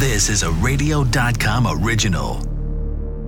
This 0.00 0.30
is 0.30 0.44
a 0.44 0.50
radio.com 0.50 1.66
original. 1.68 2.38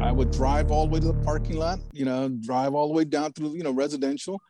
I 0.01 0.11
would 0.11 0.31
drive 0.31 0.71
all 0.71 0.87
the 0.87 0.95
way 0.95 1.01
to 1.01 1.09
the 1.09 1.23
parking 1.23 1.59
lot, 1.59 1.81
you 1.93 2.07
know, 2.07 2.31
drive 2.31 2.73
all 2.73 2.89
the 2.89 2.95
way 2.95 3.05
down 3.05 3.35
through, 3.35 3.55
you 3.57 3.63
know, 3.63 3.73
residential, 3.73 4.41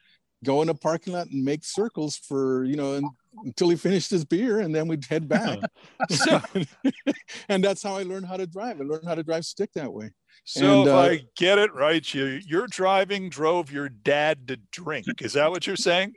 go 0.44 0.62
in 0.62 0.68
the 0.68 0.74
parking 0.76 1.14
lot 1.14 1.26
and 1.32 1.44
make 1.44 1.64
circles 1.64 2.16
for, 2.16 2.62
you 2.62 2.76
know, 2.76 3.00
until 3.44 3.70
he 3.70 3.74
finished 3.74 4.08
his 4.08 4.24
beer 4.24 4.60
and 4.60 4.72
then 4.72 4.86
we'd 4.86 5.04
head 5.06 5.28
back. 5.28 5.58
and 7.48 7.64
that's 7.64 7.82
how 7.82 7.96
I 7.96 8.04
learned 8.04 8.26
how 8.26 8.36
to 8.36 8.46
drive. 8.46 8.80
I 8.80 8.84
learned 8.84 9.04
how 9.04 9.16
to 9.16 9.24
drive 9.24 9.44
stick 9.44 9.72
that 9.74 9.92
way. 9.92 10.12
So 10.44 10.82
And, 10.82 10.88
if 10.88 10.94
uh, 10.94 10.98
I 10.98 11.22
get 11.36 11.58
it 11.58 11.74
right, 11.74 12.14
you 12.14 12.38
you're 12.46 12.68
driving 12.68 13.30
drove 13.30 13.72
your 13.72 13.88
dad 13.88 14.46
to 14.46 14.60
drink. 14.70 15.06
Is 15.22 15.32
that 15.32 15.50
what 15.50 15.66
you're 15.66 15.74
saying? 15.74 16.14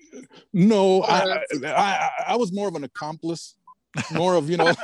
No, 0.54 1.02
I, 1.02 1.40
I, 1.64 1.72
I, 1.72 2.10
I 2.28 2.36
was 2.36 2.54
more 2.54 2.68
of 2.68 2.76
an 2.76 2.84
accomplice, 2.84 3.56
more 4.14 4.36
of, 4.36 4.50
you 4.50 4.57
know, 4.57 4.73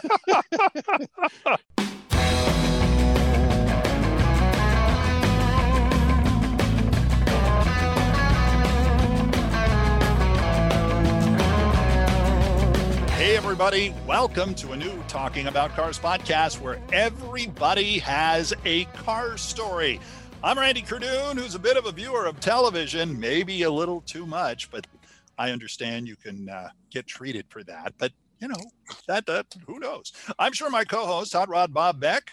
Hey 13.22 13.38
everybody, 13.38 13.94
welcome 14.08 14.56
to 14.56 14.72
a 14.72 14.76
new 14.76 14.92
Talking 15.08 15.46
About 15.46 15.76
Cars 15.76 16.00
podcast 16.00 16.60
where 16.60 16.82
everybody 16.92 18.00
has 18.00 18.52
a 18.66 18.86
car 18.86 19.38
story. 19.38 20.00
I'm 20.44 20.58
Randy 20.58 20.82
Kerdoon, 20.82 21.38
who's 21.38 21.54
a 21.54 21.60
bit 21.60 21.78
of 21.78 21.86
a 21.86 21.92
viewer 21.92 22.26
of 22.26 22.40
television, 22.40 23.20
maybe 23.20 23.62
a 23.62 23.70
little 23.70 24.02
too 24.02 24.26
much, 24.26 24.72
but 24.72 24.88
I 25.38 25.52
understand 25.52 26.08
you 26.08 26.16
can 26.16 26.50
uh, 26.50 26.70
get 26.90 27.06
treated 27.06 27.46
for 27.50 27.64
that. 27.66 27.94
But 28.00 28.12
you 28.42 28.48
know, 28.48 28.72
that 29.08 29.26
that 29.28 29.46
who 29.68 29.80
knows? 29.80 30.12
I'm 30.40 30.52
sure 30.54 30.70
my 30.70 30.84
co-host 30.84 31.34
Hot 31.34 31.48
Rod 31.48 31.74
Bob 31.74 32.00
Beck 32.00 32.32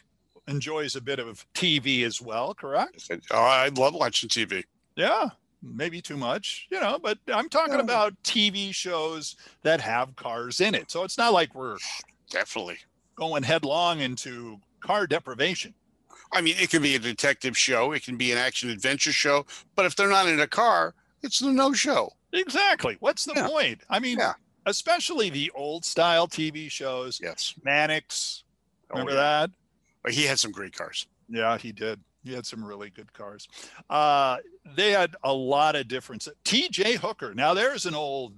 enjoys 0.48 0.96
a 0.96 1.00
bit 1.00 1.18
of 1.18 1.46
TV 1.54 2.04
as 2.04 2.20
well, 2.20 2.54
correct? 2.54 3.10
Oh, 3.30 3.36
I 3.38 3.68
love 3.68 3.94
watching 3.94 4.28
TV. 4.28 4.64
Yeah, 4.96 5.28
maybe 5.62 6.00
too 6.00 6.16
much, 6.16 6.66
you 6.70 6.80
know, 6.80 6.98
but 6.98 7.18
I'm 7.32 7.48
talking 7.50 7.74
Yeah. 7.74 7.80
about 7.80 8.14
TV 8.24 8.72
shows 8.74 9.36
that 9.62 9.80
have 9.82 10.16
cars 10.16 10.60
in 10.60 10.74
it. 10.74 10.90
So 10.90 11.04
it's 11.04 11.18
not 11.18 11.32
like 11.34 11.54
we're 11.54 11.76
Definitely. 12.30 12.78
going 13.16 13.42
headlong 13.42 14.00
into 14.00 14.58
car 14.80 15.06
deprivation. 15.06 15.74
I 16.32 16.40
mean, 16.40 16.56
it 16.58 16.70
can 16.70 16.82
be 16.82 16.94
a 16.94 16.98
detective 16.98 17.56
show, 17.56 17.92
it 17.92 18.02
can 18.02 18.16
be 18.16 18.32
an 18.32 18.38
action 18.38 18.70
adventure 18.70 19.12
show, 19.12 19.46
but 19.76 19.86
if 19.86 19.94
they're 19.96 20.08
not 20.08 20.26
in 20.28 20.40
a 20.40 20.46
car, 20.46 20.94
it's 21.22 21.40
a 21.42 21.52
no 21.52 21.72
show. 21.72 22.10
Exactly. 22.32 22.96
What's 23.00 23.24
the 23.24 23.34
Yeah. 23.34 23.46
point? 23.46 23.82
I 23.90 23.98
mean, 23.98 24.18
Yeah. 24.18 24.34
Especially 24.68 25.30
the 25.30 25.50
old 25.54 25.84
style 25.84 26.26
TV 26.28 26.70
shows, 26.70 27.20
Yes. 27.22 27.54
Mannix. 27.64 28.44
Oh, 28.90 28.94
Remember 28.94 29.12
yeah. 29.12 29.16
that? 29.46 29.50
But 30.02 30.12
he 30.12 30.24
had 30.24 30.38
some 30.38 30.52
great 30.52 30.74
cars. 30.76 31.06
Yeah, 31.28 31.58
he 31.58 31.72
did. 31.72 32.00
He 32.24 32.32
had 32.34 32.46
some 32.46 32.64
really 32.64 32.90
good 32.90 33.12
cars. 33.12 33.48
Uh, 33.88 34.38
they 34.76 34.90
had 34.92 35.14
a 35.24 35.32
lot 35.32 35.76
of 35.76 35.88
difference. 35.88 36.28
TJ 36.44 36.96
Hooker. 36.96 37.34
Now 37.34 37.54
there's 37.54 37.86
an 37.86 37.94
old, 37.94 38.34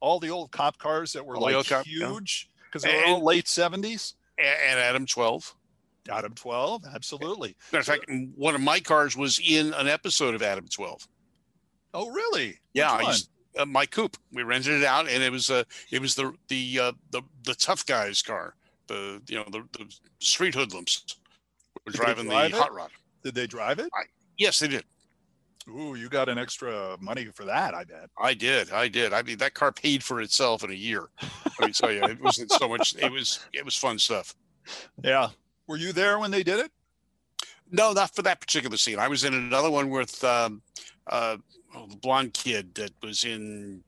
all 0.00 0.18
the 0.20 0.30
old 0.30 0.50
cop 0.50 0.78
cars 0.78 1.12
that 1.12 1.24
were 1.26 1.36
All 1.36 1.42
like 1.42 1.66
cop- 1.66 1.86
huge 1.86 2.48
because 2.66 2.82
they 2.82 2.94
were 2.96 3.04
all 3.06 3.14
And- 3.16 3.24
late 3.24 3.46
70s. 3.46 4.14
And 4.38 4.80
Adam 4.80 5.04
12. 5.06 5.54
Adam 6.08 6.32
12, 6.34 6.84
absolutely. 6.94 7.54
Matter 7.72 7.80
of 7.80 7.86
fact, 7.86 8.10
one 8.34 8.54
of 8.54 8.60
my 8.62 8.80
cars 8.80 9.16
was 9.16 9.38
in 9.44 9.74
an 9.74 9.86
episode 9.86 10.34
of 10.34 10.42
Adam 10.42 10.66
12. 10.66 11.06
Oh, 11.92 12.08
really? 12.10 12.58
Yeah, 12.72 12.90
I 12.92 13.02
used, 13.02 13.28
uh, 13.58 13.66
my 13.66 13.86
coupe. 13.86 14.16
We 14.32 14.42
rented 14.42 14.80
it 14.80 14.84
out, 14.84 15.08
and 15.08 15.22
it 15.22 15.32
was 15.32 15.50
uh, 15.50 15.64
it 15.90 16.00
was 16.00 16.14
the 16.14 16.32
the 16.48 16.80
uh, 16.80 16.92
the 17.10 17.22
the 17.44 17.54
tough 17.54 17.86
guy's 17.86 18.22
car. 18.22 18.54
The 18.86 19.20
you 19.26 19.36
know 19.36 19.44
the, 19.50 19.64
the 19.78 19.92
street 20.18 20.54
hoodlums 20.54 21.04
were 21.86 21.92
Did 21.92 22.00
driving 22.00 22.28
the 22.28 22.44
it? 22.46 22.52
hot 22.52 22.74
rod. 22.74 22.90
Did 23.22 23.34
they 23.34 23.46
drive 23.46 23.78
it? 23.78 23.90
Yes, 24.38 24.58
they 24.58 24.68
did. 24.68 24.84
Ooh, 25.68 25.94
you 25.94 26.08
got 26.08 26.28
an 26.28 26.38
extra 26.38 26.96
money 27.00 27.26
for 27.26 27.44
that, 27.44 27.74
I 27.74 27.84
bet. 27.84 28.08
I 28.18 28.34
did. 28.34 28.72
I 28.72 28.88
did. 28.88 29.12
I 29.12 29.22
mean, 29.22 29.38
that 29.38 29.54
car 29.54 29.70
paid 29.70 30.02
for 30.02 30.20
itself 30.20 30.64
in 30.64 30.70
a 30.70 30.74
year. 30.74 31.10
Let 31.60 31.68
me 31.68 31.72
tell 31.72 31.92
you, 31.92 32.02
it 32.02 32.20
wasn't 32.20 32.50
so 32.50 32.68
much. 32.68 32.96
It 32.96 33.12
was 33.12 33.40
it 33.52 33.64
was 33.64 33.76
fun 33.76 33.98
stuff. 33.98 34.34
Yeah. 35.04 35.28
Were 35.66 35.76
you 35.76 35.92
there 35.92 36.18
when 36.18 36.30
they 36.30 36.42
did 36.42 36.58
it? 36.58 36.72
No, 37.70 37.92
not 37.92 38.14
for 38.14 38.22
that 38.22 38.40
particular 38.40 38.76
scene. 38.76 38.98
I 38.98 39.06
was 39.06 39.22
in 39.22 39.34
another 39.34 39.70
one 39.70 39.90
with 39.90 40.22
um, 40.24 40.62
uh, 41.06 41.36
blonde 42.00 42.34
kid 42.34 42.74
that 42.74 42.92
was 43.02 43.24
in 43.24 43.82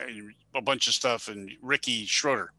uh, 0.00 0.04
a 0.54 0.62
bunch 0.62 0.88
of 0.88 0.94
stuff, 0.94 1.28
and 1.28 1.50
Ricky 1.62 2.06
Schroder. 2.06 2.52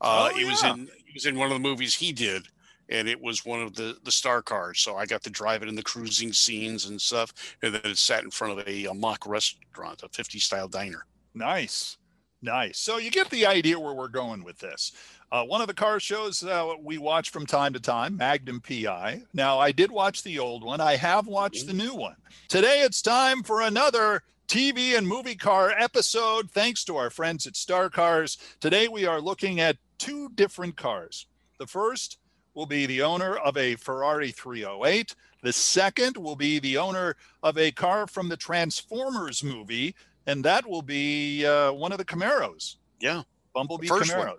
Uh, 0.00 0.30
Oh, 0.32 0.36
he 0.36 0.44
was 0.44 0.62
in 0.62 0.88
he 1.06 1.12
was 1.14 1.26
in 1.26 1.38
one 1.38 1.48
of 1.50 1.54
the 1.54 1.68
movies 1.68 1.94
he 1.94 2.12
did, 2.12 2.46
and 2.88 3.08
it 3.08 3.20
was 3.20 3.44
one 3.44 3.60
of 3.60 3.74
the 3.74 3.96
the 4.04 4.12
star 4.12 4.42
cars. 4.42 4.80
So 4.80 4.96
I 4.96 5.06
got 5.06 5.22
to 5.24 5.30
drive 5.30 5.62
it 5.62 5.68
in 5.68 5.74
the 5.74 5.82
cruising 5.82 6.32
scenes 6.32 6.86
and 6.86 7.00
stuff, 7.00 7.32
and 7.62 7.74
then 7.74 7.82
it 7.84 7.98
sat 7.98 8.24
in 8.24 8.30
front 8.30 8.58
of 8.58 8.68
a, 8.68 8.84
a 8.86 8.94
mock 8.94 9.26
restaurant, 9.26 10.02
a 10.02 10.08
50 10.08 10.38
style 10.38 10.68
diner. 10.68 11.04
Nice. 11.34 11.98
Nice. 12.40 12.78
So 12.78 12.98
you 12.98 13.10
get 13.10 13.30
the 13.30 13.46
idea 13.46 13.78
where 13.80 13.94
we're 13.94 14.06
going 14.08 14.44
with 14.44 14.58
this. 14.58 14.92
Uh, 15.30 15.44
one 15.44 15.60
of 15.60 15.66
the 15.66 15.74
car 15.74 16.00
shows 16.00 16.42
uh, 16.42 16.72
we 16.82 16.96
watch 16.96 17.30
from 17.30 17.44
time 17.44 17.74
to 17.74 17.80
time, 17.80 18.16
Magnum 18.16 18.60
PI. 18.60 19.22
Now, 19.34 19.58
I 19.58 19.72
did 19.72 19.90
watch 19.90 20.22
the 20.22 20.38
old 20.38 20.64
one. 20.64 20.80
I 20.80 20.96
have 20.96 21.26
watched 21.26 21.66
the 21.66 21.74
new 21.74 21.94
one. 21.94 22.16
Today, 22.48 22.80
it's 22.80 23.02
time 23.02 23.42
for 23.42 23.60
another 23.60 24.22
TV 24.48 24.96
and 24.96 25.06
movie 25.06 25.34
car 25.34 25.70
episode, 25.70 26.50
thanks 26.50 26.82
to 26.84 26.96
our 26.96 27.10
friends 27.10 27.46
at 27.46 27.56
Star 27.56 27.90
Cars. 27.90 28.38
Today, 28.60 28.88
we 28.88 29.04
are 29.04 29.20
looking 29.20 29.60
at 29.60 29.76
two 29.98 30.30
different 30.30 30.76
cars. 30.76 31.26
The 31.58 31.66
first 31.66 32.16
will 32.54 32.64
be 32.64 32.86
the 32.86 33.02
owner 33.02 33.36
of 33.36 33.58
a 33.58 33.76
Ferrari 33.76 34.30
308. 34.30 35.14
The 35.42 35.52
second 35.52 36.16
will 36.16 36.36
be 36.36 36.58
the 36.58 36.78
owner 36.78 37.16
of 37.42 37.58
a 37.58 37.70
car 37.70 38.06
from 38.06 38.30
the 38.30 38.36
Transformers 38.38 39.44
movie, 39.44 39.94
and 40.26 40.42
that 40.46 40.66
will 40.66 40.82
be 40.82 41.44
uh, 41.44 41.72
one 41.72 41.92
of 41.92 41.98
the 41.98 42.04
Camaros, 42.06 42.76
Yeah, 42.98 43.24
Bumblebee 43.54 43.88
first 43.88 44.16
one. 44.16 44.34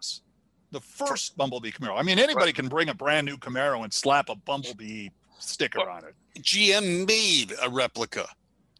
The 0.72 0.80
first 0.82 1.36
Bumblebee 1.36 1.72
Camaro. 1.72 1.98
I 1.98 2.04
mean, 2.04 2.20
anybody 2.20 2.54
can 2.54 2.68
bring 2.68 2.90
a 2.90 2.94
brand 2.94 3.26
new 3.26 3.38
Camaro 3.38 3.84
and 3.84 3.92
slap 3.92 4.30
a 4.30 4.36
Bumblebee 4.36 5.10
sticker 5.40 5.80
Well- 5.80 5.90
on 5.90 6.04
it. 6.06 6.16
GM 6.42 7.06
made 7.08 7.54
a 7.62 7.70
replica 7.70 8.28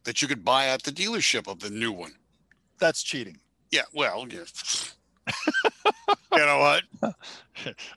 that 0.04 0.22
you 0.22 0.28
could 0.28 0.44
buy 0.44 0.68
at 0.68 0.82
the 0.82 0.92
dealership 0.92 1.46
of 1.48 1.58
the 1.60 1.68
new 1.70 1.92
one. 1.92 2.14
That's 2.78 3.02
cheating. 3.02 3.38
Yeah, 3.70 3.82
well, 3.92 4.26
yeah. 4.28 4.44
you 6.32 6.38
know 6.38 6.58
what? 6.58 7.14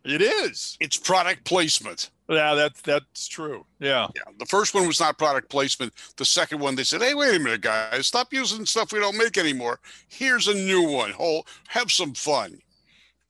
It 0.04 0.22
is. 0.22 0.78
It's 0.82 0.98
product 0.98 1.46
placement. 1.46 2.10
Yeah, 2.30 2.54
that's 2.56 2.82
that's 2.82 3.28
true. 3.28 3.66
Yeah. 3.80 4.08
Yeah, 4.16 4.32
the 4.38 4.46
first 4.46 4.74
one 4.74 4.88
was 4.88 5.00
not 5.00 5.18
product 5.18 5.50
placement. 5.50 5.94
The 6.18 6.26
second 6.26 6.60
one, 6.60 6.76
they 6.76 6.84
said, 6.84 7.02
"Hey, 7.02 7.14
wait 7.14 7.36
a 7.36 7.40
minute, 7.40 7.62
guys, 7.62 8.08
stop 8.08 8.34
using 8.34 8.66
stuff 8.66 8.92
we 8.92 9.00
don't 9.00 9.18
make 9.18 9.38
anymore. 9.38 9.80
Here's 10.10 10.48
a 10.48 10.54
new 10.54 10.84
one. 10.84 11.14
Oh, 11.20 11.44
have 11.68 11.92
some 11.92 12.14
fun." 12.14 12.60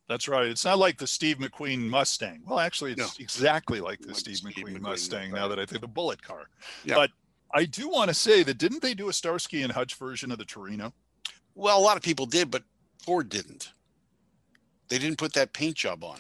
That's 0.10 0.28
right. 0.28 0.48
It's 0.48 0.66
not 0.66 0.80
like 0.80 0.98
the 0.98 1.08
Steve 1.08 1.38
McQueen 1.38 1.80
Mustang. 1.88 2.42
Well, 2.46 2.60
actually, 2.60 2.92
it's 2.92 3.00
No. 3.00 3.24
exactly 3.24 3.80
like 3.80 4.00
the 4.02 4.10
Like 4.10 4.18
Steve, 4.18 4.38
Steve 4.38 4.54
McQueen, 4.54 4.78
McQueen, 4.78 4.82
Mustang. 4.82 5.32
right. 5.32 5.40
Now 5.40 5.48
that 5.48 5.60
I 5.60 5.66
think 5.66 5.76
of 5.76 5.82
the 5.82 5.88
bullet 5.88 6.22
car. 6.22 6.50
Yeah. 6.84 6.96
But 6.96 7.12
I 7.54 7.66
do 7.66 7.88
want 7.88 8.10
to 8.10 8.14
say 8.14 8.44
that 8.44 8.58
didn't 8.58 8.82
they 8.82 8.94
do 8.94 9.10
a 9.10 9.14
Starsky 9.14 9.62
and 9.62 9.72
Hutch 9.72 9.96
version 9.96 10.32
of 10.32 10.38
the 10.38 10.46
Torino? 10.46 10.94
Well, 11.56 11.78
a 11.78 11.82
lot 11.82 11.98
of 11.98 12.04
people 12.04 12.26
did, 12.26 12.52
but 12.52 12.64
Ford 13.00 13.30
didn't. 13.30 13.72
They 14.90 14.98
didn't 14.98 15.18
put 15.18 15.34
that 15.34 15.54
paint 15.54 15.76
job 15.78 16.04
on 16.04 16.20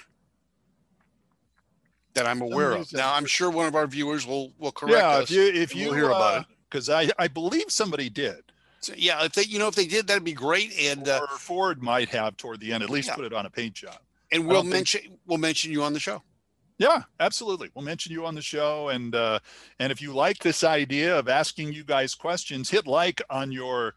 that 2.14 2.26
I'm 2.26 2.42
aware 2.42 2.72
of. 2.72 2.92
Now, 2.94 3.14
I'm 3.14 3.26
sure 3.26 3.50
one 3.50 3.68
of 3.68 3.76
our 3.76 3.88
viewers 3.88 4.26
will 4.26 4.54
will 4.60 4.72
correct 4.72 4.96
yeah, 4.96 5.10
us. 5.10 5.24
if 5.24 5.32
you 5.32 5.44
if 5.44 5.76
you 5.76 5.86
we'll 5.88 5.96
hear 5.96 6.06
about 6.06 6.38
uh, 6.38 6.40
it. 6.42 6.46
because 6.70 6.90
I 6.90 7.10
I 7.20 7.28
believe 7.28 7.66
somebody 7.70 8.10
did. 8.10 8.44
So, 8.84 8.94
yeah, 8.98 9.24
if 9.26 9.34
they, 9.34 9.44
you 9.44 9.60
know, 9.60 9.68
if 9.68 9.76
they 9.76 9.86
did, 9.88 10.08
that'd 10.08 10.24
be 10.24 10.34
great. 10.34 10.74
And 10.80 11.08
uh, 11.08 11.20
or 11.30 11.38
Ford 11.38 11.82
might 11.82 12.10
have 12.10 12.36
toward 12.38 12.60
the 12.60 12.74
end 12.74 12.84
at 12.84 12.90
least 12.90 13.08
Yeah. 13.10 13.16
put 13.16 13.26
it 13.26 13.34
on 13.34 13.46
a 13.46 13.50
paint 13.50 13.74
job. 13.76 13.98
and 14.32 14.46
we'll 14.46 14.56
don't 14.58 14.64
think- 14.66 14.74
mention 14.74 15.18
we'll 15.26 15.38
mention 15.38 15.72
you 15.72 15.84
on 15.84 15.94
the 15.94 16.00
show. 16.00 16.22
Yeah, 16.80 17.04
absolutely. 17.19 17.69
We'll 17.75 17.86
mention 17.86 18.12
you 18.12 18.25
on 18.25 18.34
the 18.36 18.42
show, 18.42 18.90
and 18.90 19.13
uh, 19.16 19.40
and 19.80 19.92
if 19.92 20.02
you 20.02 20.12
like 20.12 20.40
this 20.40 20.63
idea 20.63 21.18
of 21.18 21.30
asking 21.30 21.72
you 21.72 21.84
guys 21.84 22.16
questions, 22.16 22.69
hit 22.69 22.88
like 22.88 23.22
on 23.30 23.52
your 23.52 23.94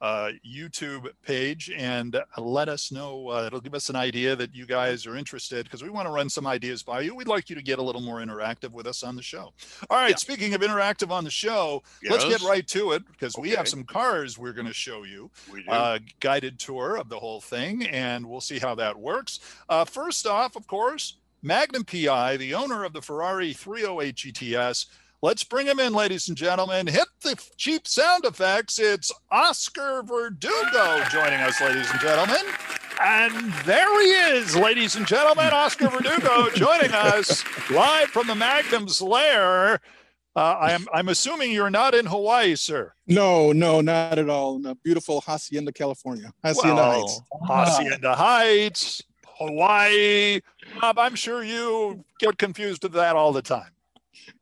uh, 0.00 0.30
YouTube 0.46 1.08
page 1.22 1.70
and 1.76 2.16
let 2.38 2.68
us 2.68 2.90
know. 2.90 3.28
Uh, 3.28 3.44
it'll 3.46 3.60
give 3.60 3.74
us 3.74 3.90
an 3.90 3.96
idea 3.96 4.34
that 4.34 4.54
you 4.54 4.64
guys 4.66 5.06
are 5.06 5.16
interested 5.16 5.64
because 5.64 5.82
we 5.82 5.90
want 5.90 6.06
to 6.06 6.10
run 6.12 6.28
some 6.30 6.46
ideas 6.46 6.82
by 6.82 7.00
you. 7.02 7.14
We'd 7.14 7.28
like 7.28 7.50
you 7.50 7.56
to 7.56 7.62
get 7.62 7.78
a 7.78 7.82
little 7.82 8.00
more 8.00 8.18
interactive 8.18 8.70
with 8.72 8.86
us 8.86 9.02
on 9.02 9.14
the 9.14 9.22
show. 9.22 9.52
All 9.90 9.98
right. 9.98 10.10
Yeah. 10.10 10.16
Speaking 10.16 10.54
of 10.54 10.62
interactive 10.62 11.10
on 11.10 11.24
the 11.24 11.30
show, 11.30 11.82
let's 12.08 12.24
get 12.24 12.40
right 12.42 12.66
to 12.68 12.92
it 12.92 13.02
because 13.10 13.36
we 13.36 13.50
have 13.50 13.68
some 13.68 13.84
cars 13.84 14.38
we're 14.38 14.52
going 14.54 14.66
to 14.66 14.72
show 14.72 15.02
you 15.04 15.30
We 15.52 15.62
do. 15.64 15.70
uh, 15.70 15.98
guided 16.20 16.58
tour 16.58 16.96
of 16.96 17.08
the 17.08 17.18
whole 17.18 17.40
thing, 17.40 17.86
and 17.86 18.24
we'll 18.26 18.40
see 18.40 18.58
how 18.58 18.74
that 18.76 18.98
works. 18.98 19.40
Uh, 19.68 19.84
first 19.84 20.26
off, 20.26 20.56
of 20.56 20.66
course, 20.66 21.16
Magnum 21.42 21.84
PI, 21.84 22.36
the 22.38 22.54
owner 22.54 22.84
of 22.84 22.92
the 22.92 23.02
Ferrari 23.02 23.52
308 23.52 24.14
GTS. 24.14 24.86
Let's 25.22 25.44
bring 25.44 25.66
him 25.66 25.78
in, 25.78 25.92
ladies 25.92 26.28
and 26.28 26.36
gentlemen. 26.36 26.86
Hit 26.86 27.06
the 27.20 27.38
cheap 27.58 27.86
sound 27.86 28.24
effects. 28.24 28.78
It's 28.78 29.12
Oscar 29.30 30.02
Verdugo 30.02 31.04
joining 31.10 31.40
us, 31.40 31.60
ladies 31.60 31.90
and 31.90 32.00
gentlemen. 32.00 32.42
And 33.02 33.52
there 33.66 34.00
he 34.00 34.38
is, 34.38 34.56
ladies 34.56 34.96
and 34.96 35.06
gentlemen, 35.06 35.50
Oscar 35.52 35.88
Verdugo 35.88 36.48
joining 36.54 36.92
us 36.92 37.44
live 37.70 38.08
from 38.08 38.28
the 38.28 38.34
Magnum's 38.34 39.02
lair. 39.02 39.80
Uh, 40.34 40.56
I'm, 40.58 40.86
I'm 40.94 41.10
assuming 41.10 41.52
you're 41.52 41.68
not 41.68 41.94
in 41.94 42.06
Hawaii, 42.06 42.54
sir. 42.54 42.94
No, 43.06 43.52
no, 43.52 43.82
not 43.82 44.18
at 44.18 44.30
all. 44.30 44.58
No, 44.58 44.74
beautiful 44.76 45.20
Hacienda, 45.20 45.70
California. 45.72 46.32
Hacienda 46.42 46.76
Well, 46.76 47.00
Heights. 47.02 47.20
Hacienda 47.46 48.14
Heights, 48.14 49.02
Hawaii. 49.38 50.40
Bob, 50.80 50.98
I'm 50.98 51.14
sure 51.14 51.42
you 51.44 52.04
get 52.20 52.38
confused 52.38 52.84
with 52.84 52.92
that 52.92 53.16
all 53.16 53.32
the 53.32 53.42
time. 53.42 53.70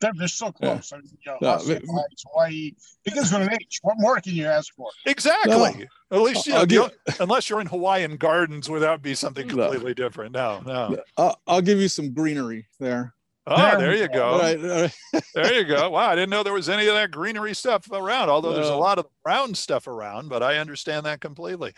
They're, 0.00 0.12
they're 0.16 0.28
so 0.28 0.52
close. 0.52 0.92
I 0.92 0.96
mean, 0.98 1.06
you 1.24 1.32
know, 1.32 1.38
Yeah, 1.40 1.58
Hawaii, 1.58 1.80
but- 1.80 2.06
Hawaii 2.32 2.72
begins 3.04 3.32
with 3.32 3.42
an 3.42 3.52
H. 3.52 3.80
What 3.82 3.96
more 3.98 4.20
can 4.20 4.34
you 4.34 4.46
ask 4.46 4.74
for? 4.74 4.88
Exactly. 5.06 5.86
At 6.10 6.20
least 6.20 6.46
you 6.46 6.54
know, 6.54 6.66
give- 6.66 6.90
unless 7.20 7.48
you're 7.50 7.60
in 7.60 7.66
Hawaiian 7.66 8.16
Gardens, 8.16 8.68
would 8.70 8.80
that 8.82 8.90
would 8.90 9.02
be 9.02 9.14
something 9.14 9.46
No. 9.48 9.56
completely 9.56 9.94
different? 9.94 10.32
No, 10.32 10.60
no. 10.64 10.96
I'll, 11.16 11.40
I'll 11.46 11.60
give 11.62 11.78
you 11.78 11.88
some 11.88 12.12
greenery 12.12 12.66
there. 12.80 13.14
Oh, 13.50 13.56
There 13.56 13.78
there 13.78 13.96
you 13.96 14.08
go. 14.08 14.24
All 14.26 14.38
go. 14.38 14.44
right, 14.44 14.60
all 14.64 14.82
right. 15.14 15.22
There 15.34 15.54
you 15.54 15.64
go. 15.64 15.88
Wow, 15.90 16.10
I 16.10 16.14
didn't 16.14 16.28
know 16.28 16.42
there 16.42 16.52
was 16.52 16.68
any 16.68 16.86
of 16.86 16.94
that 16.94 17.10
greenery 17.10 17.54
stuff 17.54 17.90
around. 17.90 18.28
Although 18.28 18.52
there's 18.52 18.68
a 18.68 18.76
lot 18.76 18.98
of 18.98 19.06
brown 19.24 19.54
stuff 19.54 19.86
around, 19.86 20.28
but 20.28 20.42
I 20.42 20.58
understand 20.58 21.06
that 21.06 21.20
completely. 21.22 21.72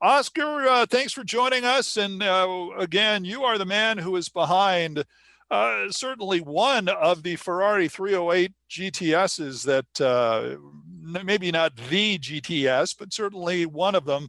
Oscar, 0.00 0.66
uh, 0.68 0.86
thanks 0.86 1.12
for 1.12 1.24
joining 1.24 1.64
us. 1.64 1.96
And 1.96 2.22
uh, 2.22 2.68
again, 2.78 3.24
you 3.24 3.42
are 3.44 3.58
the 3.58 3.64
man 3.66 3.98
who 3.98 4.16
is 4.16 4.28
behind 4.28 5.04
uh, 5.50 5.90
certainly 5.90 6.40
one 6.40 6.88
of 6.88 7.22
the 7.22 7.36
Ferrari 7.36 7.88
308 7.88 8.52
GTSs 8.70 9.64
that 9.64 10.00
uh, 10.00 10.56
maybe 11.24 11.50
not 11.50 11.74
the 11.88 12.18
GTS, 12.18 12.96
but 12.98 13.12
certainly 13.12 13.66
one 13.66 13.94
of 13.94 14.04
them. 14.04 14.28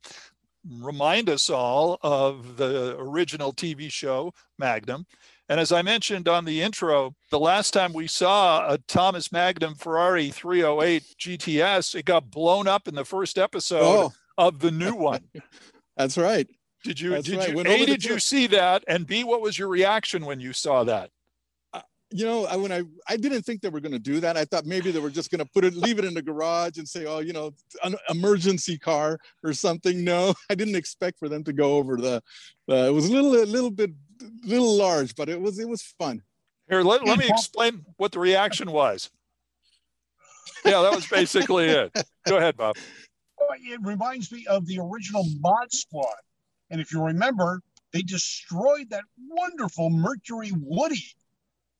Remind 0.79 1.27
us 1.27 1.49
all 1.49 1.97
of 2.03 2.57
the 2.57 2.95
original 2.99 3.51
TV 3.51 3.91
show 3.91 4.31
Magnum. 4.59 5.05
And 5.49 5.59
as 5.59 5.71
I 5.71 5.81
mentioned 5.81 6.27
on 6.27 6.45
the 6.45 6.61
intro, 6.61 7.15
the 7.31 7.39
last 7.39 7.71
time 7.71 7.93
we 7.93 8.07
saw 8.07 8.71
a 8.71 8.77
Thomas 8.77 9.31
Magnum 9.31 9.73
Ferrari 9.75 10.29
308 10.29 11.03
GTS, 11.19 11.95
it 11.95 12.05
got 12.05 12.29
blown 12.29 12.67
up 12.67 12.87
in 12.87 12.93
the 12.95 13.03
first 13.03 13.37
episode 13.39 13.81
Oh, 13.83 14.13
of 14.37 14.59
the 14.59 14.71
new 14.71 14.93
one. 14.93 15.23
that's 15.97 16.17
right. 16.17 16.47
Did 16.83 16.99
you 16.99 17.11
That's 17.11 17.27
did 17.27 17.37
right. 17.37 17.49
you 17.49 17.55
Went 17.55 17.67
A 17.67 17.73
over 17.73 17.85
the 17.85 17.91
did 17.91 18.05
you 18.05 18.19
see 18.19 18.47
that? 18.47 18.83
And 18.87 19.05
B, 19.05 19.23
what 19.23 19.41
was 19.41 19.57
your 19.57 19.67
reaction 19.67 20.25
when 20.25 20.39
you 20.39 20.53
saw 20.53 20.83
that? 20.83 21.11
You 22.13 22.25
know, 22.25 22.45
I, 22.45 22.57
when 22.57 22.73
I 22.73 22.83
I 23.07 23.15
didn't 23.15 23.43
think 23.43 23.61
they 23.61 23.69
were 23.69 23.79
going 23.79 23.93
to 23.93 23.99
do 23.99 24.19
that. 24.19 24.35
I 24.35 24.43
thought 24.43 24.65
maybe 24.65 24.91
they 24.91 24.99
were 24.99 25.09
just 25.09 25.31
going 25.31 25.39
to 25.39 25.45
put 25.45 25.63
it, 25.63 25.75
leave 25.75 25.97
it 25.97 26.03
in 26.03 26.13
the 26.13 26.21
garage, 26.21 26.77
and 26.77 26.85
say, 26.85 27.05
"Oh, 27.05 27.19
you 27.19 27.31
know, 27.31 27.53
an 27.85 27.95
emergency 28.09 28.77
car 28.77 29.17
or 29.45 29.53
something." 29.53 30.03
No, 30.03 30.33
I 30.49 30.55
didn't 30.55 30.75
expect 30.75 31.19
for 31.19 31.29
them 31.29 31.41
to 31.45 31.53
go 31.53 31.77
over 31.77 31.95
the. 31.95 32.21
Uh, 32.69 32.73
it 32.73 32.93
was 32.93 33.07
a 33.07 33.13
little, 33.13 33.33
a 33.41 33.45
little 33.45 33.71
bit, 33.71 33.91
little 34.43 34.75
large, 34.75 35.15
but 35.15 35.29
it 35.29 35.39
was, 35.39 35.57
it 35.57 35.69
was 35.69 35.83
fun. 35.97 36.21
Here, 36.69 36.81
let, 36.81 37.05
let 37.05 37.17
me 37.17 37.27
explain 37.29 37.85
what 37.95 38.11
the 38.11 38.19
reaction 38.19 38.71
was. 38.71 39.09
Yeah, 40.65 40.81
that 40.81 40.93
was 40.93 41.07
basically 41.07 41.67
it. 41.67 41.91
Go 42.27 42.37
ahead, 42.37 42.57
Bob. 42.57 42.75
It 43.63 43.81
reminds 43.83 44.31
me 44.31 44.45
of 44.47 44.65
the 44.65 44.79
original 44.79 45.25
Mod 45.39 45.73
Squad. 45.73 46.05
And 46.71 46.81
if 46.81 46.91
you 46.91 47.03
remember, 47.03 47.61
they 47.93 48.01
destroyed 48.01 48.89
that 48.89 49.03
wonderful 49.29 49.89
Mercury 49.91 50.51
Woody 50.57 51.03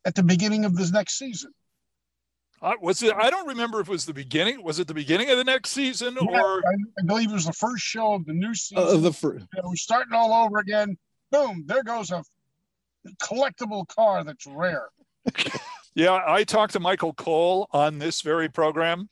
at 0.05 0.13
the 0.13 0.21
beginning 0.23 0.65
of 0.65 0.75
this 0.75 0.91
next 0.91 1.17
season. 1.17 1.51
Uh, 2.61 2.73
was 2.79 3.01
it? 3.01 3.13
I 3.15 3.31
don't 3.31 3.47
remember 3.47 3.79
if 3.79 3.87
it 3.87 3.91
was 3.91 4.05
the 4.05 4.13
beginning. 4.13 4.63
Was 4.63 4.77
it 4.77 4.87
the 4.87 4.93
beginning 4.93 5.31
of 5.31 5.37
the 5.37 5.43
next 5.43 5.71
season 5.71 6.15
Yeah, 6.21 6.39
or? 6.39 6.57
I, 6.57 6.73
I 6.99 7.05
believe 7.05 7.31
it 7.31 7.33
was 7.33 7.45
the 7.45 7.53
first 7.53 7.83
show 7.83 8.13
of 8.13 8.25
the 8.25 8.33
new 8.33 8.53
season. 8.53 8.83
Uh, 8.85 8.97
the 8.97 9.11
fir- 9.11 9.39
we're 9.63 9.75
starting 9.75 10.13
all 10.13 10.45
over 10.45 10.59
again. 10.59 10.95
Boom, 11.31 11.63
there 11.65 11.81
goes 11.81 12.11
a 12.11 12.23
collectible 13.23 13.87
car 13.87 14.23
that's 14.23 14.45
rare. 14.45 14.89
Yeah, 15.93 16.21
I 16.25 16.45
talked 16.45 16.71
to 16.73 16.79
Michael 16.79 17.13
Cole 17.13 17.67
on 17.73 17.99
this 17.99 18.21
very 18.21 18.47
program. 18.47 19.09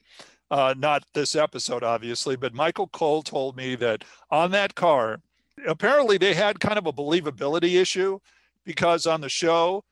Uh, 0.50 0.74
not 0.78 1.04
this 1.14 1.36
episode, 1.36 1.84
obviously, 1.84 2.38
but 2.38 2.54
Michael 2.54 2.88
Cole 2.88 3.22
told 3.22 3.58
me 3.58 3.76
that 3.76 4.06
on 4.32 4.52
that 4.52 4.76
car, 4.76 5.20
apparently 5.68 6.18
they 6.18 6.34
had 6.34 6.60
kind 6.60 6.78
of 6.78 6.86
a 6.86 6.94
believability 6.94 7.80
issue 7.80 8.20
because 8.66 9.06
on 9.06 9.22
the 9.22 9.30
show, 9.30 9.84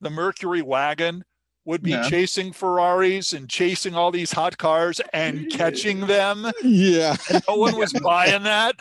the 0.00 0.10
Mercury 0.10 0.62
wagon 0.62 1.24
would 1.64 1.82
be 1.82 1.90
Yeah. 1.90 2.08
chasing 2.08 2.52
Ferraris 2.52 3.32
and 3.32 3.48
chasing 3.48 3.94
all 3.94 4.10
these 4.10 4.32
hot 4.32 4.56
cars 4.58 5.00
and 5.12 5.50
catching 5.50 6.06
them. 6.06 6.50
yeah. 6.62 7.16
No 7.48 7.56
one 7.56 7.76
was 7.76 7.92
buying 8.02 8.42
that. 8.44 8.74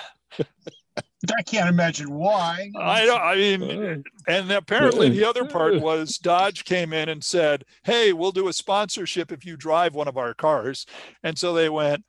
I 1.36 1.42
can't 1.44 1.68
imagine 1.68 2.12
why. 2.14 2.70
I 2.80 3.04
don't, 3.06 3.20
I 3.22 3.36
mean, 3.36 3.64
Uh, 3.64 3.96
And 4.32 4.52
apparently, 4.52 5.10
the 5.10 5.26
other 5.26 5.46
part 5.46 5.82
was 5.82 6.18
Dodge 6.18 6.64
came 6.64 6.94
in 6.94 7.10
and 7.10 7.24
said, 7.24 7.66
Hey, 7.84 8.14
we'll 8.14 8.32
do 8.32 8.48
a 8.48 8.54
sponsorship 8.54 9.32
if 9.32 9.46
you 9.46 9.58
drive 9.58 9.94
one 9.96 10.08
of 10.08 10.16
our 10.18 10.34
cars. 10.34 10.86
And 11.24 11.38
so 11.38 11.54
they 11.54 11.70
went, 11.70 12.04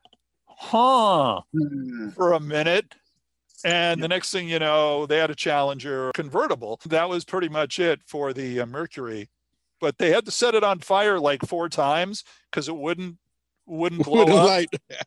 Huh, 0.46 1.40
Hmm. 1.52 2.10
for 2.10 2.32
a 2.34 2.40
minute. 2.40 2.94
And 3.64 4.02
the 4.02 4.08
next 4.08 4.30
thing 4.30 4.48
you 4.48 4.58
know, 4.58 5.06
they 5.06 5.18
had 5.18 5.30
a 5.30 5.34
Challenger 5.34 6.12
convertible. 6.14 6.80
That 6.86 7.08
was 7.08 7.24
pretty 7.24 7.48
much 7.48 7.78
it 7.78 8.00
for 8.06 8.32
the 8.32 8.60
uh, 8.60 8.66
Mercury. 8.66 9.30
But 9.80 9.98
they 9.98 10.10
had 10.10 10.24
to 10.26 10.30
set 10.30 10.54
it 10.54 10.64
on 10.64 10.80
fire 10.80 11.18
like 11.20 11.42
four 11.44 11.68
times 11.68 12.24
because 12.50 12.68
it 12.68 12.76
wouldn't 12.76 13.16
wouldn't 13.66 14.04
blow 14.04 14.22
a 14.24 14.36
up. 14.36 14.46
light. 14.46 14.68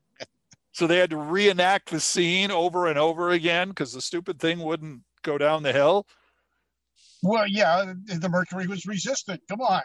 So 0.74 0.88
they 0.88 0.98
had 0.98 1.10
to 1.10 1.18
reenact 1.18 1.90
the 1.90 2.00
scene 2.00 2.50
over 2.50 2.88
and 2.88 2.98
over 2.98 3.30
again 3.32 3.70
because 3.70 3.92
the 3.92 4.02
stupid 4.02 4.40
thing 4.40 4.60
wouldn't 4.60 5.02
go 5.22 5.38
down 5.38 5.64
the 5.64 5.74
hill. 5.74 6.08
Well, 7.22 7.46
yeah, 7.46 7.94
the 8.06 8.30
Mercury 8.30 8.68
was 8.68 8.86
resistant. 8.86 9.42
Come 9.50 9.60
on. 9.60 9.82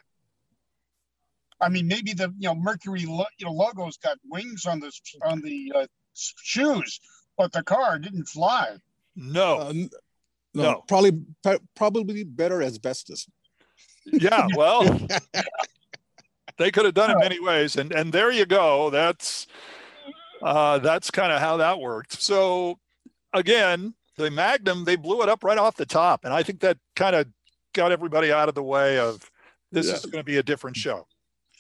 I 1.61 1.71
mean, 1.71 1.89
maybe 1.89 2.13
the 2.13 2.33
you 2.39 2.49
know 2.49 2.55
Mercury 2.55 3.05
lo- 3.05 3.27
you 3.39 3.47
know 3.47 3.53
logo's 3.53 3.97
got 3.97 4.19
wings 4.31 4.65
on 4.65 4.79
the 4.79 4.93
on 5.25 5.41
the 5.41 5.73
uh, 5.75 5.87
shoes, 6.15 7.01
but 7.37 7.53
the 7.53 7.63
car 7.63 7.99
didn't 7.99 8.25
fly. 8.27 8.77
No, 9.15 9.59
Uh, 9.61 9.69
n- 9.71 9.91
no, 10.55 10.63
No. 10.63 10.85
probably 10.89 11.13
pro- 11.43 11.59
probably 11.75 12.25
better 12.25 12.63
asbestos. 12.63 13.27
Yeah, 14.07 14.47
well, 14.57 14.83
they 16.59 16.71
could 16.71 16.85
have 16.85 16.95
done 16.95 17.11
it 17.11 17.19
many 17.19 17.41
ways, 17.41 17.77
and 17.77 17.93
and 17.93 18.13
there 18.13 18.31
you 18.31 18.47
go. 18.47 18.91
That's 18.91 19.47
uh, 20.43 20.79
that's 20.79 21.11
kind 21.11 21.33
of 21.33 21.41
how 21.41 21.57
that 21.59 21.81
worked. 21.81 22.21
So 22.23 22.79
again, 23.33 23.95
the 24.17 24.31
Magnum 24.31 24.85
they 24.85 24.97
blew 24.97 25.23
it 25.23 25.29
up 25.29 25.45
right 25.45 25.59
off 25.59 25.77
the 25.77 25.87
top, 25.87 26.25
and 26.25 26.33
I 26.33 26.43
think 26.43 26.61
that 26.61 26.79
kind 26.95 27.17
of 27.17 27.27
got 27.75 27.93
everybody 27.93 28.33
out 28.33 28.49
of 28.49 28.55
the 28.55 28.63
way 28.63 28.99
of 28.99 29.31
this 29.73 29.87
Yeah. 29.89 29.95
is 29.95 30.03
going 30.07 30.21
to 30.21 30.25
be 30.25 30.39
a 30.39 30.43
different 30.43 30.77
show. 30.77 31.07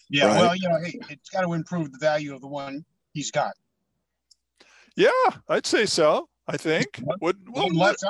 Yeah, 0.09 0.27
Right. 0.27 0.41
well, 0.41 0.57
you 0.57 0.69
know, 0.69 0.79
hey, 0.83 0.99
it's 1.11 1.29
got 1.31 1.43
to 1.43 1.53
improve 1.53 1.91
the 1.93 1.99
value 1.99 2.35
of 2.35 2.41
the 2.41 2.47
one 2.47 2.85
he's 3.13 3.31
got. 3.31 3.53
Yeah, 4.97 5.11
I'd 5.49 5.67
say 5.67 5.87
so. 5.87 6.29
I 6.49 6.57
think. 6.57 7.03
Would 7.21 7.37
well, 7.49 7.67
One 7.67 7.75
less 7.75 8.03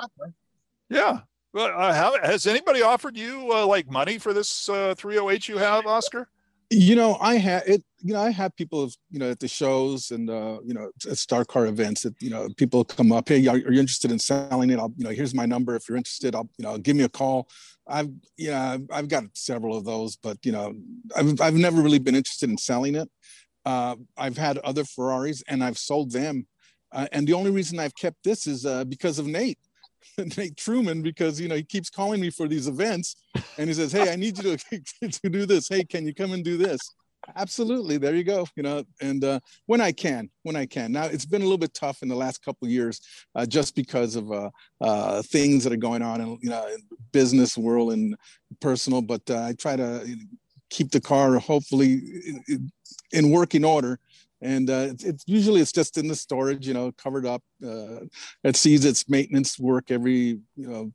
yeah. 0.89 1.21
Well, 1.53 1.73
uh, 1.75 1.95
how, 1.95 2.23
has 2.23 2.47
anybody 2.47 2.83
offered 2.83 3.17
you 3.17 3.51
uh, 3.53 3.67
like 3.67 3.91
money 3.91 4.19
for 4.19 4.33
this 4.33 4.69
uh, 4.69 4.95
308 4.95 5.49
you 5.49 5.57
have, 5.57 5.87
Oscar? 5.87 6.29
You 6.69 6.97
know, 6.97 7.17
I 7.21 7.37
had 7.37 7.63
it. 7.67 7.83
You 8.03 8.13
know, 8.13 8.21
I 8.21 8.31
have 8.31 8.55
people, 8.57 8.91
you 9.11 9.19
know, 9.19 9.31
at 9.31 9.41
the 9.41 9.49
shows 9.49 10.11
and 10.11 10.29
uh, 10.29 10.59
you 10.65 10.75
know, 10.75 10.91
at 11.11 11.17
Star 11.17 11.45
Car 11.45 11.67
events. 11.67 12.03
That 12.03 12.15
you 12.21 12.29
know, 12.29 12.49
people 12.57 12.85
come 12.85 13.13
up. 13.13 13.29
Hey, 13.29 13.47
are, 13.47 13.55
are 13.55 13.73
you 13.73 13.81
interested 13.81 14.11
in 14.11 14.19
selling 14.19 14.71
it? 14.71 14.79
I'll, 14.79 14.93
you 14.97 15.05
know, 15.05 15.11
here's 15.11 15.35
my 15.35 15.47
number. 15.47 15.77
If 15.77 15.89
you're 15.89 15.97
interested, 15.97 16.35
I'll, 16.35 16.51
you 16.59 16.65
know, 16.65 16.77
give 16.77 16.97
me 16.97 17.05
a 17.05 17.09
call. 17.09 17.49
I've, 17.87 18.11
you 18.37 18.51
know, 18.51 18.59
I've, 18.59 18.87
I've 18.93 19.09
got 19.09 19.25
several 19.35 19.77
of 19.77 19.85
those, 19.85 20.17
but 20.17 20.45
you 20.45 20.53
know, 20.53 20.75
I've, 21.17 21.41
I've 21.41 21.55
never 21.55 21.81
really 21.81 22.01
been 22.01 22.17
interested 22.17 22.51
in 22.51 22.59
selling 22.59 22.97
it. 22.97 23.09
Uh, 23.65 23.97
I've 24.17 24.37
had 24.37 24.59
other 24.59 24.85
Ferraris 24.85 25.43
and 25.49 25.63
I've 25.63 25.79
sold 25.79 26.13
them, 26.13 26.47
uh, 26.93 27.07
and 27.13 27.27
the 27.27 27.33
only 27.33 27.51
reason 27.51 27.79
I've 27.79 27.95
kept 27.95 28.23
this 28.25 28.47
is 28.47 28.67
uh, 28.67 28.85
because 28.85 29.19
of 29.19 29.27
Nate. 29.27 29.59
Nate 30.37 30.57
Truman, 30.57 31.03
because 31.03 31.41
you 31.41 31.49
know 31.49 31.57
he 31.57 31.65
keeps 31.65 31.91
calling 31.91 32.21
me 32.21 32.31
for 32.31 32.47
these 32.47 32.69
events, 32.69 33.17
and 33.59 33.69
he 33.69 33.75
says, 33.75 33.93
"Hey, 33.93 34.13
I 34.13 34.17
need 34.17 34.39
you 34.39 34.57
to 34.57 35.11
to 35.11 35.29
do 35.29 35.47
this. 35.47 35.69
Hey, 35.69 35.85
can 35.85 36.07
you 36.07 36.15
come 36.15 36.33
and 36.33 36.45
do 36.45 36.57
this?" 36.57 36.79
Absolutely, 37.35 37.99
there 37.99 38.15
you 38.15 38.23
go. 38.23 38.47
You 38.55 38.63
know, 38.63 38.85
and 39.01 39.25
uh, 39.25 39.41
when 39.67 39.81
I 39.81 39.91
can, 39.91 40.31
when 40.45 40.55
I 40.55 40.67
can. 40.67 40.93
Now 40.93 41.05
it's 41.05 41.27
been 41.27 41.43
a 41.43 41.45
little 41.45 41.59
bit 41.59 41.75
tough 41.75 42.03
in 42.03 42.09
the 42.09 42.15
last 42.15 42.45
couple 42.45 42.69
years, 42.69 43.01
uh, 43.35 43.47
just 43.47 43.75
because 43.75 44.15
of 44.15 44.31
uh, 44.31 44.51
uh, 44.81 45.23
things 45.23 45.65
that 45.65 45.73
are 45.73 45.77
going 45.77 46.03
on 46.03 46.21
in 46.21 46.39
you 46.41 46.51
know 46.51 46.67
in 46.69 46.79
business 47.13 47.59
world 47.59 47.93
and 47.93 48.17
personal. 48.61 49.03
But 49.03 49.29
I 49.29 49.55
try 49.55 49.77
to 49.77 50.07
keep 50.71 50.91
the 50.91 51.01
car 51.01 51.39
hopefully 51.39 52.03
in 53.13 53.31
working 53.31 53.65
order 53.65 53.99
and 54.43 54.69
uh, 54.71 54.89
it's, 54.91 55.05
it's 55.05 55.25
usually 55.27 55.61
it's 55.61 55.73
just 55.73 55.99
in 55.99 56.09
the 56.09 56.15
storage 56.15 56.67
you 56.67 56.75
know 56.75 56.93
covered 56.93 57.27
up 57.27 57.43
uh, 57.65 58.01
it 58.45 58.57
sees 58.57 58.85
its 58.85 59.09
maintenance 59.09 59.59
work 59.59 59.91
every 59.91 60.39
you 60.57 60.69
know 60.69 60.93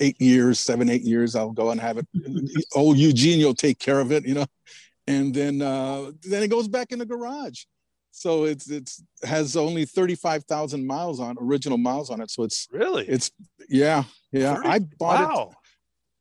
eight 0.00 0.20
years 0.20 0.58
seven 0.58 0.88
eight 0.88 1.02
years 1.02 1.36
i'll 1.36 1.52
go 1.52 1.70
and 1.70 1.80
have 1.80 1.98
it 1.98 2.06
old 2.74 2.96
eugene 2.98 3.38
you'll 3.38 3.54
take 3.54 3.78
care 3.78 4.00
of 4.00 4.10
it 4.12 4.26
you 4.26 4.34
know 4.34 4.46
and 5.06 5.34
then 5.34 5.60
uh, 5.60 6.10
then 6.22 6.42
it 6.42 6.48
goes 6.48 6.68
back 6.68 6.92
in 6.92 6.98
the 6.98 7.06
garage 7.06 7.64
so 8.12 8.44
it's 8.44 8.70
it's 8.70 9.02
has 9.24 9.56
only 9.56 9.86
35,000 9.86 10.86
miles 10.86 11.18
on 11.18 11.34
original 11.40 11.78
miles 11.78 12.10
on 12.10 12.20
it. 12.20 12.30
So 12.30 12.44
it's 12.44 12.68
Really? 12.70 13.08
it's 13.08 13.32
yeah 13.68 14.04
yeah. 14.30 14.56
30 14.56 14.68
I 14.68 14.78
bought 14.98 15.48
it. 15.50 15.56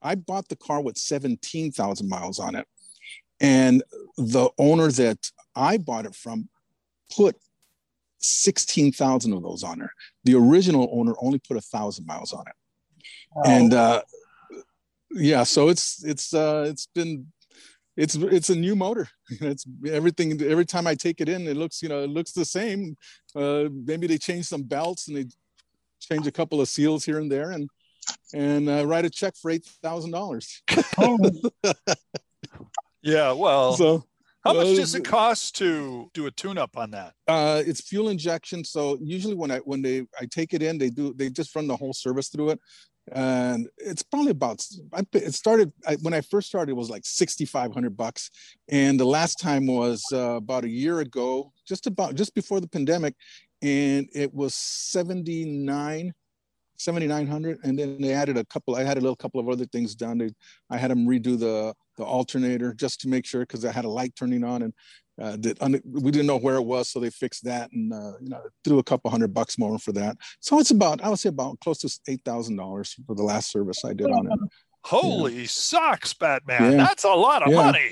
I 0.02 0.16
bought 0.16 0.48
the 0.48 0.56
car 0.56 0.82
with 0.82 0.98
17,000 0.98 2.10
miles 2.10 2.40
on 2.40 2.56
it, 2.56 2.66
and 3.40 3.84
the 4.18 4.50
owner 4.58 4.90
that 4.90 5.20
I 5.56 5.78
bought 5.78 6.06
it 6.06 6.16
from 6.16 6.50
put 7.16 7.36
16,000 8.20 9.34
of 9.34 9.42
those 9.44 9.64
on 9.64 9.80
there. 9.80 9.94
The 10.24 10.36
original 10.36 10.90
owner 10.92 11.14
only 11.20 11.40
put 11.40 11.58
a 11.58 11.62
thousand 11.62 12.06
miles 12.06 12.34
on 12.34 12.46
it, 12.48 12.56
and 13.46 13.74
uh, 13.74 14.02
yeah, 15.12 15.44
so 15.44 15.70
it's 15.70 16.04
it's 16.04 16.34
uh, 16.34 16.66
it's 16.68 16.86
been 16.88 17.28
it's 17.98 18.16
it's 18.16 18.50
a 18.50 18.56
new 18.56 18.76
motor. 18.76 19.08
It's 19.42 19.66
everything. 19.88 20.42
Every 20.42 20.66
time 20.66 20.88
I 20.88 20.96
take 20.96 21.22
it 21.22 21.30
in, 21.30 21.48
it 21.48 21.58
looks 21.58 21.82
you 21.82 21.90
know 21.90 22.04
it 22.04 22.10
looks 22.10 22.32
the 22.32 22.46
same. 22.46 22.98
Uh, 23.36 23.66
maybe 23.72 24.08
they 24.08 24.18
change 24.18 24.46
some 24.46 24.64
belts 24.64 25.08
and 25.08 25.18
they 25.18 25.26
change 26.00 26.28
a 26.28 26.32
couple 26.32 26.62
of 26.62 26.68
seals 26.68 27.06
here 27.06 27.20
and 27.20 27.32
there, 27.32 27.52
and 27.52 27.70
and 28.34 28.70
uh, 28.70 28.86
write 28.86 29.06
a 29.06 29.10
check 29.10 29.36
for 29.36 29.52
eight 29.52 29.66
thousand 29.82 30.12
dollars. 30.12 30.62
Oh, 30.98 31.18
Yeah. 33.02 33.32
Well, 33.32 33.74
So 33.74 34.06
how 34.44 34.54
much 34.54 34.76
does 34.76 34.96
it 34.96 35.06
cost 35.06 35.56
to 35.58 36.10
do 36.14 36.26
a 36.26 36.32
tune-up 36.32 36.78
on 36.78 36.92
that? 36.92 37.14
uh, 37.28 37.62
it's 37.66 37.82
fuel 37.82 38.10
injection. 38.10 38.64
So 38.64 38.98
usually 39.02 39.36
when 39.36 39.52
I 39.52 39.60
when 39.60 39.82
they 39.82 40.06
I 40.20 40.26
take 40.26 40.54
it 40.54 40.62
in, 40.62 40.78
they 40.78 40.90
do 40.90 41.14
they 41.14 41.30
just 41.30 41.56
run 41.56 41.68
the 41.68 41.76
whole 41.76 41.94
service 41.94 42.30
through 42.30 42.52
it, 42.52 42.60
and 43.12 43.68
it's 43.78 44.04
probably 44.04 44.32
about 44.32 44.64
I 44.94 45.02
it 45.14 45.34
started 45.34 45.72
I, 45.88 45.96
when 46.02 46.14
I 46.14 46.22
first 46.22 46.48
started 46.48 46.72
it 46.72 46.76
was 46.76 46.90
like 46.90 47.06
sixty 47.06 47.46
five 47.46 47.74
hundred 47.74 47.96
bucks, 47.96 48.30
and 48.70 49.00
the 49.00 49.06
last 49.06 49.40
time 49.40 49.68
was 49.68 50.04
uh, 50.12 50.36
about 50.36 50.64
a 50.66 50.70
year 50.70 51.00
ago, 51.00 51.52
just 51.68 51.88
about 51.88 52.16
just 52.16 52.34
before 52.34 52.60
the 52.60 52.68
pandemic, 52.68 53.16
and 53.62 54.10
it 54.14 54.34
was 54.34 54.56
seventy 54.56 55.46
nine. 55.46 56.14
7900 56.82 57.60
and 57.64 57.78
then 57.78 58.02
they 58.02 58.14
added 58.14 58.38
a 58.38 58.46
couple 58.46 58.76
i 58.76 58.84
had 58.84 58.98
a 58.98 59.02
little 59.02 59.16
couple 59.16 59.40
of 59.40 59.48
other 59.50 59.66
things 59.66 59.96
done 59.96 60.18
they, 60.18 60.30
i 60.70 60.78
had 60.78 60.92
them 60.92 61.06
redo 61.06 61.38
the 61.40 61.74
the 61.98 62.04
alternator 62.04 62.74
just 62.74 63.00
to 63.02 63.08
make 63.08 63.26
sure 63.26 63.42
because 63.42 63.64
i 63.66 63.72
had 63.72 63.86
a 63.86 63.90
light 63.90 64.14
turning 64.16 64.44
on 64.44 64.64
and 64.64 64.74
uh, 65.22 65.38
that 65.40 65.82
we 65.86 66.10
didn't 66.10 66.26
know 66.26 66.38
where 66.38 66.56
it 66.56 66.64
was, 66.64 66.90
so 66.90 67.00
they 67.00 67.10
fixed 67.10 67.44
that 67.44 67.72
and 67.74 67.94
uh, 67.94 68.14
you 68.22 68.30
know 68.30 68.42
threw 68.64 68.80
a 68.80 68.84
couple 68.84 69.12
hundred 69.12 69.34
bucks 69.34 69.58
more 69.60 69.78
for 69.78 69.92
that. 69.92 70.18
So 70.40 70.58
it's 70.60 70.72
about 70.72 71.04
I 71.04 71.10
would 71.10 71.20
say 71.20 71.30
about 71.30 71.60
close 71.60 71.78
to 71.80 72.00
eight 72.08 72.22
thousand 72.26 72.56
dollars 72.56 72.96
for 73.06 73.14
the 73.14 73.22
last 73.22 73.52
service 73.52 73.84
I 73.86 73.94
did 73.94 74.10
on 74.10 74.26
it. 74.26 74.40
Holy 74.84 75.46
socks, 75.46 76.14
Batman! 76.14 76.72
Yeah. 76.72 76.78
That's 76.78 77.04
a 77.04 77.10
lot 77.10 77.44
of 77.44 77.52
Yeah. 77.52 77.58
money. 77.58 77.92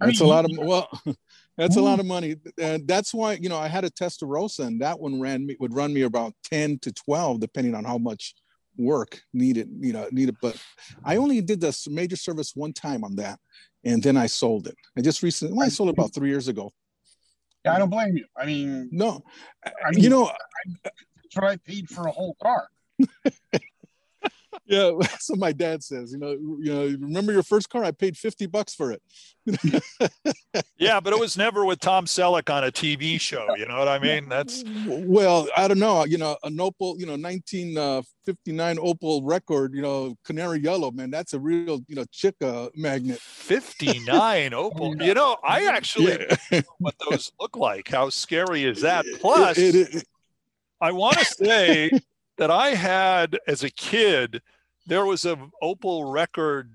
That's 0.00 0.20
a 0.20 0.24
mean, 0.24 0.32
lot 0.32 0.44
of 0.44 0.50
well, 0.58 1.02
that's 1.56 1.76
a 1.76 1.80
hmm. 1.80 1.84
lot 1.86 2.00
of 2.00 2.06
money, 2.06 2.36
and 2.58 2.86
that's 2.86 3.14
why 3.14 3.34
you 3.34 3.48
know 3.48 3.58
I 3.58 3.68
had 3.68 3.84
a 3.84 3.90
Testarossa, 3.90 4.66
and 4.66 4.80
that 4.82 4.98
one 5.00 5.20
ran 5.20 5.46
me 5.46 5.56
would 5.58 5.74
run 5.74 5.92
me 5.92 6.02
about 6.02 6.34
ten 6.44 6.78
to 6.80 6.92
twelve, 6.92 7.40
depending 7.40 7.74
on 7.74 7.84
how 7.84 7.98
much 7.98 8.34
work 8.76 9.20
needed 9.32 9.68
you 9.80 9.92
know 9.92 10.08
needed. 10.12 10.36
But 10.42 10.62
I 11.04 11.16
only 11.16 11.40
did 11.40 11.60
this 11.60 11.88
major 11.88 12.16
service 12.16 12.52
one 12.54 12.72
time 12.72 13.04
on 13.04 13.16
that, 13.16 13.38
and 13.84 14.02
then 14.02 14.16
I 14.16 14.26
sold 14.26 14.66
it. 14.66 14.76
I 14.98 15.00
just 15.00 15.22
recently 15.22 15.56
well, 15.56 15.66
I 15.66 15.70
sold 15.70 15.88
it 15.88 15.94
about 15.98 16.14
three 16.14 16.28
years 16.28 16.48
ago. 16.48 16.72
yeah, 17.64 17.74
I 17.74 17.78
don't 17.78 17.90
blame 17.90 18.16
you. 18.16 18.26
I 18.36 18.46
mean, 18.46 18.88
No, 18.92 19.22
I 19.64 19.90
mean, 19.92 20.04
you 20.04 20.10
know 20.10 20.30
that's 20.84 21.34
what 21.36 21.44
I 21.44 21.56
paid 21.56 21.88
for 21.88 22.06
a 22.06 22.12
whole 22.12 22.36
car. 22.42 22.68
Yeah, 24.64 24.92
that's 25.00 25.28
what 25.30 25.38
my 25.38 25.52
dad 25.52 25.82
says. 25.82 26.12
You 26.12 26.18
know, 26.18 26.30
you 26.32 26.72
know, 26.74 26.84
remember 27.06 27.32
your 27.32 27.42
first 27.42 27.68
car? 27.68 27.84
I 27.84 27.90
paid 27.90 28.16
fifty 28.16 28.46
bucks 28.46 28.74
for 28.74 28.92
it. 28.92 29.02
Yeah, 30.78 31.00
but 31.00 31.12
it 31.12 31.18
was 31.18 31.36
never 31.36 31.64
with 31.64 31.80
Tom 31.80 32.04
Selleck 32.06 32.52
on 32.54 32.64
a 32.64 32.70
TV 32.70 33.18
show. 33.20 33.46
You 33.56 33.66
know 33.66 33.78
what 33.78 33.88
I 33.88 33.98
mean? 33.98 34.28
That's 34.28 34.62
Well, 34.86 35.48
I 35.56 35.68
don't 35.68 35.78
know. 35.78 36.04
You 36.04 36.18
know, 36.18 36.36
an 36.44 36.56
Opel, 36.58 36.98
you 36.98 37.06
know, 37.06 37.16
nineteen 37.16 37.74
fifty 37.74 37.74
nine 37.74 37.98
uh, 37.98 38.02
fifty 38.24 38.52
nine 38.52 38.76
Opel 38.76 39.22
Rekord. 39.22 39.74
You 39.74 39.82
know, 39.82 40.16
canary 40.24 40.60
yellow, 40.60 40.90
man. 40.90 41.10
That's 41.10 41.32
a 41.34 41.38
real, 41.38 41.80
you 41.88 41.96
know, 41.96 42.04
chick 42.10 42.34
uh, 42.42 42.68
magnet. 42.74 43.18
59 43.20 44.50
Opel. 44.52 45.02
You 45.04 45.14
know, 45.14 45.36
I 45.46 45.66
actually 45.66 46.18
Yeah. 46.50 46.60
what 46.78 46.94
those 47.10 47.32
look 47.40 47.56
like. 47.56 47.88
How 47.88 48.08
scary 48.10 48.64
is 48.64 48.82
that? 48.82 49.04
Plus, 49.20 49.56
It- 49.58 49.74
it- 49.74 49.94
it- 49.96 50.08
I 50.80 50.92
want 50.92 51.16
to 51.18 51.24
say 51.24 51.90
that 52.38 52.50
I 52.50 52.70
had 52.70 53.38
as 53.46 53.62
a 53.62 53.70
kid, 53.70 54.42
there 54.86 55.04
was 55.04 55.24
a 55.24 55.36
Opel 55.62 56.02
Rekord 56.04 56.70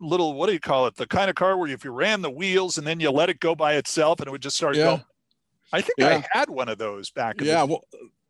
little 0.00 0.34
what 0.34 0.46
do 0.46 0.54
you 0.54 0.60
call 0.60 0.86
it? 0.86 0.96
The 0.96 1.06
kind 1.06 1.28
of 1.28 1.36
car 1.36 1.56
where 1.56 1.70
if 1.70 1.84
you 1.84 1.90
ran 1.90 2.22
the 2.22 2.30
wheels 2.30 2.78
and 2.78 2.86
then 2.86 3.00
you 3.00 3.10
let 3.10 3.28
it 3.28 3.38
go 3.38 3.54
by 3.54 3.74
itself 3.74 4.20
and 4.20 4.28
it 4.28 4.30
would 4.30 4.40
just 4.42 4.56
start 4.56 4.76
Yeah. 4.76 4.84
going. 4.84 5.04
I 5.72 5.82
think 5.82 5.98
Yeah. 5.98 6.08
I 6.08 6.38
had 6.38 6.50
one 6.50 6.68
of 6.68 6.78
those 6.78 7.10
back 7.10 7.40
in 7.40 7.46
yeah, 7.46 7.60
the 7.60 7.66
well, 7.66 7.84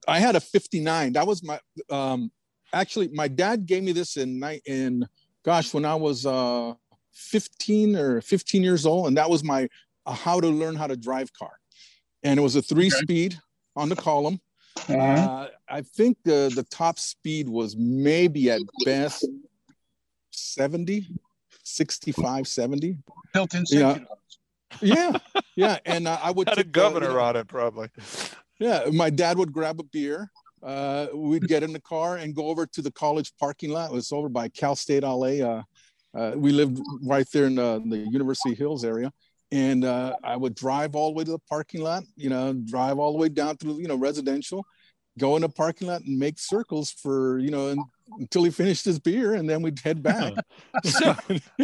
I 0.08 0.18
had 0.18 0.34
a 0.36 0.40
fifty 0.40 0.80
nine. 0.80 1.12
That 1.12 1.26
was 1.26 1.42
my. 1.42 1.60
Um, 1.88 2.30
actually, 2.72 3.08
my 3.08 3.28
dad 3.28 3.66
gave 3.66 3.82
me 3.82 3.92
this 3.92 4.16
in 4.16 4.38
night 4.38 4.62
in, 4.66 5.06
gosh, 5.44 5.72
when 5.72 5.84
I 5.84 5.94
was 5.94 6.26
uh, 6.26 6.74
fifteen 7.12 7.96
or 7.96 8.20
fifteen 8.20 8.62
years 8.62 8.84
old, 8.84 9.06
and 9.06 9.16
that 9.16 9.30
was 9.30 9.44
my 9.44 9.68
uh, 10.06 10.12
how 10.12 10.40
to 10.40 10.48
learn 10.48 10.74
how 10.74 10.86
to 10.86 10.96
drive 10.96 11.32
car, 11.32 11.52
and 12.22 12.38
it 12.38 12.42
was 12.42 12.56
a 12.56 12.62
three 12.62 12.90
speed 12.90 13.38
on 13.76 13.88
the 13.88 13.96
column. 13.96 14.40
Uh, 14.88 15.48
I 15.70 15.82
think 15.82 16.18
the 16.24 16.50
the 16.54 16.64
top 16.70 16.98
speed 16.98 17.48
was 17.48 17.76
maybe 17.76 18.50
at 18.50 18.60
best 18.84 19.26
70, 20.32 21.08
65, 21.62 22.46
70. 22.48 22.96
Built-in 23.32 23.64
Yeah. 23.68 23.92
safety 23.94 24.06
locks. 24.08 24.38
Yeah, 24.80 25.12
yeah. 25.56 25.78
And 25.84 26.06
uh, 26.08 26.18
I 26.22 26.30
would 26.30 26.48
had 26.48 26.58
a 26.58 26.62
take 26.64 26.72
the, 26.72 26.80
you 26.80 26.84
governor 26.86 27.08
know, 27.14 27.20
on 27.20 27.36
it 27.36 27.48
probably. 27.48 27.88
Yeah, 28.58 28.84
my 28.92 29.10
dad 29.10 29.38
would 29.38 29.52
grab 29.52 29.80
a 29.80 29.84
beer. 29.84 30.30
Uh, 30.62 31.06
we'd 31.14 31.48
get 31.48 31.62
in 31.62 31.72
the 31.72 31.80
car 31.80 32.16
and 32.16 32.34
go 32.34 32.46
over 32.48 32.66
to 32.66 32.82
the 32.82 32.90
college 32.92 33.32
parking 33.38 33.70
lot. 33.70 33.90
It 33.90 33.94
was 33.94 34.12
over 34.12 34.28
by 34.28 34.48
Cal 34.48 34.76
State 34.76 35.02
LA. 35.02 35.40
Uh, 35.40 35.62
uh, 36.14 36.32
we 36.36 36.52
lived 36.52 36.78
right 37.02 37.26
there 37.32 37.46
in 37.46 37.54
the, 37.54 37.82
the 37.86 37.96
University 37.96 38.54
Hills 38.54 38.84
area. 38.84 39.12
And 39.52 39.84
uh, 39.84 40.14
I 40.22 40.36
would 40.36 40.54
drive 40.54 40.94
all 40.94 41.10
the 41.10 41.16
way 41.18 41.24
to 41.24 41.30
the 41.32 41.38
parking 41.48 41.80
lot, 41.82 42.04
you 42.16 42.28
know, 42.30 42.52
drive 42.52 42.98
all 42.98 43.12
the 43.12 43.18
way 43.18 43.28
down 43.28 43.56
through, 43.56 43.80
you 43.80 43.88
know, 43.88 43.96
residential, 43.96 44.64
go 45.20 45.36
in 45.36 45.44
a 45.44 45.48
parking 45.48 45.88
lot 45.88 46.02
and 46.02 46.18
make 46.18 46.38
circles 46.38 46.90
for, 46.90 47.38
you 47.38 47.50
know, 47.50 47.68
and, 47.68 47.80
until 48.18 48.42
he 48.42 48.50
finished 48.50 48.84
his 48.84 48.98
beer 48.98 49.34
and 49.34 49.48
then 49.48 49.62
we'd 49.62 49.78
head 49.78 50.02
back. 50.02 50.32
So, 50.84 51.14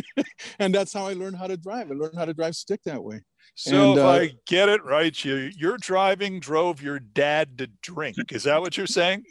and 0.59 0.75
that's 0.75 0.93
how 0.93 1.07
I 1.07 1.15
learned 1.15 1.37
how 1.37 1.47
to 1.47 1.57
drive. 1.57 1.91
I 1.91 1.95
learned 1.95 2.17
how 2.17 2.25
to 2.25 2.35
drive 2.35 2.55
stick 2.55 2.83
that 2.85 3.03
way. 3.03 3.21
so 3.55 3.93
And, 3.93 3.99
if 3.99 4.05
uh, 4.05 4.09
I 4.09 4.33
get 4.47 4.69
it 4.69 4.85
right, 4.85 5.25
you 5.25 5.51
you're 5.57 5.79
driving 5.79 6.41
drove 6.41 6.83
your 6.83 6.99
dad 6.99 7.57
to 7.59 7.69
drink. 7.83 8.17
Is 8.31 8.43
that 8.45 8.61
what 8.61 8.77
you're 8.77 8.87
saying? 8.87 9.25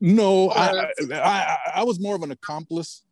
No, 0.00 0.50
I, 0.50 0.90
I, 1.12 1.14
I, 1.14 1.56
I 1.76 1.82
was 1.82 2.00
more 2.00 2.14
of 2.14 2.22
an 2.22 2.30
accomplice. 2.30 3.02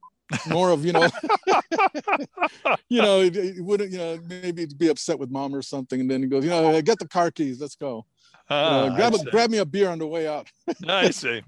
More 0.48 0.70
of 0.70 0.84
you 0.86 0.92
know, 0.92 1.08
you 2.88 3.02
know, 3.02 3.20
it, 3.20 3.36
it 3.36 3.62
wouldn't 3.62 3.90
you 3.92 3.98
know 3.98 4.18
maybe 4.26 4.66
be 4.66 4.88
upset 4.88 5.18
with 5.18 5.30
mom 5.30 5.54
or 5.54 5.62
something, 5.62 6.00
and 6.00 6.10
then 6.10 6.22
he 6.22 6.28
goes, 6.28 6.44
you 6.44 6.50
know, 6.50 6.80
get 6.80 6.98
the 6.98 7.08
car 7.08 7.30
keys, 7.30 7.60
let's 7.60 7.76
go. 7.76 8.06
Ah, 8.50 8.84
Uh, 8.84 8.96
grab 8.96 9.14
a, 9.14 9.24
grab 9.30 9.50
me 9.50 9.58
a 9.58 9.64
beer 9.64 9.88
on 9.88 9.98
the 9.98 10.06
way 10.06 10.26
out. 10.28 10.48
I 10.88 11.10
see. 11.10 11.42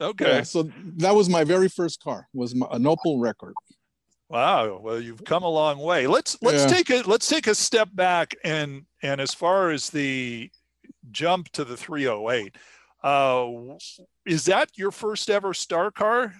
Okay. 0.00 0.36
Yeah, 0.36 0.42
so 0.42 0.70
that 0.98 1.14
was 1.14 1.28
my 1.28 1.42
very 1.44 1.68
first 1.68 2.00
car. 2.02 2.28
Was 2.32 2.54
my, 2.54 2.66
an 2.70 2.84
Opel 2.84 3.18
Rekord. 3.18 3.54
Wow. 4.28 4.78
Well, 4.82 5.00
you've 5.00 5.24
come 5.24 5.42
a 5.42 5.48
long 5.48 5.78
way. 5.78 6.06
Let's 6.06 6.36
let's 6.42 6.62
Yeah. 6.70 6.76
take 6.76 6.90
a 6.90 7.02
let's 7.08 7.28
take 7.28 7.46
a 7.46 7.54
step 7.54 7.88
back 7.92 8.34
and 8.44 8.82
and 9.02 9.20
as 9.20 9.34
far 9.34 9.70
as 9.70 9.90
the 9.90 10.50
jump 11.10 11.48
to 11.52 11.64
the 11.64 11.76
308, 11.76 12.54
uh, 13.02 13.48
is 14.26 14.44
that 14.44 14.68
your 14.76 14.90
first 14.90 15.30
ever 15.30 15.54
star 15.54 15.90
car 15.90 16.34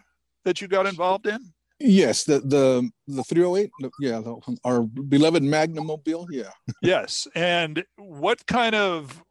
that 0.44 0.60
you 0.60 0.68
got 0.68 0.86
involved 0.86 1.26
in? 1.26 1.40
Yes, 1.80 2.24
the 2.24 2.40
the 2.40 2.90
the 3.06 3.24
308. 3.24 3.70
Yeah, 4.00 4.20
the, 4.20 4.36
our 4.64 4.82
beloved 4.82 5.42
Magnum 5.42 5.86
Mobile. 5.86 6.26
Yeah. 6.30 6.50
yes. 6.82 7.26
And 7.34 7.84
what 7.96 8.44
kind 8.46 8.74
of 8.74 9.22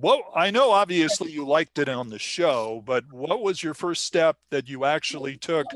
what 0.00 0.24
I 0.34 0.50
know 0.50 0.70
obviously 0.70 1.32
you 1.32 1.46
liked 1.46 1.78
it 1.78 1.88
on 1.88 2.08
the 2.08 2.18
show, 2.18 2.82
but 2.84 3.04
what 3.12 3.42
was 3.42 3.62
your 3.62 3.74
first 3.74 4.04
step 4.04 4.36
that 4.50 4.68
you 4.68 4.84
actually 4.84 5.36
took 5.36 5.66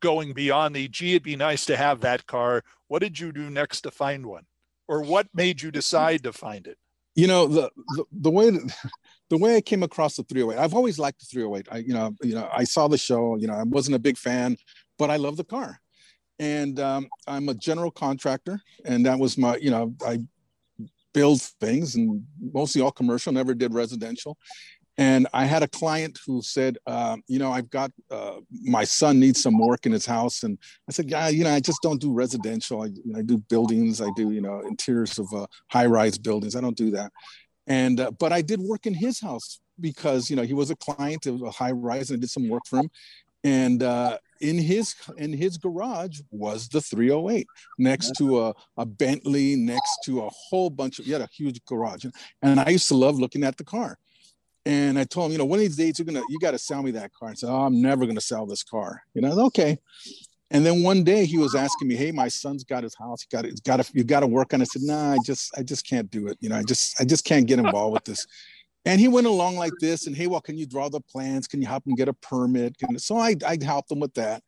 going 0.00 0.32
beyond 0.32 0.76
the 0.76 0.88
gee, 0.88 1.12
it'd 1.12 1.22
be 1.22 1.36
nice 1.36 1.66
to 1.66 1.76
have 1.76 2.00
that 2.00 2.26
car? 2.26 2.62
What 2.88 3.00
did 3.00 3.18
you 3.18 3.32
do 3.32 3.50
next 3.50 3.82
to 3.82 3.90
find 3.90 4.26
one? 4.26 4.44
Or 4.86 5.02
what 5.02 5.28
made 5.34 5.62
you 5.62 5.70
decide 5.70 6.22
to 6.24 6.32
find 6.32 6.66
it? 6.66 6.78
you 7.14 7.26
know 7.26 7.46
the, 7.46 7.70
the 7.96 8.04
the 8.12 8.30
way 8.30 8.50
that, 8.50 8.74
the 9.30 9.38
way 9.38 9.56
I 9.56 9.60
came 9.60 9.82
across 9.82 10.16
the 10.16 10.24
308. 10.24 10.62
I've 10.62 10.74
always 10.74 10.98
liked 10.98 11.20
the 11.20 11.26
308. 11.26 11.68
I 11.70 11.78
you 11.78 11.94
know 11.94 12.14
you 12.22 12.34
know 12.34 12.48
I 12.52 12.64
saw 12.64 12.88
the 12.88 12.98
show. 12.98 13.36
You 13.36 13.46
know 13.46 13.54
I 13.54 13.62
wasn't 13.62 13.96
a 13.96 14.00
big 14.00 14.18
fan, 14.18 14.56
but 14.98 15.10
I 15.10 15.16
love 15.16 15.36
the 15.36 15.44
car, 15.44 15.80
and 16.38 16.78
um, 16.80 17.08
I'm 17.26 17.48
a 17.48 17.54
general 17.54 17.90
contractor, 17.90 18.60
and 18.84 19.06
that 19.06 19.18
was 19.18 19.38
my 19.38 19.56
you 19.56 19.70
know 19.70 19.94
I 20.06 20.20
build 21.14 21.40
things 21.60 21.94
and 21.94 22.22
mostly 22.52 22.82
all 22.82 22.92
commercial. 22.92 23.32
Never 23.32 23.54
did 23.54 23.72
residential. 23.72 24.36
And 24.96 25.26
I 25.32 25.44
had 25.44 25.62
a 25.64 25.68
client 25.68 26.20
who 26.24 26.40
said, 26.40 26.76
uh, 26.86 27.16
you 27.26 27.40
know, 27.40 27.50
I've 27.50 27.68
got 27.70 27.90
uh, 28.10 28.36
my 28.62 28.84
son 28.84 29.18
needs 29.18 29.42
some 29.42 29.58
work 29.58 29.86
in 29.86 29.92
his 29.92 30.06
house, 30.06 30.44
and 30.44 30.56
I 30.88 30.92
said, 30.92 31.10
yeah, 31.10 31.28
you 31.28 31.42
know, 31.42 31.50
I 31.50 31.58
just 31.58 31.82
don't 31.82 32.00
do 32.00 32.12
residential. 32.12 32.82
I, 32.82 32.86
you 32.86 33.02
know, 33.06 33.18
I 33.18 33.22
do 33.22 33.38
buildings. 33.38 34.00
I 34.00 34.08
do, 34.14 34.30
you 34.30 34.40
know, 34.40 34.60
interiors 34.60 35.18
of 35.18 35.26
uh, 35.34 35.46
high-rise 35.68 36.16
buildings. 36.18 36.54
I 36.54 36.60
don't 36.60 36.76
do 36.76 36.92
that. 36.92 37.10
And 37.66 37.98
uh, 37.98 38.10
but 38.12 38.32
I 38.32 38.42
did 38.42 38.60
work 38.60 38.86
in 38.86 38.94
his 38.94 39.20
house 39.20 39.60
because 39.80 40.30
you 40.30 40.36
know 40.36 40.42
he 40.42 40.54
was 40.54 40.70
a 40.70 40.76
client 40.76 41.26
of 41.26 41.42
a 41.42 41.50
high 41.50 41.72
rise 41.72 42.10
and 42.10 42.18
I 42.18 42.20
did 42.20 42.30
some 42.30 42.48
work 42.48 42.62
for 42.66 42.78
him. 42.78 42.90
And 43.44 43.82
uh, 43.82 44.18
in 44.40 44.58
his 44.58 44.94
in 45.18 45.32
his 45.32 45.58
garage 45.58 46.20
was 46.30 46.68
the 46.68 46.80
308 46.80 47.46
next 47.78 48.12
to 48.18 48.42
a, 48.46 48.54
a 48.78 48.86
Bentley, 48.86 49.54
next 49.54 49.98
to 50.06 50.22
a 50.22 50.30
whole 50.30 50.70
bunch 50.70 50.98
of 50.98 51.04
he 51.04 51.12
had 51.12 51.20
a 51.20 51.28
huge 51.32 51.62
garage. 51.66 52.06
And 52.42 52.58
I 52.58 52.70
used 52.70 52.88
to 52.88 52.94
love 52.94 53.18
looking 53.18 53.44
at 53.44 53.56
the 53.56 53.64
car. 53.64 53.98
And 54.66 54.98
I 54.98 55.04
told 55.04 55.26
him, 55.26 55.32
you 55.32 55.38
know, 55.38 55.44
one 55.44 55.58
of 55.58 55.64
these 55.64 55.76
days 55.76 55.98
you're 55.98 56.06
gonna 56.06 56.22
you 56.30 56.38
gotta 56.40 56.58
sell 56.58 56.82
me 56.82 56.90
that 56.92 57.12
car. 57.12 57.30
I 57.30 57.34
said, 57.34 57.50
Oh, 57.50 57.64
I'm 57.64 57.82
never 57.82 58.06
gonna 58.06 58.20
sell 58.20 58.46
this 58.46 58.62
car. 58.62 59.02
You 59.12 59.20
know, 59.20 59.46
okay. 59.46 59.78
And 60.50 60.64
then 60.64 60.82
one 60.82 61.02
day 61.02 61.24
he 61.24 61.36
was 61.36 61.54
asking 61.54 61.88
me, 61.88 61.96
"Hey, 61.96 62.12
my 62.12 62.28
son's 62.28 62.64
got 62.64 62.84
his 62.84 62.94
house. 62.94 63.22
He 63.22 63.34
got 63.34 63.44
it. 63.44 63.60
Got 63.64 63.82
to. 63.82 63.92
You 63.92 64.04
got 64.04 64.20
to 64.20 64.26
work 64.26 64.54
on." 64.54 64.60
it. 64.60 64.64
I 64.64 64.66
said, 64.66 64.82
"Nah, 64.82 65.14
I 65.14 65.18
just, 65.24 65.56
I 65.58 65.62
just 65.62 65.88
can't 65.88 66.08
do 66.10 66.28
it. 66.28 66.38
You 66.40 66.48
know, 66.48 66.56
I 66.56 66.62
just, 66.62 67.00
I 67.00 67.04
just 67.04 67.24
can't 67.24 67.46
get 67.46 67.58
involved 67.58 67.94
with 67.94 68.04
this." 68.04 68.24
And 68.84 69.00
he 69.00 69.08
went 69.08 69.26
along 69.26 69.56
like 69.56 69.72
this, 69.80 70.06
and 70.06 70.14
hey, 70.14 70.26
well, 70.26 70.40
can 70.40 70.58
you 70.58 70.66
draw 70.66 70.88
the 70.88 71.00
plans? 71.00 71.46
Can 71.46 71.62
you 71.62 71.68
help 71.68 71.86
him 71.86 71.94
get 71.94 72.08
a 72.08 72.12
permit? 72.12 72.76
Can, 72.78 72.98
so 72.98 73.16
I, 73.16 73.34
I 73.46 73.58
helped 73.62 73.90
him 73.90 74.00
with 74.00 74.14
that. 74.14 74.42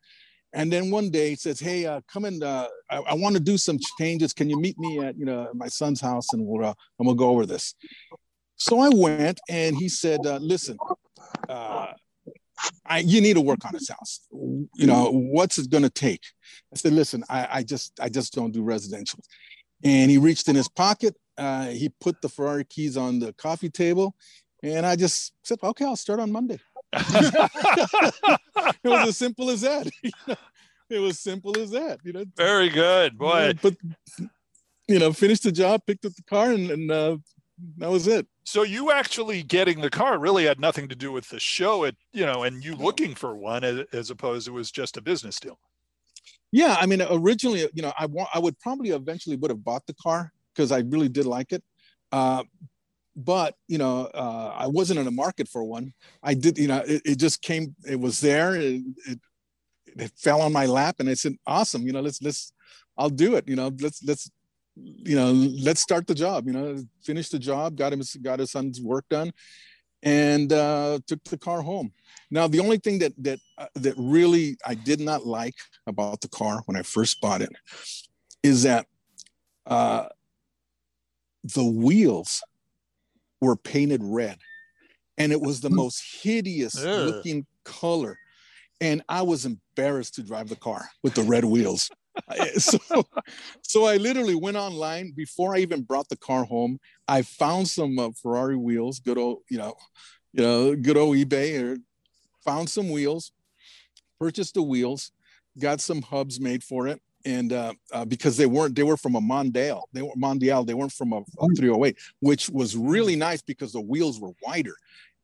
And 0.52 0.70
then 0.72 0.90
one 0.90 1.10
day 1.10 1.30
he 1.30 1.36
says, 1.36 1.58
"Hey, 1.58 1.86
uh, 1.86 2.00
come 2.10 2.24
in. 2.24 2.42
uh, 2.42 2.68
I, 2.90 2.98
I 2.98 3.14
want 3.14 3.34
to 3.34 3.40
do 3.40 3.58
some 3.58 3.78
changes. 3.98 4.32
Can 4.32 4.48
you 4.48 4.58
meet 4.58 4.78
me 4.78 5.00
at 5.00 5.18
you 5.18 5.24
know 5.24 5.48
my 5.54 5.68
son's 5.68 6.00
house 6.00 6.32
and 6.32 6.46
we'll 6.46 6.64
uh, 6.64 6.74
and 6.98 7.06
we'll 7.06 7.14
go 7.14 7.30
over 7.30 7.46
this." 7.46 7.74
So 8.56 8.80
I 8.80 8.88
went, 8.88 9.38
and 9.48 9.76
he 9.76 9.88
said, 9.88 10.24
uh, 10.24 10.36
"Listen, 10.36 10.78
uh, 11.48 11.88
I, 12.86 13.00
you 13.00 13.20
need 13.20 13.34
to 13.34 13.40
work 13.40 13.64
on 13.64 13.74
his 13.74 13.88
house. 13.88 14.26
You 14.32 14.86
know, 14.86 15.10
what's 15.10 15.58
it 15.58 15.70
going 15.70 15.82
to 15.82 15.90
take? 15.90 16.22
I 16.72 16.76
said, 16.76 16.92
listen, 16.92 17.24
I, 17.28 17.48
I, 17.50 17.62
just, 17.62 17.98
I 18.00 18.08
just 18.08 18.32
don't 18.34 18.52
do 18.52 18.62
residential. 18.62 19.20
And 19.84 20.10
he 20.10 20.18
reached 20.18 20.48
in 20.48 20.56
his 20.56 20.68
pocket. 20.68 21.16
Uh, 21.38 21.66
he 21.66 21.88
put 22.00 22.20
the 22.22 22.28
Ferrari 22.28 22.64
keys 22.64 22.96
on 22.96 23.18
the 23.18 23.32
coffee 23.34 23.70
table, 23.70 24.14
and 24.62 24.86
I 24.86 24.96
just 24.96 25.32
said, 25.42 25.58
okay, 25.62 25.84
I'll 25.84 25.96
start 25.96 26.20
on 26.20 26.32
Monday. 26.32 26.58
it 26.92 28.38
was 28.84 29.08
as 29.08 29.16
simple 29.16 29.50
as 29.50 29.60
that. 29.62 29.90
it 30.90 30.98
was 30.98 31.18
simple 31.18 31.58
as 31.58 31.70
that. 31.70 32.00
You 32.04 32.12
know. 32.12 32.24
Very 32.36 32.68
good, 32.68 33.18
boy. 33.18 33.54
But 33.60 33.76
you 34.88 34.98
know, 34.98 35.12
finished 35.12 35.42
the 35.42 35.52
job, 35.52 35.82
picked 35.86 36.04
up 36.04 36.14
the 36.14 36.22
car, 36.22 36.52
and, 36.52 36.70
and 36.70 36.90
uh, 36.90 37.16
that 37.78 37.90
was 37.90 38.06
it. 38.06 38.26
So 38.44 38.62
you 38.62 38.92
actually 38.92 39.42
getting 39.42 39.80
the 39.80 39.90
car 39.90 40.18
really 40.18 40.44
had 40.44 40.60
nothing 40.60 40.88
to 40.88 40.94
do 40.94 41.10
with 41.10 41.28
the 41.28 41.40
show, 41.40 41.84
it 41.84 41.96
you 42.12 42.24
know, 42.24 42.44
and 42.44 42.64
you 42.64 42.76
looking 42.76 43.14
for 43.14 43.36
one 43.36 43.64
as, 43.64 43.84
as 43.92 44.10
opposed 44.10 44.46
to 44.46 44.52
it 44.52 44.54
was 44.54 44.70
just 44.70 44.96
a 44.96 45.02
business 45.02 45.40
deal. 45.40 45.58
Yeah, 46.52 46.76
I 46.78 46.86
mean, 46.86 47.02
originally, 47.10 47.68
you 47.74 47.82
know, 47.82 47.92
I 47.98 48.06
want 48.06 48.28
I 48.32 48.38
would 48.38 48.58
probably 48.60 48.90
eventually 48.90 49.36
would 49.36 49.50
have 49.50 49.64
bought 49.64 49.86
the 49.86 49.94
car 49.94 50.32
because 50.56 50.72
I 50.72 50.78
really 50.78 51.08
did 51.08 51.26
like 51.26 51.52
it. 51.52 51.62
Uh, 52.10 52.44
but 53.14 53.54
you 53.68 53.78
know, 53.78 54.06
uh, 54.14 54.54
I 54.56 54.66
wasn't 54.66 54.98
in 54.98 55.04
the 55.04 55.10
market 55.10 55.48
for 55.48 55.64
one. 55.64 55.92
I 56.22 56.34
did, 56.34 56.58
you 56.58 56.68
know, 56.68 56.82
it, 56.86 57.02
it 57.04 57.18
just 57.18 57.42
came. 57.42 57.74
It 57.88 57.98
was 57.98 58.20
there. 58.20 58.54
It, 58.56 58.82
it, 59.06 59.20
it 59.86 60.12
fell 60.16 60.42
on 60.42 60.52
my 60.52 60.66
lap, 60.66 60.96
and 60.98 61.08
I 61.08 61.14
said, 61.14 61.36
"Awesome, 61.46 61.86
you 61.86 61.92
know, 61.92 62.00
let's 62.00 62.20
let's, 62.20 62.52
I'll 62.98 63.08
do 63.10 63.36
it. 63.36 63.48
You 63.48 63.56
know, 63.56 63.72
let's 63.80 64.02
let's 64.04 64.30
you 64.76 65.16
know, 65.16 65.32
let's 65.32 65.80
start 65.80 66.06
the 66.06 66.14
job. 66.14 66.46
You 66.46 66.52
know, 66.52 66.84
finish 67.02 67.30
the 67.30 67.38
job, 67.38 67.76
got 67.76 67.92
him 67.92 68.02
got 68.22 68.38
his 68.38 68.50
son's 68.50 68.80
work 68.80 69.06
done, 69.08 69.32
and 70.02 70.52
uh, 70.52 70.98
took 71.06 71.22
the 71.24 71.38
car 71.38 71.62
home. 71.62 71.92
Now, 72.30 72.48
the 72.48 72.60
only 72.60 72.78
thing 72.78 72.98
that 72.98 73.12
that 73.18 73.38
uh, 73.56 73.66
that 73.76 73.94
really 73.96 74.56
I 74.64 74.74
did 74.74 75.00
not 75.00 75.26
like 75.26 75.54
about 75.86 76.20
the 76.20 76.28
car 76.28 76.62
when 76.66 76.76
I 76.76 76.82
first 76.82 77.20
bought 77.20 77.40
it 77.40 77.52
is 78.42 78.64
that 78.64 78.86
uh, 79.66 80.06
the 81.54 81.64
wheels 81.64 82.42
were 83.40 83.56
painted 83.56 84.00
red, 84.02 84.38
and 85.18 85.32
it 85.32 85.40
was 85.40 85.60
the 85.60 85.68
hmm. 85.68 85.76
most 85.76 86.02
hideous 86.22 86.82
looking 86.82 87.46
color. 87.64 88.18
And 88.80 89.02
I 89.08 89.22
was 89.22 89.46
embarrassed 89.46 90.16
to 90.16 90.22
drive 90.22 90.48
the 90.48 90.56
car 90.56 90.88
with 91.02 91.14
the 91.14 91.22
red 91.22 91.44
wheels. 91.44 91.90
so, 92.56 92.78
so 93.62 93.84
I 93.84 93.96
literally 93.96 94.34
went 94.34 94.56
online 94.56 95.12
before 95.16 95.54
I 95.54 95.60
even 95.60 95.82
brought 95.82 96.08
the 96.08 96.16
car 96.16 96.44
home. 96.44 96.78
I 97.08 97.22
found 97.22 97.68
some 97.68 97.98
uh, 97.98 98.10
Ferrari 98.20 98.56
wheels, 98.56 99.00
good 99.00 99.18
old, 99.18 99.38
you 99.50 99.58
know, 99.58 99.74
you 100.32 100.42
know, 100.42 100.76
good 100.76 100.96
old 100.96 101.16
eBay, 101.16 101.62
or 101.62 101.78
found 102.44 102.68
some 102.68 102.90
wheels, 102.90 103.32
purchased 104.20 104.54
the 104.54 104.62
wheels, 104.62 105.10
got 105.58 105.80
some 105.80 106.02
hubs 106.02 106.38
made 106.40 106.62
for 106.62 106.86
it, 106.86 107.00
and 107.26 107.52
uh, 107.52 107.74
uh, 107.92 108.04
because 108.04 108.36
they 108.36 108.46
weren't, 108.46 108.74
they 108.74 108.84
were 108.84 108.96
from 108.96 109.16
a 109.16 109.20
Mondial, 109.20 109.82
they 109.92 110.00
were 110.00 110.14
Mondial, 110.16 110.66
they 110.66 110.74
weren't 110.74 110.92
from 110.92 111.12
a, 111.12 111.18
a 111.18 111.48
308, 111.56 111.98
which 112.20 112.48
was 112.48 112.76
really 112.76 113.16
nice 113.16 113.42
because 113.42 113.72
the 113.72 113.80
wheels 113.80 114.20
were 114.20 114.30
wider 114.42 114.74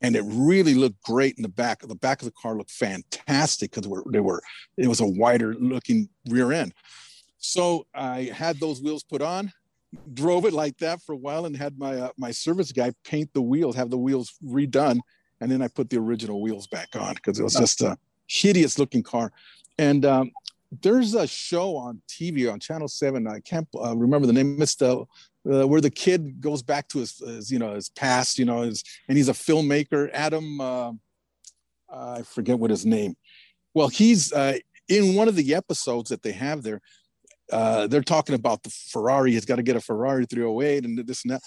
and 0.03 0.17
it 0.17 0.25
really 0.27 0.75
looked 0.75 1.01
great 1.03 1.37
in 1.37 1.43
the 1.43 1.49
back. 1.49 1.81
The 1.81 1.95
back 1.95 2.21
of 2.21 2.27
the 2.27 2.33
car 2.33 2.57
looked 2.57 2.73
fantastic 2.73 3.71
because 3.71 3.89
they 4.11 4.21
were 4.21 4.43
it 4.77 4.89
was 4.89 5.01
a 5.01 5.07
wider 5.07 5.55
looking 5.55 6.09
rear 6.29 6.53
end. 6.53 6.75
So 7.39 7.87
I 7.95 8.31
had 8.35 8.59
those 8.59 8.83
wheels 8.83 9.05
put 9.05 9.23
on, 9.23 9.53
drove 10.13 10.45
it 10.45 10.53
like 10.53 10.77
that 10.79 11.01
for 11.03 11.13
a 11.13 11.17
while, 11.17 11.47
and 11.47 11.57
had 11.57 11.79
my 11.79 11.97
uh, 11.97 12.11
my 12.19 12.33
service 12.33 12.73
guy 12.73 12.93
paint 13.05 13.31
the 13.33 13.43
wheels, 13.43 13.77
have 13.77 13.91
the 13.91 13.99
wheels 13.99 14.35
redone, 14.45 14.99
and 15.41 15.51
then 15.51 15.63
I 15.63 15.69
put 15.69 15.89
the 15.89 15.99
original 15.99 16.43
wheels 16.43 16.67
back 16.67 16.89
on 16.99 17.15
because 17.15 17.39
it 17.39 17.45
was 17.45 17.55
just 17.55 17.81
a 17.81 17.97
hideous 18.27 18.79
looking 18.79 19.05
car. 19.05 19.33
And 19.79 20.05
um, 20.05 20.33
there's 20.81 21.15
a 21.15 21.27
show 21.27 21.77
on 21.77 22.01
TV 22.09 22.51
on 22.51 22.59
Channel 22.59 22.89
Seven. 22.89 23.27
I 23.27 23.41
can't 23.41 23.69
uh, 23.75 23.97
remember 23.97 24.27
the 24.27 24.33
name. 24.33 24.61
It's 24.63 24.75
the 24.77 25.05
uh, 25.51 25.67
where 25.67 25.81
the 25.81 25.91
kid 25.91 26.41
goes 26.41 26.63
back 26.63 26.89
to 26.89 27.01
his, 27.01 27.19
his 27.19 27.51
you 27.51 27.59
know 27.59 27.75
his 27.75 27.91
past 27.91 28.39
you 28.39 28.45
know 28.45 28.63
his, 28.63 28.83
and 29.09 29.17
he's 29.17 29.29
a 29.29 29.35
filmmaker. 29.35 30.11
Adam 30.13 30.61
uh, 30.61 30.93
i 31.93 32.23
forget 32.23 32.59
what 32.59 32.71
his 32.71 32.87
name. 32.87 33.17
Well 33.75 33.89
he's 33.89 34.33
uh, 34.33 34.59
in 34.89 35.15
one 35.15 35.29
of 35.29 35.37
the 35.37 35.55
episodes 35.55 36.09
that 36.11 36.23
they 36.23 36.33
have 36.33 36.63
there 36.63 36.81
uh, 37.51 37.87
they're 37.87 38.03
talking 38.03 38.35
about 38.35 38.63
the 38.63 38.71
ferrari. 38.71 39.33
He's 39.33 39.45
got 39.45 39.57
to 39.57 39.63
get 39.63 39.77
a 39.77 39.81
ferrari 39.81 40.25
308 40.25 40.85
and 40.85 40.99
this 41.07 41.25
and 41.25 41.33
that. 41.33 41.43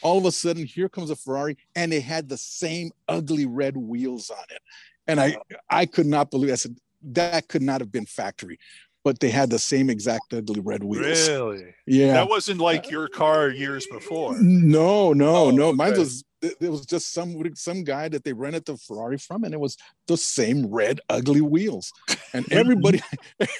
All 0.00 0.16
of 0.16 0.24
a 0.24 0.32
sudden 0.32 0.64
here 0.64 0.88
comes 0.88 1.10
a 1.10 1.16
ferrari 1.16 1.58
and 1.76 1.92
it 1.92 2.02
had 2.02 2.28
the 2.28 2.38
same 2.38 2.90
ugly 3.08 3.46
red 3.46 3.76
wheels 3.76 4.30
on 4.30 4.44
it. 4.50 4.62
And 5.06 5.20
i 5.20 5.36
i 5.68 5.84
could 5.84 6.06
not 6.06 6.30
believe 6.30 6.52
i 6.52 6.54
said 6.54 6.76
that 7.02 7.48
could 7.48 7.62
not 7.62 7.80
have 7.80 7.92
been 7.92 8.06
factory 8.06 8.58
but 9.04 9.18
they 9.18 9.30
had 9.30 9.50
the 9.50 9.58
same 9.58 9.90
exact 9.90 10.32
ugly 10.32 10.60
red 10.60 10.84
wheels. 10.84 11.28
Really? 11.28 11.74
Yeah. 11.86 12.12
That 12.12 12.28
wasn't 12.28 12.60
like 12.60 12.88
your 12.88 13.08
car 13.08 13.48
years 13.48 13.86
before. 13.90 14.40
No, 14.40 15.12
no, 15.12 15.34
oh, 15.34 15.50
no. 15.50 15.68
Okay. 15.68 15.76
Mine 15.76 15.98
was 15.98 16.24
it 16.42 16.70
was 16.70 16.84
just 16.86 17.12
some 17.12 17.40
some 17.54 17.84
guy 17.84 18.08
that 18.08 18.24
they 18.24 18.32
rented 18.32 18.64
the 18.64 18.76
Ferrari 18.76 19.18
from, 19.18 19.44
and 19.44 19.54
it 19.54 19.60
was 19.60 19.76
the 20.08 20.16
same 20.16 20.66
red 20.66 21.00
ugly 21.08 21.40
wheels. 21.40 21.92
And 22.32 22.44
everybody, 22.52 23.00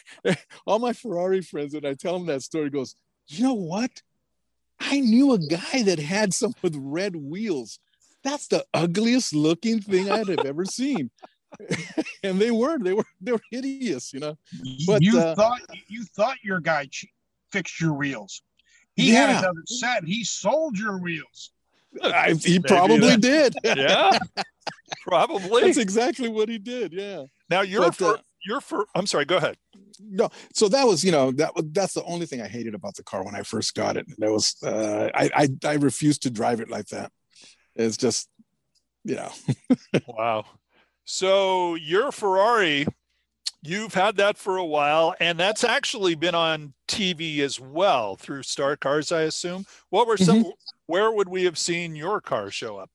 all 0.66 0.78
my 0.78 0.92
Ferrari 0.92 1.42
friends, 1.42 1.74
when 1.74 1.86
I 1.86 1.94
tell 1.94 2.18
them 2.18 2.26
that 2.26 2.42
story, 2.42 2.70
goes, 2.70 2.96
you 3.28 3.44
know 3.44 3.54
what? 3.54 4.02
I 4.80 4.98
knew 4.98 5.32
a 5.32 5.38
guy 5.38 5.82
that 5.84 6.00
had 6.00 6.34
some 6.34 6.54
with 6.60 6.74
red 6.76 7.14
wheels. 7.14 7.78
That's 8.24 8.48
the 8.48 8.64
ugliest 8.74 9.34
looking 9.34 9.80
thing 9.80 10.10
I'd 10.10 10.28
have 10.28 10.44
ever 10.44 10.64
seen. 10.64 11.10
and 12.22 12.40
they 12.40 12.50
were 12.50 12.78
they 12.78 12.92
were 12.92 13.04
they 13.20 13.32
were 13.32 13.40
hideous, 13.50 14.12
you 14.12 14.20
know. 14.20 14.36
But 14.86 15.02
you 15.02 15.18
uh, 15.18 15.34
thought 15.34 15.60
you 15.88 16.04
thought 16.04 16.36
your 16.42 16.60
guy 16.60 16.88
fixed 17.50 17.80
your 17.80 17.92
wheels. 17.92 18.42
He 18.96 19.12
yeah. 19.12 19.26
had 19.26 19.44
another 19.44 19.62
set. 19.66 20.04
He 20.04 20.24
sold 20.24 20.78
your 20.78 20.98
wheels. 20.98 21.50
I, 22.02 22.34
he 22.34 22.58
probably 22.58 23.16
did. 23.16 23.54
yeah, 23.64 24.18
probably. 25.06 25.62
That's 25.62 25.78
exactly 25.78 26.28
what 26.28 26.48
he 26.48 26.58
did. 26.58 26.92
Yeah. 26.92 27.24
Now 27.50 27.60
you're 27.60 27.82
but, 27.82 27.94
for 27.94 28.14
uh, 28.14 28.18
you're 28.44 28.60
for. 28.60 28.86
I'm 28.94 29.06
sorry. 29.06 29.24
Go 29.24 29.36
ahead. 29.36 29.56
No, 30.00 30.30
so 30.54 30.68
that 30.68 30.86
was 30.86 31.04
you 31.04 31.12
know 31.12 31.32
that 31.32 31.52
that's 31.72 31.94
the 31.94 32.04
only 32.04 32.26
thing 32.26 32.40
I 32.40 32.48
hated 32.48 32.74
about 32.74 32.94
the 32.96 33.04
car 33.04 33.24
when 33.24 33.34
I 33.34 33.42
first 33.42 33.74
got 33.74 33.96
it. 33.96 34.06
That 34.18 34.32
was 34.32 34.56
uh, 34.64 35.10
I, 35.14 35.30
I 35.34 35.48
I 35.64 35.74
refused 35.74 36.22
to 36.22 36.30
drive 36.30 36.60
it 36.60 36.70
like 36.70 36.86
that. 36.88 37.12
It's 37.76 37.96
just 37.96 38.28
you 39.04 39.16
know. 39.16 39.30
wow. 40.06 40.44
So 41.04 41.74
your 41.74 42.12
Ferrari, 42.12 42.86
you've 43.62 43.94
had 43.94 44.16
that 44.16 44.38
for 44.38 44.56
a 44.56 44.64
while, 44.64 45.14
and 45.20 45.38
that's 45.38 45.64
actually 45.64 46.14
been 46.14 46.34
on 46.34 46.74
TV 46.88 47.40
as 47.40 47.58
well 47.58 48.16
through 48.16 48.42
Star 48.42 48.76
Cars, 48.76 49.12
I 49.12 49.22
assume. 49.22 49.64
What 49.90 50.06
were 50.06 50.16
some? 50.16 50.40
Mm-hmm. 50.40 50.50
Where 50.86 51.10
would 51.10 51.28
we 51.28 51.44
have 51.44 51.58
seen 51.58 51.96
your 51.96 52.20
car 52.20 52.50
show 52.50 52.76
up? 52.76 52.90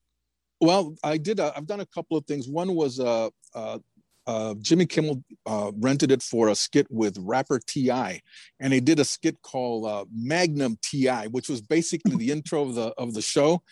Well, 0.60 0.94
I 1.02 1.18
did. 1.18 1.40
Uh, 1.40 1.52
I've 1.56 1.66
done 1.66 1.80
a 1.80 1.86
couple 1.86 2.16
of 2.16 2.24
things. 2.26 2.48
One 2.48 2.74
was 2.74 2.98
uh, 2.98 3.30
uh, 3.54 3.78
uh, 4.26 4.54
Jimmy 4.60 4.86
Kimmel 4.86 5.22
uh, 5.46 5.72
rented 5.76 6.10
it 6.10 6.22
for 6.22 6.48
a 6.48 6.54
skit 6.54 6.86
with 6.90 7.16
rapper 7.18 7.60
T.I., 7.66 8.20
and 8.60 8.72
they 8.72 8.80
did 8.80 8.98
a 9.00 9.04
skit 9.04 9.40
called 9.42 9.86
uh, 9.86 10.04
Magnum 10.14 10.78
T.I., 10.82 11.28
which 11.28 11.48
was 11.48 11.60
basically 11.60 12.16
the 12.16 12.30
intro 12.30 12.62
of 12.62 12.74
the 12.74 12.88
of 12.98 13.14
the 13.14 13.22
show 13.22 13.62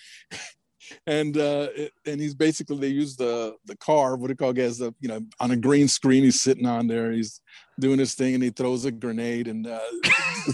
and 1.07 1.37
uh, 1.37 1.69
and 2.07 2.21
he's 2.21 2.35
basically 2.35 2.79
they 2.79 2.89
use 2.89 3.17
the 3.17 3.57
the 3.65 3.77
car 3.77 4.17
what 4.17 4.29
do 4.29 4.33
you 4.33 4.37
call 4.37 4.53
the 4.53 4.95
you 5.01 5.09
know 5.09 5.21
on 5.41 5.51
a 5.51 5.57
green 5.57 5.89
screen 5.89 6.25
he's 6.25 6.41
sitting 6.41 6.67
on 6.67 6.87
there 6.87 7.13
he's 7.13 7.41
doing 7.79 7.99
his 7.99 8.15
thing 8.15 8.35
and 8.35 8.43
he 8.43 8.51
throws 8.51 8.85
a 8.85 8.91
grenade 8.91 9.49
and 9.49 9.67
uh, 9.67 9.81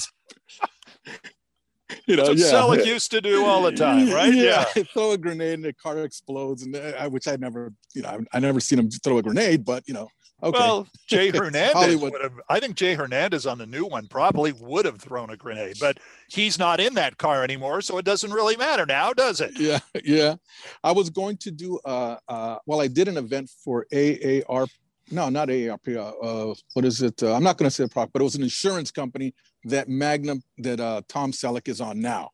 you 2.07 2.16
know, 2.16 2.31
yeah. 2.31 2.47
Selleck 2.47 2.85
used 2.85 3.11
to 3.11 3.21
do 3.21 3.45
all 3.45 3.62
the 3.62 3.73
time, 3.77 4.11
right? 4.11 4.33
Yeah, 4.33 4.64
throw 4.64 5.12
a 5.12 5.18
grenade 5.18 5.55
and 5.55 5.64
the 5.64 5.73
car 5.73 5.99
explodes, 5.99 6.62
and 6.62 6.75
uh, 6.75 6.92
I, 6.99 7.07
which 7.09 7.29
I 7.29 7.37
never, 7.37 7.73
you 7.95 8.03
know, 8.03 8.09
I, 8.09 8.37
I 8.37 8.40
never 8.40 8.61
seen 8.61 8.79
him 8.79 8.90
throw 8.90 9.18
a 9.18 9.23
grenade, 9.23 9.64
but 9.64 9.87
you 9.87 9.95
know, 9.95 10.09
okay. 10.42 10.59
Well, 10.59 10.88
Jay 11.07 11.31
Hernandez 11.35 11.96
would 11.96 12.20
have. 12.20 12.33
I 12.48 12.61
think 12.61 12.76
Jay 12.76 12.94
Hernandez 12.94 13.46
on 13.46 13.59
the 13.59 13.66
new 13.66 13.85
one 13.85 14.07
probably 14.09 14.52
would 14.52 14.85
have 14.85 15.00
thrown 15.00 15.31
a 15.31 15.37
grenade, 15.37 15.76
but 15.81 15.98
he's 16.28 16.59
not 16.59 16.81
in 16.81 16.94
that 16.94 17.18
car 17.18 17.44
anymore, 17.44 17.81
so 17.81 17.98
it 17.98 18.05
doesn't 18.05 18.31
really 18.31 18.57
matter 18.57 18.87
now, 18.87 19.12
does 19.12 19.40
it? 19.40 19.59
yeah, 19.59 19.78
yeah. 20.05 20.37
I 20.83 20.92
was 20.92 21.11
going 21.11 21.37
to 21.38 21.50
do, 21.50 21.78
uh, 21.85 22.16
uh, 22.28 22.59
well, 22.66 22.81
I 22.81 22.88
did 22.88 23.09
an 23.09 23.16
event 23.16 23.50
for 23.64 23.87
AAR. 23.92 24.66
No, 25.11 25.28
not 25.28 25.48
AARP. 25.48 25.96
Uh, 25.96 26.50
uh, 26.50 26.55
what 26.74 26.85
is 26.85 27.02
it? 27.02 27.22
Uh, 27.22 27.35
I'm 27.35 27.42
not 27.42 27.59
going 27.59 27.68
to 27.68 27.74
say 27.74 27.85
the 27.85 27.88
product, 27.88 28.12
but 28.12 28.22
it 28.22 28.24
was 28.24 28.35
an 28.35 28.42
insurance 28.42 28.90
company 28.90 29.35
that 29.64 29.88
Magnum 29.88 30.42
that 30.59 30.81
uh, 30.81 31.02
Tom 31.09 31.33
Selleck 31.33 31.68
is 31.68 31.81
on 31.81 32.00
now. 32.00 32.31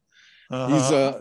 He's 0.50 0.58
Uh-huh. 0.61 0.94
uh 0.94 1.20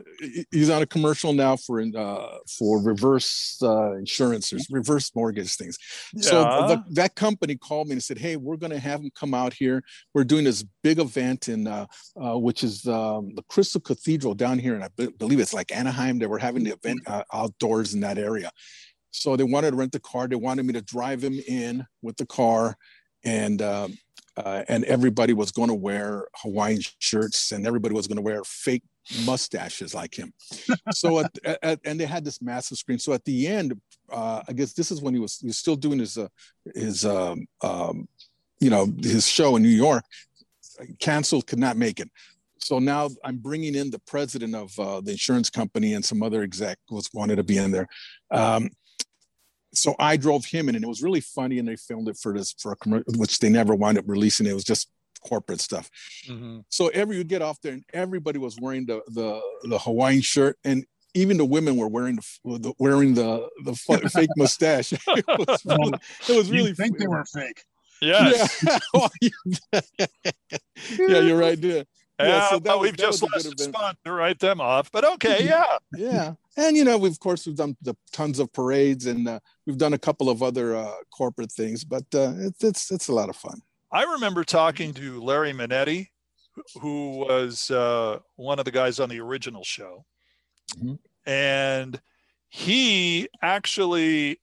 he's 0.52 0.70
on 0.70 0.82
a 0.82 0.86
commercial 0.86 1.34
now 1.34 1.58
for 1.58 1.82
uh 1.82 2.38
for 2.58 2.82
reverse 2.82 3.60
uh 3.62 3.92
insurance 3.96 4.54
or 4.54 4.58
reverse 4.72 5.14
mortgage 5.14 5.54
things. 5.56 5.78
So 6.20 6.44
the, 6.44 6.84
that 6.92 7.16
company 7.16 7.58
called 7.58 7.88
me 7.88 7.94
and 7.94 8.04
said, 8.04 8.18
"Hey, 8.18 8.38
we're 8.38 8.56
going 8.56 8.72
to 8.72 8.80
have 8.80 9.02
him 9.02 9.12
come 9.14 9.34
out 9.34 9.52
here. 9.52 9.84
We're 10.14 10.24
doing 10.24 10.46
this 10.46 10.64
big 10.82 11.00
event 11.00 11.50
in 11.50 11.68
uh, 11.68 11.88
uh 12.16 12.38
which 12.38 12.64
is 12.64 12.88
um, 12.88 13.36
the 13.36 13.44
Crystal 13.50 13.82
Cathedral 13.82 14.34
down 14.34 14.60
here, 14.60 14.76
and 14.76 14.84
I 14.84 14.90
be- 14.96 15.08
believe 15.08 15.42
it's 15.42 15.54
like 15.54 15.76
Anaheim. 15.76 16.20
They 16.20 16.28
were 16.28 16.40
having 16.40 16.64
the 16.64 16.72
event 16.72 17.02
uh, 17.06 17.24
outdoors 17.34 17.94
in 17.94 18.00
that 18.02 18.18
area. 18.18 18.50
So 19.12 19.36
they 19.36 19.44
wanted 19.44 19.72
to 19.72 19.78
rent 19.78 19.92
the 19.92 20.00
car. 20.00 20.28
They 20.28 20.36
wanted 20.36 20.66
me 20.66 20.74
to 20.74 20.82
drive 20.82 21.22
him 21.22 21.38
in 21.48 21.86
with 22.02 22.16
the 22.16 22.26
car, 22.26 22.78
and 23.26 23.62
um, 23.62 23.98
uh, 24.38 24.64
and 24.70 24.86
everybody 24.86 25.34
was 25.34 25.52
going 25.52 25.70
to 25.70 25.74
wear 25.74 26.28
Hawaiian 26.36 26.82
shirts, 27.00 27.52
and 27.52 27.68
everybody 27.68 27.94
was 27.94 28.08
going 28.08 28.18
to 28.18 28.22
wear 28.22 28.42
fake 28.46 28.84
mustaches 29.26 29.94
like 29.94 30.16
him. 30.16 30.34
so 30.92 31.20
at, 31.46 31.60
at, 31.62 31.80
and 31.86 32.00
they 32.00 32.06
had 32.06 32.26
this 32.26 32.42
massive 32.42 32.78
screen. 32.78 33.00
So 33.00 33.14
at 33.14 33.26
the 33.26 33.48
end, 33.48 33.80
uh, 34.12 34.42
I 34.48 34.54
guess 34.54 34.74
this 34.74 34.92
is 34.92 35.02
when 35.02 35.14
he 35.14 35.20
was 35.20 35.40
he 35.40 35.48
was 35.48 35.58
still 35.58 35.76
doing 35.76 36.00
his 36.00 36.18
uh, 36.18 36.28
his 36.74 37.06
um, 37.06 37.46
um, 37.62 38.08
you 38.60 38.70
know 38.70 38.88
his 39.02 39.28
show 39.28 39.56
in 39.56 39.64
New 39.64 39.70
York. 39.70 40.04
Canceled, 41.00 41.48
could 41.48 41.60
not 41.60 41.76
make 41.76 42.00
it. 42.00 42.10
So 42.60 42.80
now 42.80 43.10
I'm 43.24 43.38
bringing 43.38 43.76
in 43.76 43.90
the 43.90 44.00
president 44.00 44.54
of 44.56 44.78
uh, 44.80 45.02
the 45.02 45.12
insurance 45.12 45.50
company 45.50 45.94
and 45.94 46.04
some 46.04 46.22
other 46.22 46.44
exec 46.44 46.78
was 46.90 47.10
wanted 47.14 47.38
to 47.38 47.44
be 47.44 47.58
in 47.58 47.72
there. 47.72 47.88
Um, 48.32 48.70
so 49.74 49.96
I 50.00 50.18
drove 50.18 50.46
him 50.46 50.70
in, 50.70 50.76
and 50.76 50.84
it 50.84 50.88
was 50.88 51.04
really 51.04 51.22
funny. 51.22 51.60
And 51.60 51.68
they 51.68 51.76
filmed 51.76 52.10
it 52.10 52.18
for 52.18 52.34
this 52.34 52.54
for 52.54 52.72
a 52.72 52.76
commercial, 52.76 53.14
which 53.16 53.40
they 53.40 53.50
never 53.50 53.76
wound 53.76 53.98
up 53.98 54.06
releasing. 54.08 54.46
It 54.46 54.54
was 54.54 54.64
just 54.64 54.90
corporate 55.28 55.62
stuff. 55.62 55.90
Mhm. 56.28 56.64
So 56.70 56.88
every 56.90 57.18
you 57.18 57.24
get 57.24 57.42
off 57.42 57.60
there, 57.62 57.74
and 57.74 57.84
everybody 57.94 58.40
was 58.40 58.58
wearing 58.60 58.86
the 58.86 59.02
the, 59.08 59.42
the 59.64 59.80
Hawaiian 59.80 60.22
shirt, 60.22 60.58
and 60.64 60.86
even 61.14 61.38
the 61.38 61.46
women 61.46 61.78
were 61.78 61.88
wearing 61.88 62.18
the, 62.18 62.60
the 62.60 62.74
wearing 62.80 63.14
the 63.14 63.48
the 63.64 63.74
fake 64.14 64.30
mustache. 64.38 64.94
it 65.08 65.26
was 65.28 65.66
really, 65.66 65.94
it 66.30 66.36
was 66.38 66.52
really 66.52 66.70
you 66.70 66.76
think 66.76 66.98
they 67.00 67.08
were 67.08 67.26
fake? 67.26 67.64
Yes. 68.02 68.64
Yeah. 68.64 68.80
Yeah. 69.22 69.80
yeah, 71.00 71.20
you're 71.20 71.38
right 71.38 71.60
there. 71.60 71.86
Yeah, 72.20 72.28
Yeah, 72.28 72.50
so 72.50 72.60
that 72.60 72.80
we've 72.80 72.98
that 72.98 73.04
just 73.04 73.22
was 73.22 73.32
lost 73.32 73.46
good 73.46 73.60
a 73.60 73.64
event. 73.64 73.76
spot 73.76 73.98
to 74.06 74.12
write 74.12 74.40
them 74.40 74.60
off, 74.62 74.92
but 74.92 75.04
okay, 75.14 75.46
yeah. 75.46 75.78
Yeah, 75.96 76.34
and 76.56 76.76
you 76.76 76.84
know, 76.84 76.98
we've, 76.98 77.12
of 77.12 77.20
course 77.20 77.46
we've 77.46 77.56
done 77.56 77.76
the 77.82 77.96
tons 78.12 78.40
of 78.40 78.52
parades, 78.54 79.06
and 79.06 79.28
uh, 79.28 79.40
we've 79.66 79.78
done 79.78 79.94
a 79.94 79.98
couple 80.00 80.30
of 80.30 80.42
other 80.42 80.76
uh, 80.76 80.92
corporate 81.16 81.52
things, 81.52 81.84
but 81.84 82.04
uh, 82.16 82.34
it's 82.40 82.64
it's 82.64 82.92
it's 82.92 83.08
a 83.08 83.14
lot 83.14 83.30
of 83.30 83.36
fun. 83.36 83.60
I 83.92 84.04
remember 84.04 84.44
talking 84.44 84.94
to 84.96 85.22
Larry 85.22 85.54
Manetti, 85.54 86.08
who 86.82 87.18
was 87.18 87.72
uh, 87.72 88.20
one 88.36 88.60
of 88.60 88.66
the 88.66 88.72
guys 88.72 89.00
on 89.00 89.10
the 89.10 89.20
original 89.20 89.64
show. 89.64 90.06
Mhm. 90.76 91.00
And 91.26 92.02
he 92.50 93.28
actually, 93.42 94.40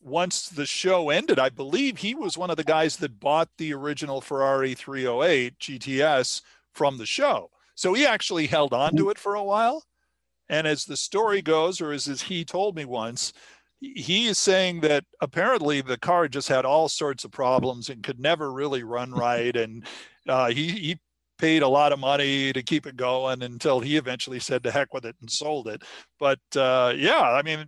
once 0.00 0.48
the 0.48 0.66
show 0.66 1.10
ended, 1.10 1.38
I 1.38 1.48
believe 1.48 1.98
he 1.98 2.14
was 2.14 2.38
one 2.38 2.50
of 2.50 2.56
the 2.56 2.64
guys 2.64 2.96
that 2.98 3.20
bought 3.20 3.48
the 3.58 3.72
original 3.74 4.20
Ferrari 4.20 4.74
308 4.74 5.58
GTS 5.58 6.42
from 6.72 6.98
the 6.98 7.06
show. 7.06 7.50
So 7.74 7.94
he 7.94 8.06
actually 8.06 8.46
held 8.46 8.72
on 8.72 8.94
to 8.96 9.10
it 9.10 9.18
for 9.18 9.34
a 9.34 9.42
while. 9.42 9.84
And 10.48 10.66
as 10.66 10.84
the 10.84 10.96
story 10.96 11.42
goes, 11.42 11.80
or 11.80 11.92
as, 11.92 12.08
as 12.08 12.22
he 12.22 12.44
told 12.44 12.76
me 12.76 12.84
once, 12.84 13.32
he 13.80 14.26
is 14.26 14.38
saying 14.38 14.80
that 14.80 15.04
apparently 15.20 15.80
the 15.80 15.98
car 15.98 16.28
just 16.28 16.48
had 16.48 16.64
all 16.64 16.88
sorts 16.88 17.24
of 17.24 17.30
problems 17.30 17.88
and 17.88 18.02
could 18.02 18.20
never 18.20 18.52
really 18.52 18.82
run 18.82 19.10
right 19.12 19.56
and 19.56 19.86
uh, 20.28 20.50
he, 20.50 20.68
he 20.70 21.00
paid 21.38 21.62
a 21.62 21.68
lot 21.68 21.92
of 21.92 21.98
money 21.98 22.52
to 22.52 22.62
keep 22.62 22.86
it 22.86 22.96
going 22.96 23.42
until 23.42 23.80
he 23.80 23.96
eventually 23.96 24.38
said 24.38 24.62
to 24.62 24.70
heck 24.70 24.92
with 24.92 25.06
it 25.06 25.16
and 25.20 25.30
sold 25.30 25.66
it 25.66 25.82
but 26.18 26.40
uh, 26.56 26.92
yeah 26.96 27.22
i 27.22 27.42
mean 27.42 27.66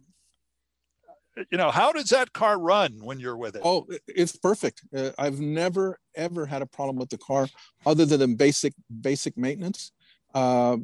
you 1.50 1.56
know 1.56 1.70
how 1.70 1.92
does 1.92 2.10
that 2.10 2.32
car 2.32 2.58
run 2.58 2.98
when 3.02 3.18
you're 3.18 3.36
with 3.36 3.56
it 3.56 3.62
Oh, 3.64 3.86
it's 4.06 4.36
perfect. 4.36 4.82
Uh, 4.94 5.10
I've 5.18 5.40
never 5.40 5.98
ever 6.14 6.44
had 6.46 6.62
a 6.62 6.66
problem 6.66 6.96
with 6.96 7.08
the 7.08 7.18
car, 7.18 7.48
other 7.86 8.04
than 8.04 8.34
basic 8.34 8.74
basic 9.00 9.36
maintenance. 9.36 9.92
Uh, 10.34 10.76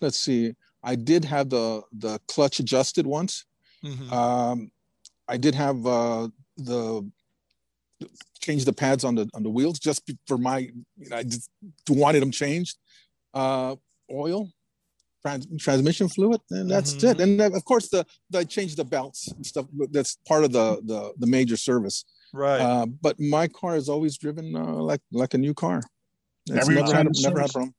let's 0.00 0.18
see. 0.18 0.54
I 0.82 0.96
did 0.96 1.24
have 1.24 1.50
the 1.50 1.82
the 1.92 2.18
clutch 2.26 2.58
adjusted 2.58 3.06
once. 3.06 3.44
Mhm. 3.86 4.12
Um, 4.12 4.70
I 5.28 5.36
did 5.36 5.54
have 5.54 5.86
uh, 5.86 6.28
the 6.56 7.10
change 8.40 8.64
the 8.64 8.72
pads 8.72 9.04
on 9.04 9.14
the 9.14 9.28
on 9.34 9.42
the 9.42 9.50
wheels 9.50 9.78
just 9.78 10.02
for 10.26 10.38
my. 10.38 10.58
You 10.58 11.08
know, 11.10 11.16
I 11.16 11.22
just 11.22 11.50
wanted 11.88 12.20
them 12.22 12.30
changed. 12.30 12.76
Uh, 13.34 13.76
oil, 14.10 14.48
trans, 15.22 15.46
transmission 15.58 16.08
fluid, 16.08 16.40
and 16.50 16.70
that's 16.70 17.02
it. 17.02 17.20
And 17.20 17.38
then, 17.38 17.54
of 17.54 17.64
course, 17.64 17.88
the, 17.88 18.06
the 18.30 18.38
I 18.38 18.44
changed 18.44 18.76
the 18.76 18.84
belts 18.84 19.28
and 19.28 19.44
stuff. 19.44 19.66
That's 19.90 20.16
part 20.26 20.44
of 20.44 20.52
the 20.52 20.80
the, 20.84 21.12
the 21.18 21.26
major 21.26 21.56
service. 21.56 22.04
right 22.32 22.60
Uh, 22.60 22.86
but 22.86 23.18
my 23.20 23.46
car 23.48 23.76
is 23.76 23.88
always 23.88 24.16
driven 24.16 24.46
uh, 24.56 24.82
like 24.90 25.02
like 25.12 25.34
a 25.34 25.38
new 25.38 25.54
car. 25.54 25.78
It's 26.46 26.62
Every 26.62 26.76
never 26.76 26.92
time 26.92 27.06
had, 27.06 27.16
never 27.28 27.40
had 27.40 27.50
a 27.50 27.52
problem. 27.52 27.74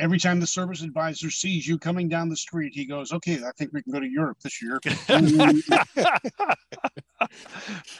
Every 0.00 0.18
time 0.18 0.40
the 0.40 0.46
service 0.46 0.82
advisor 0.82 1.30
sees 1.30 1.66
you 1.68 1.78
coming 1.78 2.08
down 2.08 2.28
the 2.28 2.36
street, 2.36 2.72
he 2.74 2.86
goes, 2.86 3.12
"Okay, 3.12 3.36
I 3.36 3.50
think 3.56 3.72
we 3.72 3.82
can 3.82 3.92
go 3.92 4.00
to 4.00 4.08
Europe 4.08 4.38
this 4.42 4.62
year." 4.62 4.80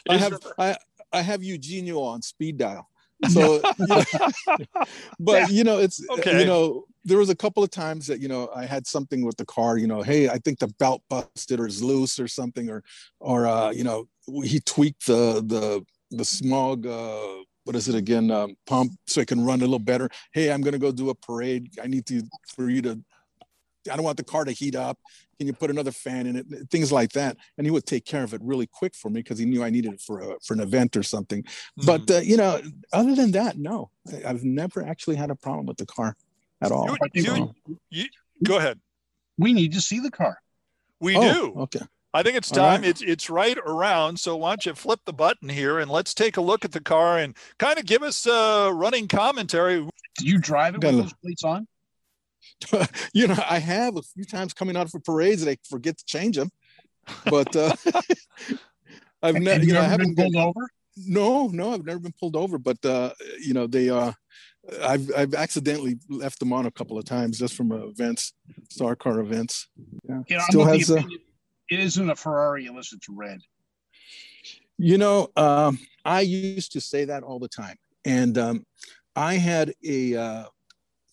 I 0.08 0.16
have 0.16 0.38
I 0.58 0.76
I 1.12 1.20
have 1.22 1.42
Eugenio 1.42 2.00
on 2.00 2.22
speed 2.22 2.58
dial. 2.58 2.88
So, 3.28 3.62
you 3.76 3.86
know, 4.56 4.66
but 5.18 5.50
you 5.50 5.62
know, 5.62 5.78
it's 5.78 6.02
Okay. 6.08 6.40
you 6.40 6.46
know, 6.46 6.86
there 7.04 7.18
was 7.18 7.28
a 7.28 7.36
couple 7.36 7.62
of 7.62 7.70
times 7.70 8.06
that 8.06 8.18
you 8.18 8.28
know 8.28 8.48
I 8.54 8.64
had 8.64 8.86
something 8.86 9.26
with 9.26 9.36
the 9.36 9.44
car. 9.44 9.76
You 9.76 9.86
know, 9.86 10.00
hey, 10.00 10.30
I 10.30 10.38
think 10.38 10.58
the 10.58 10.68
belt 10.78 11.02
busted 11.10 11.60
or 11.60 11.66
is 11.66 11.82
loose 11.82 12.18
or 12.18 12.26
something, 12.26 12.70
or 12.70 12.82
or 13.20 13.46
uh, 13.46 13.72
you 13.72 13.84
know, 13.84 14.08
he 14.42 14.58
tweaked 14.60 15.06
the 15.06 15.42
the 15.46 15.84
the 16.16 16.24
smog. 16.24 16.86
Uh, 16.86 17.44
what 17.64 17.76
is 17.76 17.88
it 17.88 17.94
again? 17.94 18.30
Um, 18.30 18.56
pump 18.66 18.92
so 19.06 19.20
it 19.20 19.28
can 19.28 19.44
run 19.44 19.58
a 19.60 19.62
little 19.62 19.78
better. 19.78 20.08
Hey, 20.32 20.50
I'm 20.52 20.62
gonna 20.62 20.78
go 20.78 20.92
do 20.92 21.10
a 21.10 21.14
parade. 21.14 21.68
I 21.82 21.86
need 21.86 22.06
to 22.06 22.22
for 22.54 22.68
you 22.68 22.82
to. 22.82 23.00
I 23.90 23.96
don't 23.96 24.04
want 24.04 24.18
the 24.18 24.24
car 24.24 24.44
to 24.44 24.52
heat 24.52 24.74
up. 24.74 24.98
Can 25.38 25.46
you 25.46 25.54
put 25.54 25.70
another 25.70 25.90
fan 25.90 26.26
in 26.26 26.36
it? 26.36 26.46
Things 26.70 26.92
like 26.92 27.12
that. 27.12 27.38
And 27.56 27.66
he 27.66 27.70
would 27.70 27.86
take 27.86 28.04
care 28.04 28.22
of 28.22 28.34
it 28.34 28.42
really 28.44 28.66
quick 28.66 28.94
for 28.94 29.08
me 29.08 29.20
because 29.22 29.38
he 29.38 29.46
knew 29.46 29.64
I 29.64 29.70
needed 29.70 29.94
it 29.94 30.02
for 30.02 30.20
a, 30.20 30.36
for 30.44 30.52
an 30.52 30.60
event 30.60 30.98
or 30.98 31.02
something. 31.02 31.44
But 31.86 32.02
Mhm. 32.02 32.18
uh, 32.18 32.20
you 32.20 32.36
know, 32.36 32.60
other 32.92 33.14
than 33.14 33.30
that, 33.32 33.56
no, 33.56 33.90
I- 34.12 34.24
I've 34.28 34.44
never 34.44 34.82
actually 34.86 35.16
had 35.16 35.30
a 35.30 35.34
problem 35.34 35.64
with 35.64 35.78
the 35.78 35.86
car 35.86 36.14
at 36.60 36.72
all. 36.72 36.94
You- 37.14 37.24
you- 37.66 37.78
you- 37.88 38.08
go 38.44 38.58
ahead 38.58 38.80
we 39.38 39.54
need 39.54 39.72
to 39.72 39.80
see 39.80 39.98
the 40.00 40.10
car. 40.10 40.36
we 41.00 41.16
Oh, 41.16 41.32
do 41.32 41.54
Okay. 41.60 41.80
I 42.12 42.22
think 42.22 42.36
it's 42.36 42.50
time. 42.50 42.80
right. 42.80 42.90
It's 42.90 43.02
it's 43.02 43.30
right 43.30 43.56
around. 43.58 44.18
So 44.18 44.36
why 44.36 44.50
don't 44.50 44.66
you 44.66 44.74
flip 44.74 45.00
the 45.06 45.12
button 45.12 45.48
here 45.48 45.78
and 45.78 45.90
let's 45.90 46.12
take 46.12 46.36
a 46.36 46.40
look 46.40 46.64
at 46.64 46.72
the 46.72 46.80
car 46.80 47.18
and 47.18 47.36
kind 47.58 47.78
of 47.78 47.86
give 47.86 48.02
us 48.02 48.26
a 48.26 48.70
running 48.72 49.06
commentary. 49.06 49.86
Do 50.18 50.26
you 50.26 50.38
drive 50.38 50.74
it 50.74 50.82
with 50.84 50.96
those 50.96 51.14
plates 51.22 51.44
on? 51.44 51.68
you 53.14 53.26
know, 53.26 53.38
I 53.48 53.58
have 53.58 53.96
a 53.96 54.02
few 54.02 54.24
times 54.24 54.52
coming 54.52 54.76
out 54.76 54.90
for 54.90 55.00
parades 55.00 55.42
and 55.42 55.50
I 55.50 55.56
forget 55.68 55.98
to 55.98 56.04
change 56.04 56.36
them, 56.36 56.50
but 57.26 57.54
uh, 57.54 57.74
I've 59.22 59.34
Have 59.34 59.42
never, 59.42 59.62
you 59.62 59.68
you 59.68 59.74
know, 59.74 59.80
I 59.80 59.82
been 59.82 59.90
haven't 59.90 60.14
been, 60.16 60.32
pulled 60.32 60.36
over? 60.36 60.68
no, 60.96 61.46
no, 61.48 61.74
I've 61.74 61.84
never 61.84 62.00
been 62.00 62.14
pulled 62.18 62.36
over, 62.36 62.58
but 62.58 62.84
uh, 62.84 63.12
you 63.40 63.54
know, 63.54 63.66
they, 63.66 63.88
uh, 63.88 64.12
I've, 64.82 65.10
I've 65.16 65.34
accidentally 65.34 65.98
left 66.08 66.38
them 66.40 66.52
on 66.52 66.66
a 66.66 66.70
couple 66.70 66.98
of 66.98 67.04
times 67.04 67.38
just 67.38 67.54
from 67.54 67.72
uh, 67.72 67.86
events, 67.86 68.34
star 68.68 68.96
car 68.96 69.20
events. 69.20 69.68
Yeah. 70.08 70.22
You 70.28 70.36
know, 70.36 70.42
Still 70.48 70.62
I'm 70.62 70.78
has, 70.78 70.90
uh, 70.90 70.94
opinion 70.96 71.20
it 71.70 71.78
isn't 71.78 72.10
a 72.10 72.16
Ferrari 72.16 72.66
unless 72.66 72.92
it's 72.92 73.08
red. 73.08 73.40
You 74.78 74.98
know, 74.98 75.28
um, 75.36 75.78
I 76.04 76.22
used 76.22 76.72
to 76.72 76.80
say 76.80 77.04
that 77.06 77.22
all 77.22 77.38
the 77.38 77.48
time. 77.48 77.76
And 78.04 78.36
um, 78.38 78.64
I 79.14 79.34
had 79.34 79.72
a 79.84 80.16
uh, 80.16 80.44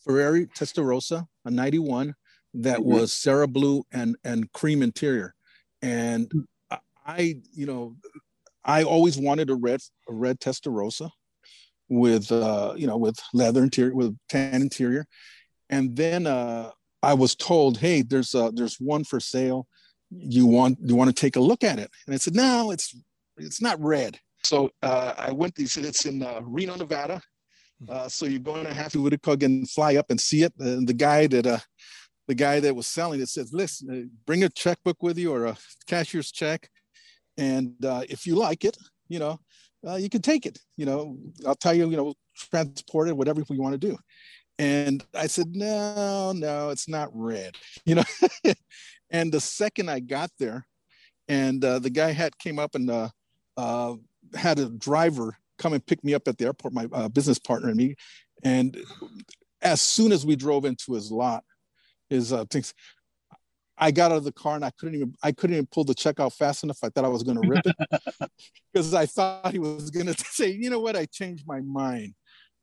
Ferrari 0.03 0.47
Testarossa, 0.47 1.25
a 1.45 1.51
91, 1.51 2.13
that 2.55 2.79
Mhm. 2.79 2.83
was 2.85 3.13
Sarah 3.13 3.47
Blue 3.47 3.83
and, 3.91 4.15
and 4.23 4.51
cream 4.53 4.81
interior. 4.81 5.35
And 5.81 6.31
I- 7.05 7.41
you 7.53 7.65
know, 7.65 7.95
I 8.65 8.83
always 8.83 9.17
wanted 9.17 9.49
a 9.49 9.55
red, 9.55 9.79
a 10.09 10.13
red 10.13 10.39
Testarossa 10.39 11.09
with, 11.87 12.31
uh, 12.31 12.73
you 12.75 12.87
know, 12.87 12.97
with 12.97 13.17
leather 13.33 13.63
interior, 13.63 13.93
with 13.95 14.17
tan 14.27 14.61
interior. 14.61 15.05
and 15.69 15.95
then 15.97 16.25
uh, 16.27 16.71
I 17.03 17.13
was 17.13 17.35
told, 17.35 17.77
"Hey, 17.77 18.01
there's 18.01 18.33
uh, 18.33 18.51
there's 18.53 18.77
one 18.79 19.03
for 19.03 19.19
sale. 19.19 19.67
You 20.09 20.45
want 20.45 20.77
you 20.81 20.95
want 20.95 21.09
to 21.09 21.21
take 21.21 21.35
a 21.35 21.41
look 21.41 21.63
at 21.63 21.79
it?" 21.79 21.89
And 22.05 22.13
I 22.13 22.17
said, 22.17 22.35
"No, 22.35 22.71
it's 22.71 22.95
it's 23.37 23.61
not 23.61 23.79
red." 23.81 24.19
So 24.43 24.71
uh, 24.81 25.13
I 25.17 25.31
went. 25.31 25.57
He 25.57 25.67
said, 25.67 25.85
"It's 25.85 26.05
in 26.05 26.23
uh, 26.23 26.41
Reno, 26.43 26.75
Nevada." 26.75 27.21
Uh, 27.87 28.07
so 28.07 28.25
you're 28.25 28.39
going 28.39 28.65
to 28.65 28.73
have 28.73 28.91
to 28.91 29.01
what 29.01 29.43
and 29.43 29.69
fly 29.69 29.95
up 29.97 30.09
and 30.09 30.19
see 30.19 30.43
it. 30.43 30.53
And 30.59 30.87
the 30.87 30.93
guy 30.93 31.27
that 31.27 31.45
uh, 31.45 31.59
the 32.27 32.35
guy 32.35 32.59
that 32.59 32.75
was 32.75 32.87
selling 32.87 33.21
it 33.21 33.29
says, 33.29 33.53
"Listen, 33.53 33.89
uh, 33.89 34.15
bring 34.25 34.43
a 34.43 34.49
checkbook 34.49 35.01
with 35.03 35.17
you 35.17 35.33
or 35.33 35.45
a 35.45 35.57
cashier's 35.85 36.31
check, 36.31 36.69
and 37.37 37.73
uh, 37.85 38.03
if 38.09 38.25
you 38.25 38.35
like 38.35 38.65
it, 38.65 38.77
you 39.07 39.19
know, 39.19 39.39
uh, 39.87 39.95
you 39.95 40.09
can 40.09 40.21
take 40.21 40.45
it. 40.45 40.59
You 40.75 40.85
know, 40.85 41.17
I'll 41.45 41.55
tell 41.55 41.73
you, 41.73 41.89
you 41.89 41.97
know, 41.97 42.13
transport 42.35 43.09
it, 43.09 43.17
whatever 43.17 43.43
we 43.49 43.59
want 43.59 43.79
to 43.79 43.87
do." 43.87 43.97
And 44.59 45.05
I 45.13 45.27
said, 45.27 45.55
"No, 45.55 46.31
no, 46.31 46.69
it's 46.69 46.89
not 46.89 47.09
red." 47.13 47.55
You 47.85 47.95
know, 47.95 48.03
and 49.09 49.31
the 49.31 49.39
second 49.39 49.89
I 49.89 49.99
got 49.99 50.31
there, 50.39 50.65
and 51.27 51.63
uh, 51.63 51.79
the 51.79 51.89
guy 51.89 52.11
had 52.11 52.37
came 52.37 52.59
up 52.59 52.75
and 52.75 52.89
uh, 52.89 53.09
uh, 53.55 53.95
had 54.35 54.59
a 54.59 54.69
driver 54.69 55.37
come 55.57 55.73
and 55.73 55.85
pick 55.85 56.03
me 56.03 56.13
up 56.13 56.27
at 56.27 56.37
the 56.37 56.45
airport, 56.45 56.73
my 56.73 56.87
uh, 56.91 57.09
business 57.09 57.39
partner 57.39 57.69
and 57.69 57.77
me. 57.77 57.95
And 58.43 58.77
as 59.61 59.81
soon 59.81 60.11
as 60.11 60.25
we 60.25 60.35
drove 60.35 60.65
into 60.65 60.93
his 60.93 61.11
lot, 61.11 61.43
his 62.09 62.31
uh, 62.31 62.45
things, 62.45 62.73
I 63.77 63.91
got 63.91 64.11
out 64.11 64.17
of 64.17 64.23
the 64.23 64.31
car 64.31 64.55
and 64.55 64.65
I 64.65 64.71
couldn't 64.71 64.95
even 64.95 65.13
I 65.21 65.31
couldn't 65.31 65.55
even 65.55 65.67
pull 65.67 65.83
the 65.83 65.93
check 65.93 66.19
out 66.19 66.33
fast 66.33 66.63
enough. 66.63 66.79
I 66.83 66.89
thought 66.89 67.05
I 67.05 67.09
was 67.09 67.23
going 67.23 67.41
to 67.41 67.47
rip 67.47 67.65
it 67.65 67.75
because 68.73 68.93
I 68.93 69.05
thought 69.05 69.51
he 69.51 69.59
was 69.59 69.91
going 69.91 70.05
to 70.13 70.15
say, 70.25 70.49
you 70.49 70.69
know 70.69 70.79
what, 70.79 70.95
I 70.95 71.05
changed 71.05 71.45
my 71.47 71.61
mind. 71.61 72.13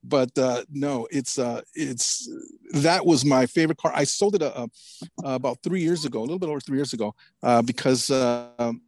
But 0.06 0.36
uh, 0.38 0.64
no, 0.70 1.08
it's 1.10 1.38
uh, 1.38 1.62
it's 1.74 2.28
that 2.74 3.06
was 3.06 3.24
my 3.24 3.46
favorite 3.46 3.78
car. 3.78 3.92
I 3.94 4.04
sold 4.04 4.34
it 4.34 4.42
uh, 4.42 4.52
uh 4.56 4.66
about 5.22 5.62
three 5.62 5.80
years 5.80 6.04
ago, 6.04 6.20
a 6.20 6.26
little 6.28 6.38
bit 6.38 6.50
over 6.50 6.60
three 6.60 6.76
years 6.76 6.92
ago, 6.92 7.14
uh, 7.42 7.62
because 7.62 8.10
um, 8.10 8.82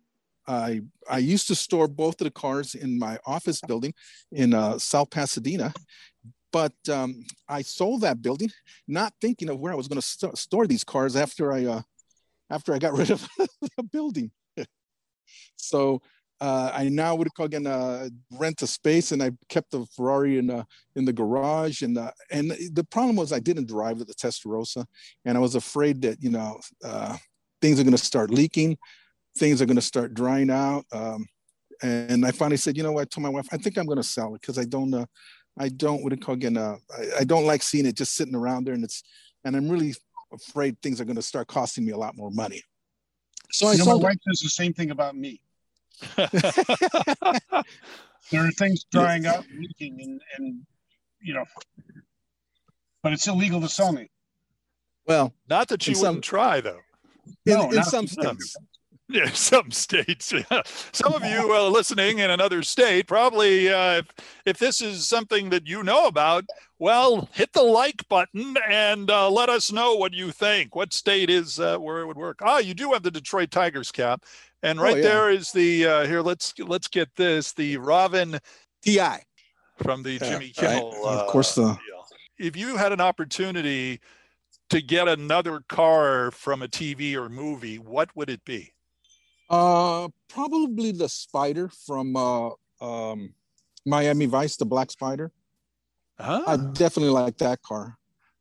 I 0.46 0.83
I 1.09 1.18
used 1.18 1.48
to 1.48 1.55
store 1.55 1.88
both 1.88 2.20
of 2.20 2.26
the 2.26 2.31
cars 2.31 2.74
in 2.74 2.98
my 2.98 3.18
office 3.24 3.62
building 3.62 3.94
in 4.31 4.52
uh, 4.52 4.79
South 4.79 5.11
Pasadena, 5.11 5.72
but 6.52 6.74
um, 6.90 7.24
I 7.48 7.62
sold 7.62 8.02
that 8.02 8.20
building, 8.20 8.50
not 8.87 9.14
thinking 9.20 9.48
of 9.48 9.59
where 9.59 9.72
I 9.72 9.76
was 9.76 9.88
going 9.88 10.00
to 10.00 10.07
st- 10.07 10.37
store 10.37 10.66
these 10.66 10.85
cars 10.85 11.16
after 11.16 11.52
I 11.52 11.64
uh, 11.64 11.83
after 12.50 12.74
I 12.74 12.79
got 12.79 12.92
rid 13.00 13.11
of 13.11 13.26
the 13.38 13.83
building. 13.85 14.31
so 15.57 16.02
uh, 16.40 16.70
I 16.75 16.88
now 16.88 17.14
would 17.14 17.33
call 17.35 17.46
again 17.46 17.66
uh, 17.66 18.09
rent 18.33 18.62
a 18.62 18.66
space, 18.66 19.12
and 19.12 19.22
I 19.22 19.31
kept 19.49 19.70
the 19.70 19.87
Ferrari 19.96 20.38
in 20.38 20.51
uh, 20.51 20.64
in 20.94 21.05
the 21.05 21.12
garage. 21.12 21.83
And 21.83 21.96
uh, 21.96 22.11
and 22.31 22.51
the 22.72 22.85
problem 22.85 23.16
was 23.16 23.33
I 23.33 23.40
didn't 23.40 23.68
drive 23.68 23.99
the 23.99 24.07
Testarossa, 24.07 24.85
and 25.25 25.37
I 25.37 25.40
was 25.40 25.55
afraid 25.55 26.03
that 26.03 26.22
you 26.22 26.31
know 26.31 26.61
uh, 26.85 27.16
things 27.62 27.81
are 27.81 27.85
going 27.85 27.96
to 27.96 27.99
start 27.99 28.31
leaking 28.31 28.77
things 29.37 29.61
are 29.61 29.66
going 29.66 29.77
to 29.77 29.83
start 29.83 30.14
drying 30.14 30.51
out. 30.51 30.85
Um, 30.92 31.27
and 31.83 32.25
I 32.25 32.31
finally 32.31 32.57
said, 32.57 32.77
you 32.77 32.83
know 32.83 32.92
what? 32.92 33.03
I 33.03 33.05
told 33.05 33.22
my 33.22 33.29
wife, 33.29 33.46
I 33.53 33.59
think 33.59 33.77
I'm 33.77 33.87
going 33.87 33.96
to 33.99 34.03
sell 34.03 34.35
it 34.35 34.40
because 34.40 34.59
I 34.59 34.64
don't, 34.64 34.92
uh, 34.94 35.07
I 35.59 35.68
don't, 35.68 36.03
what 36.03 36.11
do 36.11 36.16
you 36.16 36.25
call 36.25 36.35
again? 36.35 36.57
Uh, 36.57 36.77
I, 36.96 37.20
I, 37.20 37.25
don't 37.25 37.46
like 37.46 37.62
seeing 37.62 37.87
it 37.87 37.96
just 37.96 38.14
sitting 38.14 38.35
around 38.35 38.64
there, 38.64 38.75
and 38.75 38.85
it's, 38.85 39.03
and 39.44 39.55
I'm 39.55 39.68
really 39.68 39.94
afraid 40.33 40.81
things 40.81 41.01
are 41.01 41.05
going 41.05 41.16
to 41.16 41.22
start 41.22 41.49
costing 41.49 41.85
me 41.85 41.92
a 41.92 41.96
lot 41.96 42.16
more 42.16 42.31
money. 42.31 42.62
So 43.53 43.70
you 43.70 43.83
I 43.83 43.85
know, 43.85 43.99
my 43.99 44.05
wife 44.05 44.16
says 44.27 44.40
the 44.40 44.49
same 44.49 44.72
thing 44.72 44.90
about 44.90 45.16
me. 45.16 45.40
there 46.16 46.28
are 48.35 48.50
things 48.52 48.85
drying 48.90 49.24
yeah. 49.24 49.35
out, 49.35 49.44
leaking, 49.59 50.00
and 50.02 50.20
and 50.37 50.62
you 51.20 51.35
know, 51.35 51.44
but 53.02 53.12
it's 53.12 53.26
illegal 53.26 53.61
to 53.61 53.68
sell 53.68 53.92
me. 53.92 54.09
Well, 55.06 55.32
not 55.48 55.68
that 55.68 55.87
you 55.87 55.92
wouldn't 55.92 56.16
some, 56.16 56.20
try 56.20 56.61
though. 56.61 56.80
No, 57.44 57.70
in, 57.70 57.78
in 57.78 57.85
some 57.85 58.06
states. 58.06 58.56
Yeah, 59.09 59.30
some 59.30 59.70
states. 59.70 60.32
Yeah. 60.32 60.62
Some 60.92 61.12
of 61.12 61.24
you 61.24 61.54
uh, 61.54 61.68
listening 61.68 62.18
in 62.18 62.30
another 62.30 62.62
state 62.62 63.06
probably, 63.06 63.72
uh, 63.72 63.98
if, 63.98 64.12
if 64.44 64.59
this 64.59 64.80
is 64.80 65.06
something 65.06 65.50
that 65.50 65.66
you 65.66 65.85
know 65.85 66.06
about, 66.06 66.44
well, 66.78 67.28
hit 67.32 67.52
the 67.52 67.62
like 67.62 68.09
button 68.09 68.56
and 68.68 69.11
uh, 69.11 69.30
let 69.30 69.48
us 69.48 69.70
know 69.70 69.94
what 69.94 70.12
you 70.12 70.32
think. 70.32 70.74
What 70.74 70.92
state 70.92 71.30
is 71.30 71.61
uh, 71.61 71.78
where 71.78 72.00
it 72.00 72.06
would 72.06 72.16
work? 72.16 72.40
Ah, 72.42 72.59
you 72.59 72.74
do 72.74 72.92
have 72.92 73.04
the 73.04 73.11
Detroit 73.11 73.52
Tigers 73.52 73.92
cap, 73.92 74.24
and 74.66 74.81
right 74.81 74.94
oh, 74.94 74.96
yeah. 74.96 75.02
there 75.02 75.31
is 75.31 75.52
the 75.52 75.87
uh, 75.87 76.07
here. 76.07 76.20
Let's 76.20 76.52
let's 76.59 76.88
get 76.88 77.14
this 77.16 77.52
the 77.52 77.76
Robin 77.76 78.38
Ti 78.83 79.00
from 79.83 80.02
the 80.02 80.18
Jimmy 80.18 80.50
Kimmel. 80.50 80.90
Right. 80.90 81.20
of 81.20 81.29
course, 81.29 81.55
the. 81.55 81.62
Uh, 81.62 81.76
if 82.38 82.57
you 82.57 82.76
had 82.76 82.92
an 82.92 83.00
opportunity 83.00 84.00
to 84.68 84.83
get 84.83 85.09
another 85.09 85.61
car 85.68 86.31
from 86.33 86.62
a 86.62 86.68
TV 86.68 87.14
or 87.14 87.29
movie, 87.29 87.79
what 87.79 88.14
would 88.16 88.29
it 88.29 88.44
be? 88.44 88.72
Uh, 89.48 90.09
probably 90.29 90.92
the 90.92 91.09
spider 91.09 91.70
from 91.87 92.16
uh, 92.16 92.50
um, 92.81 93.33
Miami 93.87 94.26
Vice, 94.26 94.57
the 94.57 94.66
Black 94.66 94.90
Spider. 94.90 95.33
Ah. 96.18 96.42
I 96.46 96.57
definitely 96.57 97.11
like 97.12 97.38
that 97.38 97.62
car. 97.62 97.96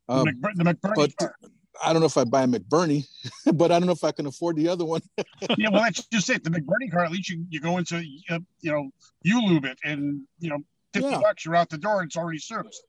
Um, 0.08 0.24
the, 0.24 0.32
McBur- 0.32 0.56
the 0.56 0.64
McBurnie 0.64 0.94
but 0.96 1.16
car. 1.16 1.36
I 1.84 1.92
don't 1.92 2.00
know 2.00 2.06
if 2.06 2.16
I 2.16 2.24
buy 2.24 2.42
a 2.42 2.46
McBurnie, 2.46 3.06
but 3.54 3.70
I 3.72 3.78
don't 3.78 3.86
know 3.86 3.92
if 3.92 4.04
I 4.04 4.12
can 4.12 4.26
afford 4.26 4.56
the 4.56 4.68
other 4.68 4.84
one. 4.84 5.02
yeah, 5.58 5.68
well, 5.70 5.82
that's 5.82 6.06
just 6.06 6.30
it. 6.30 6.44
The 6.44 6.50
McBurnie 6.50 6.90
car, 6.90 7.04
at 7.04 7.12
least 7.12 7.28
you, 7.28 7.44
you 7.48 7.60
go 7.60 7.78
into, 7.78 7.96
uh, 8.30 8.38
you 8.60 8.72
know, 8.72 8.90
you 9.22 9.46
lube 9.46 9.64
it 9.64 9.78
and, 9.84 10.22
you 10.38 10.50
know, 10.50 10.58
50 10.94 11.08
yeah. 11.08 11.20
bucks, 11.20 11.44
you're 11.44 11.56
out 11.56 11.68
the 11.68 11.78
door, 11.78 12.00
and 12.00 12.08
it's 12.08 12.16
already 12.16 12.38
serviced. 12.38 12.82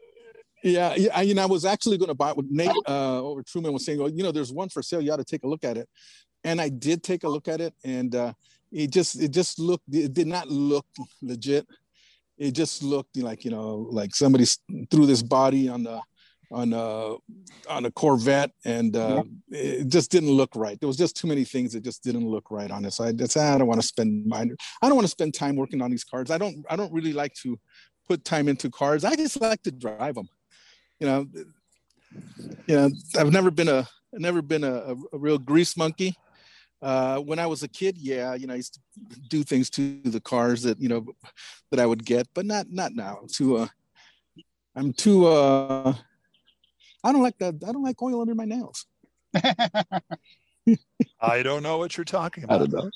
Yeah, 0.63 0.95
yeah. 0.95 1.09
I, 1.13 1.21
you 1.21 1.35
know, 1.35 1.43
I 1.43 1.45
was 1.45 1.65
actually 1.65 1.97
going 1.97 2.07
to 2.07 2.15
buy 2.15 2.31
it. 2.31 2.37
With 2.37 2.47
Nate 2.49 2.71
uh, 2.87 3.21
over 3.21 3.43
Truman 3.43 3.73
was 3.73 3.85
saying, 3.85 3.99
"Well, 3.99 4.09
you 4.09 4.23
know, 4.23 4.31
there's 4.31 4.51
one 4.51 4.69
for 4.69 4.81
sale. 4.81 5.01
You 5.01 5.13
ought 5.13 5.17
to 5.17 5.23
take 5.23 5.43
a 5.43 5.47
look 5.47 5.63
at 5.63 5.77
it." 5.77 5.87
and 6.43 6.61
I 6.61 6.69
did 6.69 7.03
take 7.03 7.23
a 7.23 7.29
look 7.29 7.47
at 7.47 7.61
it, 7.61 7.73
and 7.83 8.15
uh, 8.15 8.33
it 8.71 8.91
just 8.91 9.21
it 9.21 9.31
just 9.31 9.59
looked 9.59 9.83
it 9.91 10.13
did 10.13 10.27
not 10.27 10.47
look 10.47 10.85
legit. 11.21 11.67
It 12.37 12.51
just 12.51 12.83
looked 12.83 13.17
like 13.17 13.43
you 13.45 13.51
know 13.51 13.87
like 13.91 14.15
somebody 14.15 14.45
threw 14.89 15.05
this 15.05 15.21
body 15.21 15.67
on 15.67 15.83
the 15.83 16.01
on 16.51 16.73
a 16.73 17.15
on 17.69 17.85
a 17.85 17.91
Corvette, 17.91 18.51
and 18.65 18.95
uh, 18.95 19.23
yeah. 19.49 19.59
it 19.59 19.87
just 19.87 20.11
didn't 20.11 20.31
look 20.31 20.55
right. 20.55 20.79
There 20.79 20.87
was 20.87 20.97
just 20.97 21.17
too 21.17 21.27
many 21.27 21.43
things 21.43 21.73
that 21.73 21.83
just 21.83 22.03
didn't 22.03 22.27
look 22.27 22.51
right 22.51 22.71
on 22.71 22.85
it. 22.85 22.93
So 22.93 23.03
I 23.03 23.11
just 23.11 23.37
I 23.37 23.57
don't 23.57 23.67
want 23.67 23.81
to 23.81 23.87
spend 23.87 24.25
my 24.25 24.41
I 24.81 24.87
don't 24.87 24.95
want 24.95 25.05
to 25.05 25.11
spend 25.11 25.33
time 25.33 25.55
working 25.55 25.81
on 25.81 25.91
these 25.91 26.03
cars. 26.03 26.31
I 26.31 26.37
don't 26.37 26.65
I 26.69 26.75
don't 26.75 26.93
really 26.93 27.13
like 27.13 27.33
to 27.43 27.59
put 28.07 28.23
time 28.23 28.47
into 28.47 28.69
cars. 28.69 29.03
I 29.03 29.15
just 29.15 29.39
like 29.41 29.61
to 29.63 29.71
drive 29.71 30.15
them. 30.15 30.29
You 30.99 31.07
know, 31.07 31.27
you 32.67 32.75
know 32.75 32.89
I've 33.17 33.31
never 33.31 33.51
been 33.51 33.69
a 33.69 33.87
never 34.13 34.41
been 34.41 34.63
a, 34.63 34.95
a 35.13 35.17
real 35.17 35.37
grease 35.37 35.75
monkey 35.75 36.15
uh, 36.81 37.17
when 37.19 37.39
I 37.39 37.47
was 37.47 37.63
a 37.63 37.67
kid, 37.67 37.97
yeah, 37.97 38.35
you 38.35 38.47
know, 38.47 38.53
I 38.53 38.57
used 38.57 38.75
to 38.75 39.19
do 39.29 39.43
things 39.43 39.69
to 39.71 39.99
the 40.03 40.21
cars 40.21 40.61
that 40.63 40.79
you 40.79 40.89
know 40.89 41.05
that 41.71 41.79
I 41.79 41.85
would 41.85 42.05
get, 42.05 42.27
but 42.33 42.45
not 42.45 42.67
not 42.69 42.93
now. 42.93 43.21
Too, 43.31 43.57
uh, 43.57 43.67
I'm 44.75 44.93
too. 44.93 45.25
Uh, 45.25 45.95
I 47.07 47.13
don't 47.13 47.21
like 47.21 47.37
that. 47.37 47.55
I 47.65 47.71
don't 47.71 47.83
like 47.83 48.01
oil 48.01 48.19
under 48.19 48.35
my 48.35 48.43
nails. 48.43 48.85
I 51.21 51.41
don't 51.41 51.63
know 51.63 51.77
what 51.77 51.95
you're 51.95 52.03
talking 52.03 52.43
about. 52.43 52.55
I 52.55 52.65
don't 52.65 52.73
know. 52.73 52.89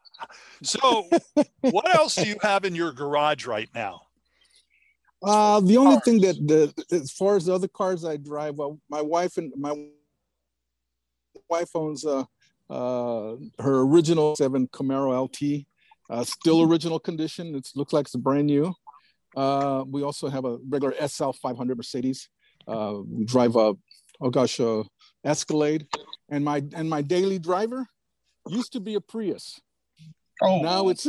so, 0.62 1.08
what 1.62 1.96
else 1.96 2.16
do 2.16 2.28
you 2.28 2.36
have 2.42 2.66
in 2.66 2.74
your 2.74 2.92
garage 2.92 3.46
right 3.46 3.70
now? 3.74 4.02
Uh, 5.22 5.60
the 5.60 5.78
only 5.78 5.98
thing 6.00 6.20
that, 6.20 6.36
the, 6.46 6.84
as 6.94 7.10
far 7.12 7.36
as 7.36 7.46
the 7.46 7.54
other 7.54 7.66
cars 7.66 8.04
I 8.04 8.18
drive, 8.18 8.58
well, 8.58 8.78
my 8.90 9.00
wife 9.00 9.38
and 9.38 9.50
my 9.56 9.72
wife 11.48 11.70
owns 11.74 12.04
uh, 12.04 12.24
uh, 12.68 13.36
her 13.58 13.80
original 13.80 14.36
seven 14.36 14.68
Camaro 14.68 15.18
LT, 15.24 15.64
uh, 16.10 16.24
still 16.24 16.60
original 16.60 16.98
condition. 16.98 17.54
It 17.54 17.70
looks 17.74 17.94
like 17.94 18.04
it's 18.04 18.16
brand 18.16 18.48
new. 18.48 18.74
Uh, 19.34 19.82
we 19.86 20.02
also 20.02 20.28
have 20.28 20.44
a 20.44 20.58
regular 20.68 20.94
SL 21.08 21.30
500 21.30 21.78
Mercedes. 21.78 22.28
Uh, 22.66 23.02
drive 23.24 23.56
a, 23.56 23.74
oh 24.20 24.30
gosh, 24.30 24.58
a 24.60 24.84
Escalade. 25.24 25.86
And 26.28 26.44
my, 26.44 26.62
and 26.74 26.90
my 26.90 27.02
daily 27.02 27.38
driver 27.38 27.86
used 28.48 28.72
to 28.72 28.80
be 28.80 28.94
a 28.94 29.00
Prius. 29.00 29.60
Oh. 30.42 30.60
Now 30.60 30.88
it's 30.88 31.06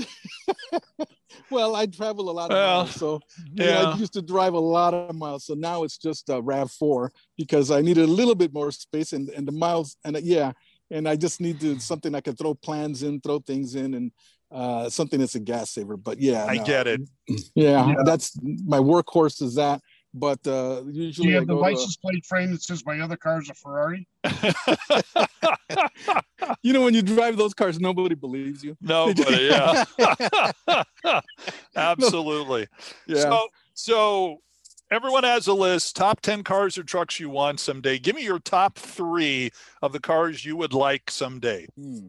well, 1.52 1.76
I 1.76 1.86
travel 1.86 2.30
a 2.30 2.32
lot 2.32 2.50
of 2.50 2.56
well, 2.56 2.84
miles, 2.84 2.96
so 2.96 3.20
yeah. 3.54 3.92
I 3.92 3.98
used 3.98 4.14
to 4.14 4.22
drive 4.22 4.54
a 4.54 4.60
lot 4.60 4.94
of 4.94 5.16
miles. 5.16 5.46
So 5.46 5.54
now 5.54 5.84
it's 5.84 5.98
just 5.98 6.30
a 6.30 6.42
Rav 6.42 6.72
Four 6.72 7.12
because 7.38 7.70
I 7.70 7.82
needed 7.82 8.06
a 8.06 8.12
little 8.12 8.36
bit 8.36 8.54
more 8.54 8.72
space 8.72 9.12
and 9.12 9.30
and 9.30 9.46
the 9.46 9.52
miles 9.52 9.98
and 10.06 10.16
uh, 10.16 10.22
yeah, 10.24 10.54
and 10.92 11.10
I 11.10 11.18
just 11.18 11.42
need 11.42 11.60
to 11.60 11.80
something 11.80 12.16
I 12.16 12.22
can 12.22 12.36
throw 12.36 12.54
plans 12.54 13.04
in, 13.04 13.20
throw 13.20 13.40
things 13.40 13.76
in, 13.76 13.96
and 13.96 14.12
uh, 14.50 14.90
something 14.90 15.20
that's 15.20 15.36
a 15.36 15.42
gas 15.42 15.72
saver. 15.72 15.98
But 15.98 16.20
yeah, 16.20 16.46
I 16.46 16.56
no. 16.56 16.64
get 16.64 16.88
it. 16.88 17.02
Yeah, 17.54 17.88
yeah, 17.88 17.96
that's 18.06 18.38
my 18.42 18.80
workhorse 18.80 19.42
is 19.42 19.56
that. 19.56 19.82
But 20.20 20.46
uh, 20.48 20.84
usually, 20.88 21.26
Do 21.26 21.30
you 21.30 21.36
have 21.36 21.48
the 21.48 21.56
license 21.56 21.96
to, 21.96 22.02
plate 22.02 22.26
frame 22.26 22.52
that 22.52 22.64
says 22.64 22.86
my 22.86 23.00
other 23.00 23.18
car 23.18 23.42
is 23.42 23.50
a 23.50 23.54
Ferrari. 23.54 24.08
you 26.62 26.74
know, 26.74 26.84
when 26.84 26.94
you 26.94 27.02
drive 27.02 27.38
those 27.38 27.54
cars, 27.54 27.80
nobody 27.80 28.16
believes 28.16 28.64
you. 28.64 28.76
Nobody, 28.82 29.50
yeah, 29.52 29.84
absolutely. 31.76 32.68
Yeah. 33.06 33.22
So, 33.22 33.48
so 33.74 34.40
Everyone 34.90 35.26
has 35.26 35.48
a 35.48 35.54
list. 35.54 35.98
Top 35.98 36.22
10 36.22 36.44
cars 36.44 36.78
or 36.78 36.84
trucks 36.84 37.20
you 37.20 37.30
want 37.30 37.60
someday. 37.60 38.00
Give 38.00 38.16
me 38.16 38.24
your 38.24 38.40
top 38.40 38.80
three 38.80 39.52
of 39.82 39.92
the 39.92 40.00
cars 40.00 40.46
you 40.46 40.56
would 40.56 40.72
like 40.72 41.12
someday. 41.12 41.68
Hmm. 41.78 42.08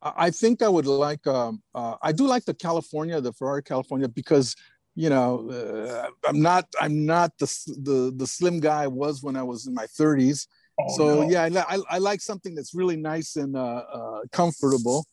I 0.00 0.12
I 0.16 0.30
think 0.30 0.62
I 0.62 0.68
would 0.68 0.86
like. 0.86 1.26
Um, 1.26 1.62
uh, 1.74 1.96
I 2.02 2.12
do 2.12 2.26
like 2.26 2.44
the 2.44 2.54
California, 2.54 3.20
the 3.20 3.32
Ferrari 3.32 3.62
California, 3.62 4.08
because 4.08 4.54
you 4.94 5.10
know 5.10 5.50
uh, 5.50 6.08
I'm 6.28 6.40
not. 6.40 6.66
I'm 6.80 7.04
not 7.04 7.32
the 7.38 7.46
the 7.82 8.14
the 8.16 8.26
slim 8.26 8.60
guy 8.60 8.84
I 8.84 8.86
was 8.86 9.22
when 9.22 9.36
I 9.36 9.42
was 9.42 9.66
in 9.66 9.74
my 9.74 9.86
30s. 9.86 10.46
Oh, 10.80 10.96
so 10.96 11.22
no. 11.22 11.30
yeah, 11.30 11.42
I, 11.44 11.76
I, 11.76 11.78
I 11.90 11.98
like 11.98 12.20
something 12.20 12.54
that's 12.54 12.74
really 12.74 12.96
nice 12.96 13.36
and 13.36 13.56
uh, 13.56 13.82
uh, 13.92 14.20
comfortable, 14.32 15.04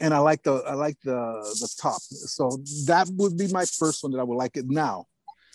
and 0.00 0.14
I 0.14 0.18
like 0.18 0.42
the 0.42 0.54
I 0.66 0.74
like 0.74 0.96
the 1.04 1.18
the 1.60 1.68
top. 1.80 2.00
So 2.00 2.50
that 2.86 3.08
would 3.16 3.36
be 3.36 3.48
my 3.48 3.64
first 3.64 4.02
one 4.02 4.12
that 4.12 4.20
I 4.20 4.24
would 4.24 4.38
like 4.38 4.56
it 4.56 4.66
now. 4.68 5.06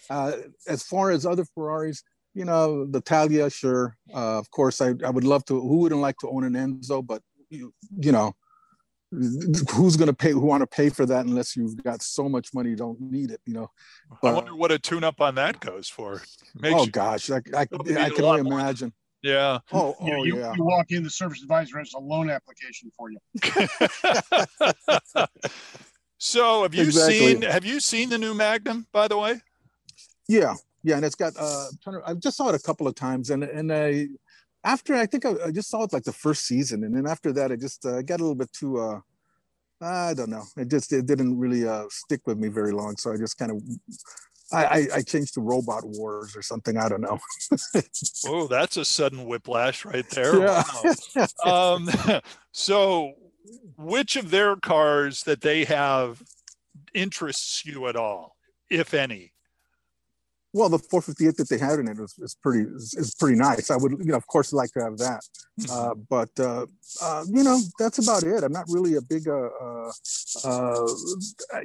Uh, 0.10 0.34
as 0.68 0.84
far 0.84 1.12
as 1.12 1.26
other 1.26 1.46
Ferraris, 1.54 2.04
you 2.34 2.46
know, 2.46 2.86
the 2.86 3.00
Italia, 3.00 3.50
sure. 3.50 3.98
Uh, 4.14 4.38
of 4.38 4.50
course, 4.52 4.80
I, 4.80 4.94
I 5.04 5.10
would 5.10 5.24
love 5.24 5.44
to. 5.46 5.60
Who 5.60 5.78
wouldn't 5.78 6.02
like 6.02 6.18
to 6.20 6.30
own 6.30 6.44
an 6.44 6.54
Enzo? 6.54 7.06
But 7.06 7.22
you, 7.50 7.74
you 7.98 8.12
know, 8.12 8.34
who's 9.12 9.96
going 9.98 10.08
to 10.08 10.14
pay? 10.14 10.32
Who 10.32 10.42
want 10.42 10.62
to 10.62 10.68
pay 10.68 10.90
for 10.90 11.06
that 11.06 11.26
unless 11.26 11.56
you've 11.56 11.82
got 11.84 12.02
so 12.02 12.28
much 12.28 12.54
money 12.54 12.70
you 12.72 12.76
don't 12.76 13.00
need 13.00 13.32
it? 13.32 13.42
You 13.46 13.54
know. 13.54 13.72
I 14.12 14.16
But- 14.22 14.36
wonder 14.36 14.56
what 14.56 14.72
a 14.72 14.80
tune 14.80 15.04
up 15.04 15.22
on 15.22 15.36
that 15.36 15.60
goes 15.60 15.88
for. 15.90 16.22
Makes 16.56 16.80
oh 16.82 16.84
you- 16.86 16.92
gosh, 16.92 17.30
I, 17.32 17.42
I, 17.56 17.62
It'll 17.64 17.84
be 17.84 17.96
I 17.96 18.08
a 18.08 18.10
can 18.12 18.24
lot 18.26 18.40
only 18.40 18.50
more. 18.50 18.60
imagine. 18.60 18.94
yeah. 19.24 19.60
Oh, 19.72 19.96
You, 20.02 20.14
oh 20.14 20.24
you, 20.24 20.38
yeah. 20.40 20.54
you 20.56 20.64
walk 20.64 20.92
in, 20.92 21.04
the 21.04 21.10
service 21.10 21.42
advisor 21.42 21.78
has 21.80 21.94
a 21.94 22.00
loan 22.00 22.30
application 22.30 22.92
for 22.98 23.10
you. 23.12 23.20
so 26.18 26.64
have 26.64 26.74
you 26.76 26.84
Exactly. 26.84 27.18
seen 27.20 27.42
have 27.44 27.66
you 27.66 27.80
seen 27.80 28.10
the 28.10 28.18
new 28.18 28.34
Magnum, 28.34 28.88
by 28.92 29.08
the 29.08 29.18
way? 29.18 29.40
Yeah, 30.28 30.56
yeah, 30.84 30.98
and 30.98 31.06
it's 31.06 31.16
got. 31.16 31.34
Uh, 31.40 31.68
I'm 31.86 32.02
I 32.06 32.14
just 32.16 32.38
saw 32.38 32.50
it 32.50 32.56
a 32.56 32.60
couple 32.60 32.88
of 32.88 32.96
times, 32.96 33.30
and 33.30 33.44
and 33.44 33.72
I 33.72 34.08
after 34.64 34.96
I 34.96 35.06
think 35.06 35.26
I, 35.26 35.34
I 35.46 35.52
just 35.52 35.70
saw 35.70 35.84
it 35.84 35.94
like 35.94 36.04
the 36.04 36.12
first 36.12 36.46
season, 36.46 36.84
and 36.84 36.96
then 36.96 37.08
after 37.08 37.32
that, 37.34 37.52
I 37.52 37.56
just 37.56 37.86
uh, 37.86 38.02
got 38.02 38.20
a 38.20 38.24
little 38.24 38.36
bit 38.36 38.52
too. 38.54 38.80
Uh, 38.80 39.00
I 39.82 40.14
don't 40.14 40.30
know. 40.30 40.44
It 40.58 40.70
just 40.70 40.92
it 40.92 41.06
didn't 41.06 41.38
really 41.38 41.68
uh, 41.68 41.86
stick 41.90 42.22
with 42.26 42.38
me 42.38 42.48
very 42.48 42.72
long, 42.72 42.98
so 42.98 43.14
I 43.14 43.18
just 43.18 43.38
kind 43.38 43.52
of. 43.52 43.62
I, 44.50 44.66
I, 44.66 44.88
I 44.96 45.02
changed 45.02 45.34
to 45.34 45.42
Robot 45.42 45.84
Wars 45.84 46.34
or 46.34 46.42
something. 46.42 46.78
I 46.78 46.88
don't 46.88 47.02
know. 47.02 47.20
Oh, 48.26 48.48
that's 48.48 48.78
a 48.78 48.86
sudden 48.86 49.26
whiplash 49.26 49.84
right 49.84 50.10
there. 50.12 50.40
Yeah. 50.40 50.64
Wow. 51.44 51.76
um, 51.76 51.90
so 52.52 53.14
which 53.78 54.16
of 54.16 54.32
their 54.32 54.56
cars 54.56 55.24
that 55.24 55.42
they 55.42 55.66
have 55.66 56.22
interests 56.94 57.66
you 57.66 57.88
at 57.88 57.96
all, 57.96 58.36
if 58.70 58.94
any? 58.94 59.34
Well, 60.58 60.70
the 60.70 60.80
458 60.80 61.38
that 61.38 61.50
they 61.50 61.60
had 61.60 61.78
in 61.78 61.88
it 61.88 62.00
is, 62.00 62.18
is 62.18 62.36
pretty 62.42 62.68
is, 62.68 62.96
is 62.96 63.14
pretty 63.14 63.38
nice. 63.38 63.70
I 63.70 63.78
would, 63.78 63.92
you 63.92 64.12
know, 64.12 64.18
of 64.18 64.26
course, 64.26 64.52
like 64.52 64.72
to 64.72 64.82
have 64.82 64.98
that. 64.98 65.22
Uh, 65.72 65.94
but 66.10 66.30
uh, 66.40 66.66
uh, 67.02 67.24
you 67.28 67.44
know, 67.44 67.60
that's 67.78 68.00
about 68.00 68.24
it. 68.24 68.44
I'm 68.44 68.52
not 68.52 68.66
really 68.68 68.96
a 68.96 69.02
big, 69.02 69.28
uh, 69.28 69.50
uh, 69.62 69.92
uh, 70.44 70.88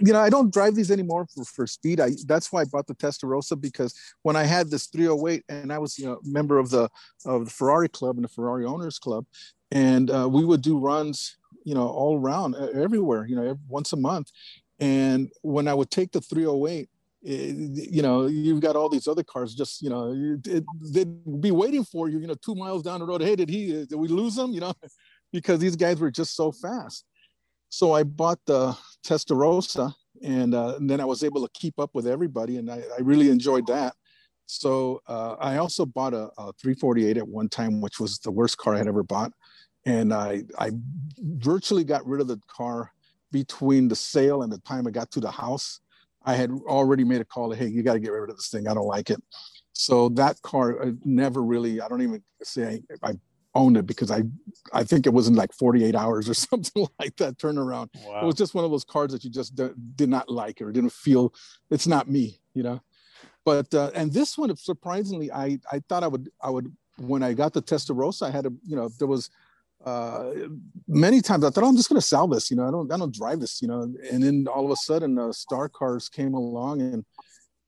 you 0.00 0.12
know, 0.12 0.20
I 0.20 0.28
don't 0.28 0.52
drive 0.52 0.74
these 0.74 0.90
anymore 0.90 1.26
for, 1.34 1.44
for 1.44 1.66
speed. 1.66 2.00
I 2.00 2.10
that's 2.26 2.52
why 2.52 2.60
I 2.60 2.64
bought 2.64 2.86
the 2.86 2.94
Testarossa 2.94 3.58
because 3.58 3.94
when 4.24 4.36
I 4.36 4.44
had 4.44 4.70
this 4.70 4.86
308 4.88 5.44
and 5.48 5.72
I 5.72 5.78
was, 5.78 5.98
you 5.98 6.04
know, 6.04 6.20
member 6.22 6.58
of 6.58 6.68
the 6.68 6.90
of 7.24 7.46
the 7.46 7.50
Ferrari 7.50 7.88
Club 7.88 8.16
and 8.16 8.24
the 8.24 8.28
Ferrari 8.28 8.66
Owners 8.66 8.98
Club, 8.98 9.24
and 9.70 10.10
uh, 10.10 10.28
we 10.30 10.44
would 10.44 10.60
do 10.60 10.78
runs, 10.78 11.38
you 11.64 11.74
know, 11.74 11.88
all 11.88 12.18
around 12.18 12.56
everywhere, 12.74 13.24
you 13.26 13.36
know, 13.36 13.42
every, 13.42 13.62
once 13.68 13.94
a 13.94 13.96
month. 13.96 14.30
And 14.82 15.30
when 15.42 15.68
I 15.68 15.74
would 15.74 15.90
take 15.90 16.10
the 16.10 16.20
308 16.20 16.82
eh, 16.82 16.86
you 17.22 18.02
know, 18.02 18.26
you've 18.26 18.60
got 18.60 18.74
all 18.74 18.88
these 18.88 19.06
other 19.06 19.22
cars 19.22 19.54
just, 19.54 19.80
you 19.80 19.90
know, 19.90 20.12
it, 20.44 20.64
they'd 20.92 21.40
be 21.40 21.52
waiting 21.52 21.84
for 21.84 22.08
you, 22.08 22.18
you 22.18 22.26
know, 22.26 22.34
two 22.34 22.54
miles 22.54 22.82
down 22.82 23.00
the 23.00 23.06
road. 23.06 23.22
Hey, 23.22 23.36
did 23.36 23.48
he, 23.48 23.86
did 23.86 23.94
we 23.94 24.08
lose 24.08 24.36
him? 24.36 24.50
You 24.50 24.60
know, 24.60 24.74
because 25.32 25.60
these 25.60 25.76
guys 25.76 26.00
were 26.00 26.10
just 26.10 26.34
so 26.34 26.50
fast. 26.50 27.04
So 27.68 27.92
I 27.92 28.02
bought 28.02 28.40
the 28.46 28.76
Testarossa 29.06 29.94
and, 30.22 30.54
uh, 30.54 30.76
and 30.76 30.90
then 30.90 31.00
I 31.00 31.04
was 31.04 31.22
able 31.22 31.46
to 31.46 31.50
keep 31.54 31.78
up 31.78 31.90
with 31.94 32.06
everybody 32.06 32.58
and 32.58 32.70
I, 32.70 32.82
I 32.96 33.00
really 33.00 33.30
enjoyed 33.30 33.66
that. 33.68 33.94
So 34.46 35.00
uh, 35.06 35.36
I 35.38 35.56
also 35.58 35.86
bought 35.86 36.12
a, 36.12 36.28
a 36.36 36.52
348 36.60 37.16
at 37.16 37.26
one 37.26 37.48
time, 37.48 37.80
which 37.80 38.00
was 38.00 38.18
the 38.18 38.30
worst 38.30 38.58
car 38.58 38.74
I 38.74 38.78
had 38.78 38.88
ever 38.88 39.02
bought. 39.02 39.32
And 39.86 40.12
I, 40.12 40.42
I 40.58 40.72
virtually 41.18 41.84
got 41.84 42.06
rid 42.06 42.20
of 42.20 42.28
the 42.28 42.40
car 42.48 42.92
between 43.30 43.88
the 43.88 43.96
sale 43.96 44.42
and 44.42 44.52
the 44.52 44.58
time 44.58 44.86
I 44.86 44.90
got 44.90 45.10
to 45.12 45.20
the 45.20 45.30
house. 45.30 45.80
I 46.24 46.34
had 46.34 46.50
already 46.66 47.04
made 47.04 47.20
a 47.20 47.24
call 47.24 47.50
to, 47.50 47.56
hey, 47.56 47.66
you 47.66 47.82
got 47.82 47.94
to 47.94 48.00
get 48.00 48.10
rid 48.10 48.30
of 48.30 48.36
this 48.36 48.48
thing. 48.48 48.68
I 48.68 48.74
don't 48.74 48.86
like 48.86 49.10
it. 49.10 49.22
So 49.72 50.08
that 50.10 50.40
car 50.42 50.82
uh, 50.82 50.92
never 51.04 51.42
really, 51.42 51.80
I 51.80 51.88
don't 51.88 52.02
even 52.02 52.22
say 52.42 52.82
I, 53.02 53.10
I 53.10 53.12
owned 53.54 53.76
it 53.76 53.86
because 53.86 54.10
I, 54.10 54.22
I 54.72 54.84
think 54.84 55.06
it 55.06 55.12
was 55.12 55.28
in 55.28 55.34
like 55.34 55.52
48 55.52 55.94
hours 55.94 56.28
or 56.28 56.34
something 56.50 56.86
like 56.98 57.16
that 57.16 57.38
turnaround. 57.38 57.88
It 58.22 58.26
was 58.26 58.34
just 58.34 58.54
one 58.54 58.64
of 58.64 58.70
those 58.70 58.84
cars 58.84 59.12
that 59.12 59.24
you 59.24 59.30
just 59.30 59.54
d- 59.54 59.70
did 59.96 60.08
not 60.08 60.28
like 60.28 60.60
or 60.60 60.72
didn't 60.72 60.92
feel 60.92 61.34
it's 61.70 61.86
not 61.86 62.08
me, 62.08 62.40
you 62.54 62.62
know. 62.62 62.80
But 63.44 63.74
uh, 63.74 63.90
and 63.94 64.12
this 64.12 64.38
one, 64.38 64.54
surprisingly, 64.56 65.32
I 65.32 65.58
I 65.70 65.80
thought 65.88 66.04
I 66.04 66.06
would 66.06 66.30
I 66.40 66.48
would 66.50 66.72
when 66.98 67.22
I 67.22 67.32
got 67.32 67.52
the 67.52 67.62
Testarossa, 67.62 68.22
I 68.28 68.30
had 68.30 68.46
a 68.46 68.52
you 68.64 68.76
know 68.76 68.88
there 68.98 69.08
was 69.08 69.30
uh 69.84 70.30
many 70.86 71.20
times 71.20 71.44
I 71.44 71.50
thought 71.50 71.64
oh, 71.64 71.68
I'm 71.68 71.76
just 71.76 71.88
gonna 71.88 72.00
sell 72.00 72.28
this, 72.28 72.50
you 72.50 72.56
know 72.56 72.66
I 72.66 72.70
don't 72.70 72.92
I 72.92 72.96
don't 72.96 73.14
drive 73.14 73.40
this, 73.40 73.60
you 73.62 73.68
know. 73.68 73.82
And 74.10 74.22
then 74.22 74.46
all 74.52 74.64
of 74.64 74.70
a 74.70 74.76
sudden, 74.76 75.18
uh, 75.18 75.32
Star 75.32 75.68
Cars 75.68 76.08
came 76.08 76.34
along 76.34 76.80
and 76.82 77.04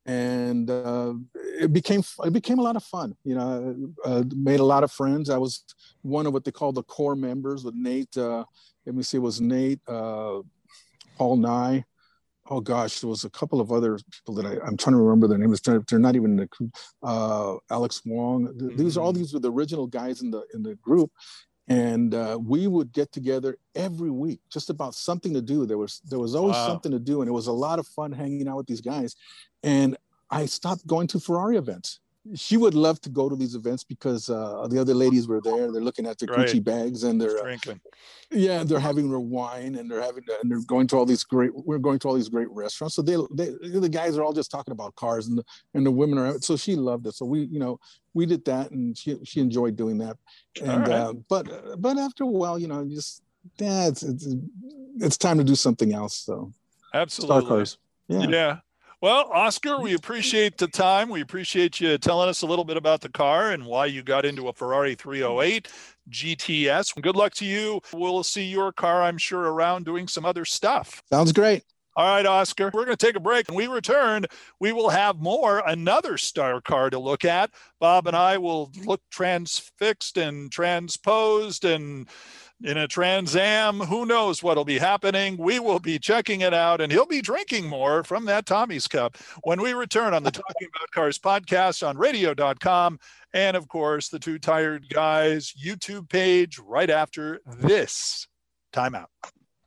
and 0.07 0.71
uh, 0.71 1.15
it 1.35 1.73
became 1.73 2.03
it 2.25 2.33
became 2.33 2.59
a 2.59 2.63
lot 2.63 2.77
of 2.77 2.85
fun. 2.85 3.17
You 3.25 3.37
know, 3.37 3.77
uh, 4.05 4.25
made 4.37 4.61
a 4.61 4.65
lot 4.65 4.85
of 4.85 4.93
friends. 4.93 5.31
I 5.31 5.39
was 5.39 5.65
one 6.03 6.27
of 6.27 6.33
what 6.33 6.45
they 6.45 6.51
call 6.51 6.73
the 6.73 6.83
core 6.83 7.17
members 7.17 7.65
with 7.65 7.75
Nate. 7.75 8.17
Uh, 8.17 8.45
let 8.85 8.95
me 8.95 9.03
see, 9.03 9.17
it 9.17 9.21
was 9.21 9.41
Nate, 9.41 9.81
uh, 9.89 10.41
Paul 11.17 11.37
Nye. 11.37 11.85
Oh 12.51 12.61
gosh, 12.61 13.01
there 13.01 13.09
was 13.09 13.25
a 13.25 13.31
couple 13.31 13.63
of 13.63 13.73
other 13.73 13.99
people 14.13 14.35
that 14.35 14.45
I, 14.45 14.67
I'm 14.67 14.77
trying 14.77 14.93
to 14.93 15.01
remember 15.01 15.27
their 15.27 15.39
names. 15.39 15.63
They're, 15.63 15.83
they're 15.89 15.99
not 15.99 16.17
even 16.17 16.33
in 16.33 16.37
the 16.37 16.47
group. 16.47 16.75
Uh, 17.03 17.57
Alex 17.71 18.03
Wong. 18.05 18.53
These 18.77 18.99
are 18.99 19.01
all 19.01 19.15
these 19.15 19.33
were 19.33 19.41
the 19.41 19.51
original 19.51 19.87
guys 19.87 20.21
in 20.21 20.31
the 20.31 20.45
in 20.53 20.63
the 20.63 20.75
group, 20.77 21.11
and 21.69 22.15
uh, 22.15 22.39
we 22.41 22.67
would 22.67 22.93
get 22.93 23.11
together 23.13 23.57
every 23.75 24.11
week, 24.11 24.41
just 24.51 24.69
about 24.71 24.95
something 24.95 25.33
to 25.35 25.41
do. 25.43 25.67
There 25.67 25.79
was 25.79 26.01
there 26.05 26.19
was 26.19 26.35
always 26.35 26.57
Wow. 26.57 26.67
something 26.67 26.93
to 26.93 26.99
do, 26.99 27.21
and 27.23 27.29
it 27.29 27.33
was 27.33 27.47
a 27.47 27.53
lot 27.53 27.79
of 27.79 27.87
fun 27.87 28.13
hanging 28.13 28.49
out 28.49 28.57
with 28.59 28.67
these 28.67 28.81
guys. 28.83 29.15
And 29.63 29.97
I 30.31 30.47
stopped 30.47 30.87
going 30.87 31.07
to 31.09 31.21
Ferrari 31.21 31.57
events. 31.57 32.01
She 32.35 32.57
would 32.57 32.75
love 32.75 33.01
to 33.03 33.11
go 33.11 33.29
to 33.29 33.37
these 33.37 33.55
events 33.55 33.85
because 33.85 34.31
uh, 34.31 34.67
the 34.71 34.81
other 34.81 34.95
ladies 34.95 35.29
were 35.29 35.43
there. 35.43 35.71
They're 35.71 35.83
looking 35.83 36.07
at 36.07 36.19
their 36.19 36.29
Right. 36.35 36.49
Gucci 36.49 36.65
bags 36.65 37.03
and 37.05 37.21
they're 37.21 37.39
uh, 37.39 37.43
Drinking. 37.43 37.81
yeah, 38.31 38.65
they're 38.65 38.79
having 38.79 39.11
their 39.11 39.21
wine 39.21 39.75
and 39.75 39.91
they're 39.91 40.01
having 40.01 40.25
and 40.41 40.51
they're 40.51 40.65
going 40.67 40.87
to 40.89 40.97
all 40.97 41.05
these 41.05 41.23
great. 41.23 41.51
We're 41.55 41.79
going 41.79 41.99
to 41.99 42.09
all 42.09 42.15
these 42.15 42.31
great 42.31 42.49
restaurants. 42.51 42.95
So 42.95 43.03
they, 43.03 43.17
they 43.35 43.51
the 43.79 43.91
guys 43.91 44.17
are 44.17 44.23
all 44.25 44.33
just 44.33 44.51
talking 44.51 44.73
about 44.73 44.95
cars 44.95 45.29
and 45.29 45.37
the, 45.37 45.45
and 45.75 45.85
the 45.85 45.91
women 45.91 46.19
are. 46.19 46.41
So 46.41 46.57
she 46.57 46.77
loved 46.77 47.07
it. 47.07 47.15
So 47.15 47.27
we 47.27 47.41
you 47.41 47.59
know 47.59 47.79
we 48.15 48.25
did 48.25 48.43
that 48.47 48.71
and 48.71 48.97
she 48.97 49.19
she 49.25 49.41
enjoyed 49.41 49.77
doing 49.77 49.99
that. 49.99 50.17
And 50.63 50.89
right. 50.89 50.91
uh, 50.91 51.13
but 51.29 51.81
but 51.81 51.99
after 51.99 52.25
a 52.25 52.27
while, 52.27 52.59
you 52.59 52.69
know, 52.69 52.87
just 52.87 53.23
yeah, 53.59 53.89
it's, 53.89 54.03
it's 54.03 54.27
it's 54.97 55.19
time 55.19 55.37
to 55.37 55.45
do 55.45 55.55
something 55.55 55.93
else. 55.93 56.17
So 56.17 56.53
Star 56.91 57.03
Absolutely. 57.03 57.49
Cars. 57.49 57.79
Yeah. 58.09 58.27
Yeah. 58.29 58.57
Well, 59.05 59.29
Oscar, 59.35 59.79
we 59.83 59.93
appreciate 59.93 60.57
the 60.57 60.67
time. 60.67 61.11
We 61.11 61.21
appreciate 61.21 61.79
you 61.79 61.99
telling 61.99 62.31
us 62.31 62.41
a 62.41 62.47
little 62.47 62.65
bit 62.65 62.79
about 62.79 63.03
the 63.03 63.11
car 63.11 63.51
and 63.51 63.67
why 63.67 63.85
you 63.85 64.03
got 64.03 64.25
into 64.25 64.49
a 64.49 64.53
Ferrari 64.55 64.95
308 64.95 65.69
GTS. 66.09 67.03
Good 67.03 67.15
luck 67.15 67.35
to 67.35 67.45
you. 67.45 67.83
We'll 67.93 68.23
see 68.23 68.45
your 68.45 68.73
car, 68.73 69.03
I'm 69.03 69.19
sure, 69.19 69.53
around 69.53 69.85
doing 69.85 70.09
some 70.09 70.25
other 70.25 70.47
stuff. 70.47 71.03
Sounds 71.13 71.33
great. 71.33 71.65
All 71.97 72.07
right, 72.07 72.25
Oscar, 72.25 72.71
we're 72.73 72.87
going 72.87 72.97
to 72.97 73.07
take 73.07 73.15
a 73.15 73.21
break. 73.21 73.47
When 73.49 73.59
we 73.59 73.67
return, 73.67 74.25
we 74.59 74.73
will 74.73 74.89
have 74.89 75.21
more, 75.21 75.63
another 75.67 76.17
star 76.17 76.63
car 76.63 76.89
to 76.89 76.99
look 76.99 77.27
at. 77.27 77.51
Bob 77.79 78.07
and 78.07 78.17
I 78.17 78.39
will 78.39 78.73
look 78.87 79.03
transfixed 79.11 80.17
and 80.17 80.51
transposed 80.51 81.67
and 81.67 82.09
in 82.65 82.79
a 82.79 82.89
Trans 82.89 83.37
Am. 83.37 83.79
Who 83.79 84.07
knows 84.07 84.43
what'll 84.43 84.65
be 84.65 84.79
happening? 84.79 85.37
We 85.37 85.61
will 85.61 85.79
be 85.79 85.99
checking 85.99 86.41
it 86.41 86.55
out, 86.55 86.81
and 86.81 86.91
he'll 86.91 87.05
be 87.05 87.21
drinking 87.21 87.69
more 87.69 88.03
from 88.03 88.25
that 88.25 88.47
Tommy's 88.47 88.89
cup 88.89 89.19
when 89.43 89.61
we 89.61 89.75
return 89.75 90.15
on 90.15 90.23
the 90.23 90.31
Talking 90.31 90.69
About 90.75 90.91
Cars 90.91 91.19
podcast 91.19 91.87
on 91.87 91.99
radio.com. 91.99 92.99
And 93.35 93.57
of 93.57 93.69
course, 93.69 94.09
the 94.09 94.19
Two 94.19 94.39
Tired 94.39 94.89
Guys 94.89 95.53
YouTube 95.63 96.09
page 96.09 96.59
right 96.59 96.89
after 96.89 97.43
this 97.47 98.27
timeout. 98.73 99.09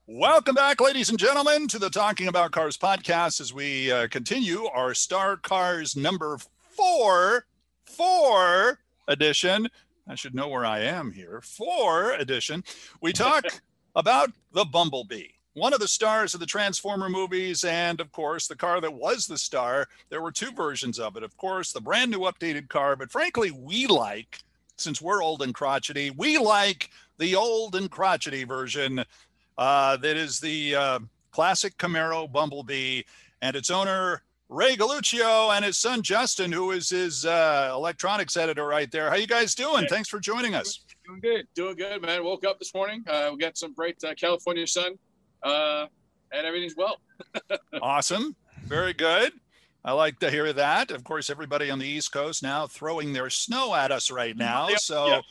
Welcome 0.08 0.56
back, 0.56 0.82
ladies 0.82 1.10
and 1.10 1.20
gentlemen, 1.20 1.68
to 1.68 1.78
the 1.78 1.92
Talking 1.92 2.28
About 2.28 2.52
Cars 2.52 2.78
podcast 2.78 3.40
as 3.40 3.54
we 3.54 3.92
uh, 3.92 4.08
continue 4.08 4.66
our 4.74 4.96
Star 4.96 5.38
Cars 5.38 5.96
number 5.96 6.40
four, 6.72 7.46
four 7.86 8.80
edition. 9.08 9.68
I 10.08 10.16
should 10.16 10.34
know 10.36 10.48
where 10.48 10.66
I 10.66 10.80
am 10.80 11.12
here. 11.12 11.42
Four 11.44 12.14
edition. 12.14 12.64
We 13.02 13.14
talk 13.14 13.46
about 13.96 14.32
the 14.54 14.66
Bumblebee. 14.66 15.30
one 15.54 15.74
of 15.74 15.80
the 15.80 15.88
stars 15.88 16.34
of 16.34 16.40
the 16.40 16.46
Transformer 16.46 17.10
movies, 17.10 17.64
and 17.64 18.00
of 18.00 18.12
course, 18.12 18.48
the 18.48 18.56
car 18.56 18.80
that 18.80 18.94
was 18.94 19.26
the 19.26 19.38
star. 19.38 19.88
There 20.10 20.22
were 20.22 20.32
two 20.32 20.52
versions 20.52 21.00
of 21.00 21.18
it. 21.18 21.24
Of 21.24 21.36
course, 21.36 21.72
the 21.74 21.82
brand 21.82 22.12
new 22.12 22.20
updated 22.20 22.70
car, 22.70 22.96
but 22.96 23.12
frankly, 23.12 23.52
we 23.52 23.88
like, 23.88 24.40
since 24.78 25.02
we're 25.02 25.24
old 25.24 25.42
and 25.42 25.54
crotchety, 25.56 26.12
we 26.12 26.38
like 26.38 26.92
the 27.18 27.36
old 27.36 27.76
and 27.76 27.90
crotchety 27.90 28.44
version. 28.44 29.04
Uh, 29.58 29.98
that 29.98 30.16
is 30.16 30.40
the 30.40 30.76
uh, 30.76 31.00
classic 31.32 31.76
Camaro 31.78 32.32
Bumblebee, 32.32 33.02
and 33.42 33.56
its 33.56 33.72
owner 33.72 34.22
Ray 34.50 34.76
Galluccio 34.78 35.56
and 35.56 35.66
his 35.66 35.78
son 35.78 36.02
Justin, 36.02 36.52
who 36.52 36.72
is 36.72 36.90
his 36.90 37.26
uh, 37.26 37.72
electronics 37.74 38.38
editor 38.38 38.66
right 38.66 38.90
there. 38.92 39.10
How 39.10 39.16
you 39.18 39.28
guys 39.28 39.54
doing? 39.54 39.82
Hey. 39.84 39.88
Thanks 39.90 40.08
for 40.10 40.20
joining 40.20 40.56
us. 40.56 40.86
Doing 41.06 41.20
good, 41.20 41.48
doing 41.54 41.76
good, 41.76 42.02
man. 42.02 42.24
Woke 42.24 42.46
up 42.46 42.58
this 42.60 42.74
morning. 42.74 43.04
Uh, 43.08 43.30
we 43.34 43.38
got 43.40 43.58
some 43.58 43.74
bright 43.74 44.02
uh, 44.06 44.14
California 44.16 44.66
sun, 44.66 44.94
uh, 45.44 45.86
and 46.32 46.46
everything's 46.46 46.76
well. 46.76 46.98
Awesome. 47.82 48.36
Very 48.66 48.94
good. 48.94 49.32
I 49.84 49.92
like 49.94 50.20
to 50.20 50.30
hear 50.32 50.52
that. 50.54 50.92
Of 50.92 51.04
course, 51.04 51.30
everybody 51.30 51.70
on 51.72 51.80
the 51.80 51.86
East 51.88 52.12
Coast 52.12 52.44
now 52.44 52.68
throwing 52.68 53.14
their 53.14 53.30
snow 53.30 53.74
at 53.76 53.92
us 53.92 54.12
right 54.12 54.36
now. 54.36 54.68
Yep, 54.70 54.80
So 54.80 55.08
yep. 55.08 55.24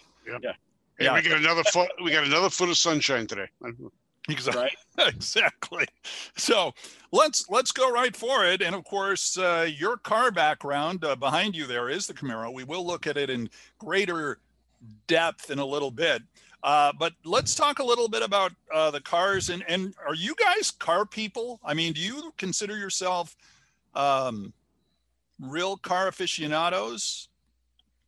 Hey, 0.98 1.04
Yeah. 1.04 1.14
we 1.14 1.22
got 1.22 1.38
another 1.38 1.64
foot. 1.64 1.90
We 2.02 2.10
got 2.10 2.24
another 2.24 2.48
foot 2.50 2.68
of 2.70 2.76
sunshine 2.76 3.26
today. 3.26 3.46
Exactly. 4.28 4.62
Right. 4.62 4.76
exactly. 5.14 5.86
So 6.36 6.72
let's 7.12 7.48
let's 7.48 7.72
go 7.72 7.90
right 7.90 8.14
for 8.14 8.44
it. 8.44 8.62
And 8.62 8.74
of 8.74 8.84
course, 8.84 9.38
uh, 9.38 9.68
your 9.76 9.96
car 9.96 10.30
background 10.30 11.04
uh, 11.04 11.16
behind 11.16 11.54
you 11.54 11.66
there 11.66 11.88
is 11.88 12.06
the 12.06 12.14
Camaro. 12.14 12.52
We 12.52 12.64
will 12.64 12.86
look 12.86 13.06
at 13.06 13.16
it 13.16 13.30
in 13.30 13.50
greater 13.78 14.38
depth 15.06 15.50
in 15.50 15.58
a 15.58 15.66
little 15.66 15.90
bit. 15.90 16.22
Uh, 16.62 16.92
but 16.98 17.12
let's 17.24 17.54
talk 17.54 17.78
a 17.78 17.84
little 17.84 18.08
bit 18.08 18.22
about 18.22 18.52
uh, 18.74 18.90
the 18.90 19.00
cars. 19.00 19.50
And 19.50 19.64
and 19.68 19.94
are 20.06 20.14
you 20.14 20.34
guys 20.34 20.70
car 20.70 21.06
people? 21.06 21.60
I 21.64 21.74
mean, 21.74 21.92
do 21.92 22.00
you 22.00 22.32
consider 22.36 22.76
yourself 22.76 23.36
um, 23.94 24.52
real 25.40 25.76
car 25.76 26.08
aficionados? 26.08 27.28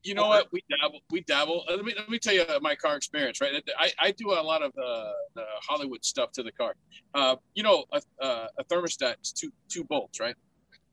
You 0.05 0.15
know 0.15 0.29
what? 0.29 0.49
We 0.53 0.63
dabble. 0.71 1.01
We 1.11 1.21
dabble. 1.23 1.65
Uh, 1.69 1.75
Let 1.75 1.85
me 1.85 1.95
let 1.97 2.09
me 2.09 2.19
tell 2.19 2.33
you 2.33 2.45
my 2.61 2.75
car 2.75 2.97
experience. 2.97 3.41
Right, 3.41 3.63
I, 3.79 3.91
I 4.01 4.11
do 4.13 4.31
a 4.31 4.41
lot 4.41 4.63
of 4.63 4.73
uh, 4.79 5.13
the 5.35 5.45
Hollywood 5.69 6.05
stuff 6.05 6.31
to 6.33 6.43
the 6.43 6.53
car. 6.53 6.75
Uh, 7.15 7.37
you 7.55 7.63
know, 7.63 7.85
a, 7.93 8.01
uh, 8.23 8.49
a 8.59 8.65
thermostat 8.65 9.17
is 9.23 9.33
two 9.33 9.51
two 9.69 9.85
bolts, 9.85 10.21
right? 10.21 10.37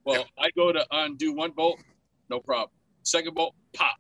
Well, 0.06 0.26
I 0.40 0.50
go 0.56 0.72
to 0.72 0.86
undo 0.92 1.34
one 1.34 1.52
bolt, 1.52 1.80
no 2.30 2.40
problem. 2.40 2.70
Second 3.04 3.36
bolt, 3.36 3.56
pop. 3.74 3.96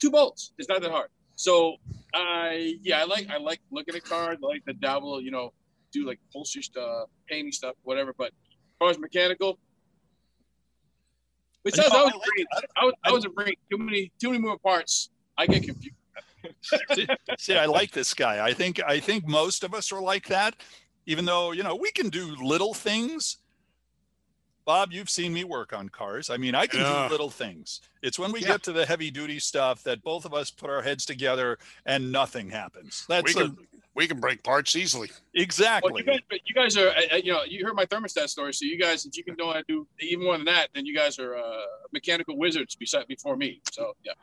Two 0.00 0.10
bolts. 0.10 0.52
It's 0.58 0.68
not 0.68 0.80
that 0.82 0.90
hard. 0.90 1.08
So 1.36 1.76
I 2.14 2.76
yeah, 2.82 3.00
I 3.00 3.04
like 3.04 3.28
I 3.30 3.36
like 3.36 3.60
looking 3.70 3.94
at 3.94 4.04
cars. 4.04 4.38
I 4.42 4.46
like 4.46 4.64
to 4.64 4.72
dabble. 4.72 5.20
You 5.20 5.32
know, 5.32 5.52
do 5.92 6.06
like 6.06 6.18
upholstery 6.30 6.62
stuff, 6.62 7.08
painting 7.28 7.52
stuff, 7.52 7.74
whatever. 7.82 8.14
But 8.16 8.28
as 8.28 8.78
far 8.78 8.90
as 8.90 8.98
mechanical. 8.98 9.58
Besides, 11.64 11.90
No, 11.90 11.98
I 11.98 12.00
I 12.00 12.04
was 12.04 12.12
like 12.12 12.22
bringing, 12.24 12.46
I 12.76 12.84
was, 12.84 12.94
I 13.04 13.12
was 13.12 13.26
bringing 13.26 13.56
too 13.70 13.78
many, 13.78 14.12
too 14.20 14.28
many 14.28 14.40
moving 14.40 14.58
parts. 14.58 15.10
I 15.38 15.46
get 15.46 15.64
confused. 15.64 15.96
see, 16.92 17.06
see, 17.38 17.56
I 17.56 17.66
like 17.66 17.90
this 17.90 18.12
guy. 18.14 18.44
I 18.44 18.52
think 18.52 18.80
I 18.86 19.00
think 19.00 19.26
most 19.26 19.64
of 19.64 19.74
us 19.74 19.90
are 19.92 20.00
like 20.00 20.26
that, 20.28 20.56
even 21.06 21.24
though 21.24 21.52
you 21.52 21.62
know 21.62 21.74
we 21.74 21.90
can 21.92 22.10
do 22.10 22.36
little 22.36 22.74
things. 22.74 23.38
Bob, 24.66 24.92
you've 24.92 25.10
seen 25.10 25.32
me 25.34 25.44
work 25.44 25.72
on 25.74 25.88
cars. 25.90 26.30
I 26.30 26.36
mean, 26.38 26.54
I 26.54 26.66
can 26.66 26.80
Yeah. 26.80 27.04
do 27.06 27.12
little 27.12 27.28
things. 27.30 27.80
It's 28.02 28.18
when 28.18 28.32
we 28.32 28.40
Yeah. 28.40 28.48
get 28.48 28.62
to 28.64 28.72
the 28.72 28.86
heavy 28.86 29.10
duty 29.10 29.38
stuff 29.38 29.82
that 29.84 30.02
both 30.02 30.24
of 30.24 30.32
us 30.32 30.50
put 30.50 30.70
our 30.70 30.80
heads 30.82 31.04
together 31.04 31.58
and 31.84 32.10
nothing 32.10 32.50
happens. 32.50 33.04
That's 33.08 33.34
we 33.34 33.40
a- 33.42 33.44
can 33.48 33.68
we 33.96 34.08
can 34.08 34.18
break 34.18 34.42
parts 34.42 34.74
easily. 34.74 35.08
exactly. 35.34 35.92
Well, 35.92 36.00
you 36.00 36.06
guys, 36.06 36.20
but 36.28 36.40
you 36.48 36.52
guys 36.54 36.76
are, 36.76 36.88
uh, 36.88 37.02
uh, 37.12 37.16
you 37.16 37.32
know, 37.32 37.44
you 37.44 37.64
heard 37.64 37.76
my 37.76 37.86
thermostat 37.86 38.28
story. 38.28 38.52
So 38.52 38.64
you 38.64 38.76
guys, 38.76 39.06
if 39.06 39.16
you 39.16 39.22
can 39.22 39.36
know 39.36 39.46
how 39.52 39.58
to 39.58 39.64
do 39.68 39.86
even 40.00 40.24
more 40.24 40.36
than 40.36 40.46
that, 40.46 40.70
then 40.74 40.84
you 40.84 40.96
guys 40.96 41.20
are 41.20 41.36
uh, 41.36 41.62
mechanical 41.92 42.36
wizards 42.36 42.74
beside 42.74 43.06
before 43.06 43.36
me. 43.36 43.60
So 43.70 43.94
yeah, 44.02 44.14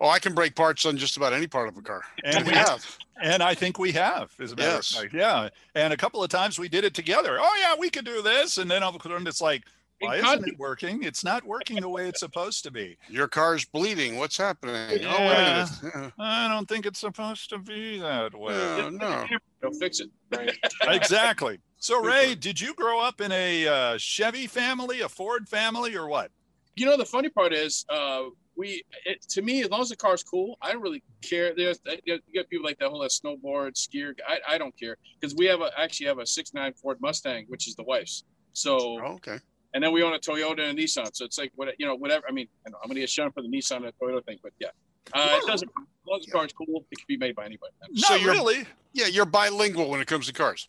Oh, 0.00 0.08
I 0.10 0.18
can 0.20 0.32
break 0.34 0.54
parts 0.54 0.84
on 0.86 0.96
just 0.98 1.16
about 1.16 1.32
any 1.32 1.48
part 1.48 1.66
of 1.68 1.76
a 1.76 1.82
car. 1.82 2.02
and 2.22 2.44
we 2.46 2.52
we 2.52 2.56
have. 2.58 2.98
and 3.20 3.42
I 3.42 3.54
think 3.54 3.78
we 3.80 3.90
have, 3.92 4.32
as 4.38 4.52
a 4.52 4.56
matter 4.56 4.74
Yes. 4.76 4.94
of 4.94 5.00
fact. 5.00 5.14
Yeah. 5.14 5.48
And 5.74 5.92
a 5.92 5.96
couple 5.96 6.22
of 6.22 6.28
times 6.30 6.56
we 6.58 6.68
did 6.68 6.84
it 6.84 6.94
together. 6.94 7.38
Oh 7.40 7.56
yeah, 7.58 7.74
we 7.74 7.90
could 7.90 8.04
do 8.04 8.22
this, 8.22 8.58
and 8.58 8.70
then 8.70 8.84
all 8.84 8.90
of 8.90 8.96
a 8.96 9.00
sudden 9.02 9.26
it's 9.26 9.40
like, 9.40 9.64
In 9.66 9.70
why 10.00 10.16
isn't 10.16 10.48
it 10.48 10.58
working? 10.58 11.02
It's 11.02 11.24
not 11.24 11.44
working 11.44 11.80
the 11.80 11.88
way 11.88 12.08
it's 12.08 12.20
supposed 12.20 12.64
to 12.64 12.70
be. 12.70 12.98
Your 13.08 13.28
car's 13.28 13.64
bleeding. 13.64 14.16
What's 14.16 14.36
happening? 14.36 14.74
Oh, 15.06 15.26
wait 15.26 15.36
a 15.36 15.68
minute. 15.94 16.12
I 16.18 16.48
don't 16.48 16.68
think 16.68 16.86
it's 16.86 17.00
supposed 17.00 17.50
to 17.50 17.58
be 17.58 17.98
that 18.00 18.34
way. 18.34 18.54
Yeah, 18.54 18.90
no. 18.92 19.26
they'll 19.60 19.72
fix 19.72 20.00
it. 20.00 20.10
Right. 20.30 20.56
exactly. 20.82 21.60
So, 21.78 22.02
Ray, 22.02 22.34
did 22.34 22.60
you 22.60 22.74
grow 22.74 23.00
up 23.00 23.20
in 23.20 23.32
a 23.32 23.66
uh, 23.66 23.98
Chevy 23.98 24.46
family, 24.46 25.02
a 25.02 25.08
Ford 25.08 25.48
family, 25.48 25.96
or 25.96 26.08
what? 26.08 26.30
You 26.74 26.86
know, 26.86 26.96
the 26.96 27.04
funny 27.04 27.28
part 27.28 27.52
is, 27.52 27.86
uh, 27.88 28.24
we 28.56 28.82
it, 29.04 29.22
to 29.30 29.42
me, 29.42 29.62
as 29.62 29.70
long 29.70 29.82
as 29.82 29.90
the 29.90 29.96
car's 29.96 30.22
cool, 30.22 30.56
I 30.62 30.72
don't 30.72 30.82
really 30.82 31.02
care. 31.22 31.54
There's 31.54 31.78
you 32.04 32.18
got 32.34 32.48
people 32.48 32.64
like 32.64 32.78
that 32.78 32.88
whole 32.88 33.00
that 33.00 33.10
snowboard 33.10 33.74
skier. 33.74 34.12
I, 34.26 34.54
I 34.54 34.58
don't 34.58 34.76
care 34.78 34.96
because 35.20 35.34
we 35.36 35.46
have 35.46 35.60
a 35.60 35.70
actually 35.78 36.06
have 36.06 36.18
a 36.18 36.26
'69 36.26 36.72
Ford 36.74 36.98
Mustang, 37.00 37.44
which 37.48 37.68
is 37.68 37.74
the 37.74 37.84
wife's. 37.84 38.24
So 38.54 38.78
Oh, 38.78 39.14
okay. 39.14 39.38
And 39.76 39.84
then 39.84 39.92
we 39.92 40.02
own 40.02 40.14
a 40.14 40.18
Toyota 40.18 40.66
and 40.66 40.78
a 40.78 40.82
Nissan. 40.82 41.14
So 41.14 41.26
it's 41.26 41.36
like 41.36 41.52
what 41.54 41.68
you 41.78 41.84
know, 41.86 41.94
whatever. 41.94 42.24
I 42.26 42.32
mean, 42.32 42.48
I 42.66 42.70
know 42.70 42.78
I'm 42.82 42.88
gonna 42.88 43.00
get 43.00 43.10
shown 43.10 43.30
for 43.30 43.42
the 43.42 43.48
Nissan 43.48 43.84
and 43.84 43.92
Toyota 44.00 44.24
thing, 44.24 44.38
but 44.42 44.52
yeah, 44.58 44.68
uh, 45.12 45.38
it 45.42 45.46
doesn't. 45.46 45.68
As 45.68 45.84
long 46.08 46.18
as 46.20 46.24
the 46.24 46.32
car's 46.32 46.52
cool, 46.54 46.86
it 46.90 46.96
can 46.96 47.04
be 47.06 47.18
made 47.18 47.36
by 47.36 47.44
anybody. 47.44 47.72
Not 47.90 47.98
So 48.08 48.14
you're- 48.14 48.32
really. 48.32 48.64
Yeah, 48.94 49.06
you're 49.06 49.26
bilingual 49.26 49.90
when 49.90 50.00
it 50.00 50.06
comes 50.06 50.26
to 50.28 50.32
cars. 50.32 50.68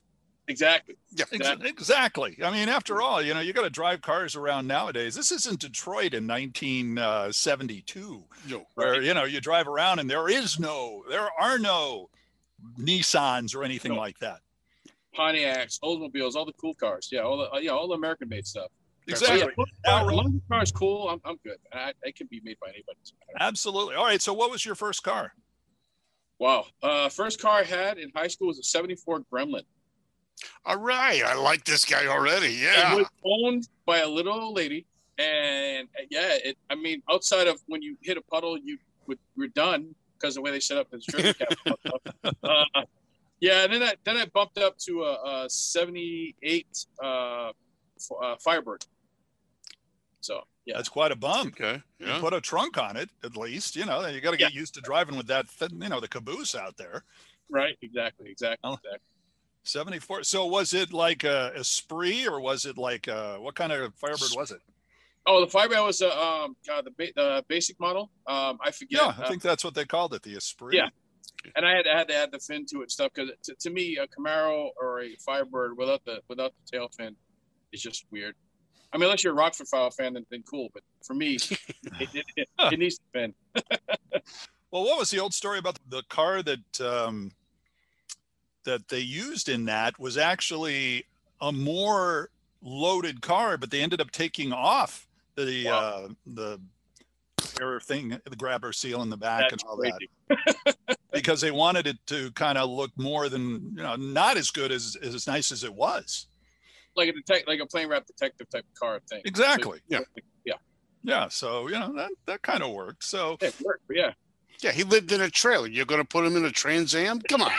Exactly. 0.49 0.95
Yeah. 1.11 1.25
Exactly. 1.31 1.69
Exactly. 1.69 2.37
I 2.43 2.51
mean, 2.51 2.67
after 2.69 3.01
all, 3.01 3.21
you 3.21 3.33
know, 3.33 3.39
you 3.39 3.53
got 3.53 3.63
to 3.63 3.69
drive 3.69 4.01
cars 4.01 4.35
around 4.35 4.67
nowadays. 4.67 5.15
This 5.15 5.31
isn't 5.31 5.59
Detroit 5.61 6.13
in 6.13 6.25
1972, 6.27 8.23
No. 8.49 8.65
where 8.75 9.01
you 9.01 9.13
know 9.13 9.23
you 9.25 9.39
drive 9.41 9.67
around 9.67 9.99
and 9.99 10.09
there 10.09 10.27
is 10.29 10.59
no, 10.59 11.03
there 11.09 11.29
are 11.39 11.59
no 11.59 12.09
Nissans 12.79 13.55
or 13.55 13.63
anything 13.63 13.93
No. 13.93 13.99
like 13.99 14.17
that. 14.19 14.39
Pontiacs, 15.15 15.79
Oldsmobiles, 15.81 16.35
all 16.35 16.45
the 16.45 16.53
cool 16.53 16.73
cars. 16.75 17.09
Yeah, 17.11 17.21
all 17.21 17.37
the 17.37 17.51
uh, 17.51 17.57
yeah, 17.59 17.71
all 17.71 17.87
the 17.87 17.95
American 17.95 18.29
made 18.29 18.45
stuff. 18.45 18.71
Exactly. 19.07 19.53
So, 19.55 19.65
yeah, 19.85 20.01
as 20.01 20.07
long 20.07 20.27
as 20.27 20.33
the 20.33 20.41
car's 20.49 20.71
cool, 20.71 21.09
I'm, 21.09 21.21
I'm 21.23 21.37
good. 21.43 21.57
I, 21.73 21.93
it 22.03 22.15
can 22.15 22.27
be 22.27 22.41
made 22.43 22.57
by 22.59 22.67
anybody. 22.67 22.99
Absolutely. 23.39 23.95
All 23.95 24.05
right. 24.05 24.21
So, 24.21 24.33
what 24.33 24.51
was 24.51 24.65
your 24.65 24.75
first 24.75 25.03
car? 25.03 25.33
Wow. 26.39 26.65
Uh, 26.83 27.09
first 27.09 27.41
car 27.41 27.59
I 27.59 27.63
had 27.63 27.97
in 27.97 28.11
high 28.15 28.27
school 28.27 28.47
was 28.47 28.59
a 28.59 28.63
74 28.63 29.21
Gremlin. 29.31 29.63
All 30.65 30.77
right. 30.77 31.23
I 31.23 31.35
like 31.35 31.63
this 31.63 31.85
guy 31.85 32.05
already. 32.07 32.53
Yeah. 32.53 32.93
It 32.93 32.97
was 32.97 33.07
owned 33.25 33.69
by 33.85 33.99
a 33.99 34.07
little 34.07 34.33
old 34.33 34.55
lady. 34.55 34.85
And 35.17 35.87
yeah, 36.11 36.37
it, 36.43 36.57
I 36.69 36.75
mean, 36.75 37.01
outside 37.09 37.47
of 37.47 37.59
when 37.67 37.81
you 37.81 37.97
hit 38.01 38.17
a 38.17 38.21
puddle, 38.21 38.57
you 38.57 38.77
would, 39.07 39.17
were 39.35 39.47
done 39.47 39.95
because 40.13 40.35
the 40.35 40.41
way 40.41 40.51
they 40.51 40.59
set 40.59 40.77
up 40.77 40.89
the 40.91 40.99
trigger 40.99 41.33
cap. 41.33 41.49
uh, 42.43 42.63
yeah, 43.39 43.63
and 43.63 43.73
then 43.73 43.83
I 43.83 43.93
then 44.03 44.17
I 44.17 44.25
bumped 44.25 44.57
up 44.57 44.77
to 44.79 45.03
a, 45.03 45.45
a 45.45 45.49
78 45.49 46.85
uh, 47.03 47.05
uh, 47.05 47.51
Firebird. 48.39 48.85
So 50.27 50.41
yeah, 50.65 50.75
That's 50.75 50.89
quite 50.89 51.13
a 51.13 51.15
bump. 51.15 51.53
Okay. 51.53 51.81
You 51.99 52.07
put 52.19 52.33
a 52.33 52.41
trunk 52.41 52.77
on 52.77 52.97
it, 52.97 53.09
at 53.23 53.37
least. 53.37 53.77
You 53.77 53.85
know, 53.85 54.05
you 54.07 54.19
got 54.19 54.31
to 54.31 54.37
get 54.37 54.53
used 54.53 54.73
to 54.73 54.81
driving 54.81 55.15
with 55.15 55.27
that, 55.27 55.45
th- 55.57 55.71
you 55.71 55.87
know, 55.87 56.01
the 56.01 56.09
caboose 56.09 56.53
out 56.53 56.75
there. 56.75 57.03
right, 57.49 57.77
exactly, 57.81 58.29
exactly, 58.29 58.59
Oh. 58.69 58.73
exactly. 58.73 58.99
74. 59.63 60.23
So, 60.23 60.45
was 60.45 60.73
it 60.73 60.91
like 60.91 61.23
a, 61.23 61.53
a 61.55 61.63
spree 61.63 62.27
or 62.27 62.41
was 62.41 62.65
it 62.65 62.77
like 62.77 63.07
uh 63.07 63.37
what 63.37 63.55
kind 63.55 63.71
of 63.71 63.93
Firebird 63.95 64.31
was 64.35 64.51
it? 64.51 64.59
Oh, 65.25 65.39
the 65.39 65.47
Firebird 65.47 65.79
was 65.79 66.01
a 66.01 66.11
um, 66.17 66.57
God, 66.67 66.85
the 66.85 66.91
ba- 66.91 67.13
the 67.15 67.45
basic 67.47 67.79
model. 67.79 68.11
Um, 68.27 68.59
I 68.61 68.71
forget. 68.71 69.01
Yeah, 69.01 69.13
I 69.17 69.23
uh, 69.23 69.29
think 69.29 69.41
that's 69.41 69.63
what 69.63 69.75
they 69.75 69.85
called 69.85 70.13
it, 70.13 70.23
the 70.23 70.35
Esprit. 70.35 70.73
Yeah. 70.73 70.89
and 71.55 71.65
I 71.65 71.71
had, 71.77 71.87
I 71.87 71.97
had 71.97 72.07
to 72.09 72.15
add 72.15 72.31
the 72.33 72.39
fin 72.39 72.65
to 72.71 72.81
it 72.81 72.91
stuff 72.91 73.11
because 73.13 73.31
to, 73.43 73.55
to 73.55 73.69
me 73.69 73.97
a 73.97 74.07
Camaro 74.07 74.69
or 74.81 75.01
a 75.03 75.15
Firebird 75.25 75.77
without 75.77 76.03
the 76.03 76.19
without 76.27 76.51
the 76.59 76.77
tail 76.77 76.89
fin 76.97 77.15
is 77.71 77.81
just 77.81 78.05
weird. 78.11 78.35
I 78.97 78.99
mean, 78.99 79.05
unless 79.05 79.23
you're 79.23 79.33
a 79.33 79.35
Rockford 79.35 79.67
File 79.67 79.91
fan, 79.91 80.13
then, 80.15 80.25
then 80.31 80.43
cool. 80.49 80.69
But 80.73 80.81
for 81.03 81.13
me, 81.13 81.35
it, 81.35 81.61
it, 81.99 82.25
it, 82.35 82.49
it 82.59 82.79
needs 82.79 82.97
to 82.97 83.03
fin. 83.13 83.33
Well, 84.69 84.83
what 84.83 84.99
was 84.99 85.09
the 85.09 85.19
old 85.19 85.33
story 85.33 85.59
about 85.59 85.79
the 85.87 86.03
car 86.09 86.43
that 86.43 86.81
um, 86.81 87.31
that 88.65 88.89
they 88.89 88.99
used 88.99 89.47
in 89.47 89.63
that 89.65 89.97
was 89.97 90.17
actually 90.17 91.05
a 91.39 91.53
more 91.53 92.29
loaded 92.61 93.21
car, 93.21 93.57
but 93.57 93.71
they 93.71 93.81
ended 93.81 94.01
up 94.01 94.11
taking 94.11 94.51
off 94.51 95.07
the 95.37 95.67
Wow. 95.67 95.71
uh, 95.71 96.07
the 96.25 96.59
air 97.61 97.79
thing, 97.79 98.19
the 98.29 98.35
grabber 98.35 98.73
seal 98.73 99.01
in 99.03 99.09
the 99.09 99.15
back 99.15 99.49
That's 99.49 99.63
and 99.63 99.69
all 99.69 99.77
crazy. 99.77 100.09
that, 100.27 100.97
because 101.13 101.39
they 101.39 101.51
wanted 101.51 101.87
it 101.87 101.97
to 102.07 102.29
kind 102.31 102.57
of 102.57 102.69
look 102.69 102.91
more 102.97 103.29
than 103.29 103.71
you 103.73 103.83
know, 103.83 103.95
not 103.95 104.35
as 104.35 104.51
good 104.51 104.73
as 104.73 104.97
as 105.01 105.27
nice 105.27 105.53
as 105.53 105.63
it 105.63 105.73
was. 105.73 106.27
Like 106.97 107.09
a 107.09 107.13
detect, 107.13 107.47
like 107.47 107.59
a 107.59 107.65
plane 107.65 107.87
wrap 107.89 108.05
detective 108.07 108.49
type 108.49 108.65
of 108.69 108.79
car 108.79 108.99
thing. 109.09 109.21
Exactly. 109.25 109.79
So, 109.91 109.99
Yeah. 110.45 110.53
Yeah. 111.03 111.27
So 111.29 111.67
you 111.67 111.75
know 111.79 111.93
that 111.95 112.09
that 112.25 112.41
kind 112.41 112.61
of 112.63 112.71
worked. 112.71 113.03
So 113.03 113.37
yeah, 113.41 113.47
it 113.49 113.55
worked, 113.63 113.83
yeah. 113.89 114.11
Yeah. 114.59 114.71
He 114.71 114.83
lived 114.83 115.11
in 115.11 115.21
a 115.21 115.29
trailer. 115.29 115.67
You're 115.67 115.85
going 115.85 116.01
to 116.01 116.07
put 116.07 116.25
him 116.25 116.35
in 116.35 116.43
a 116.43 116.51
Trans 116.51 116.93
Am? 116.95 117.21
Come 117.21 117.43
on. 117.43 117.51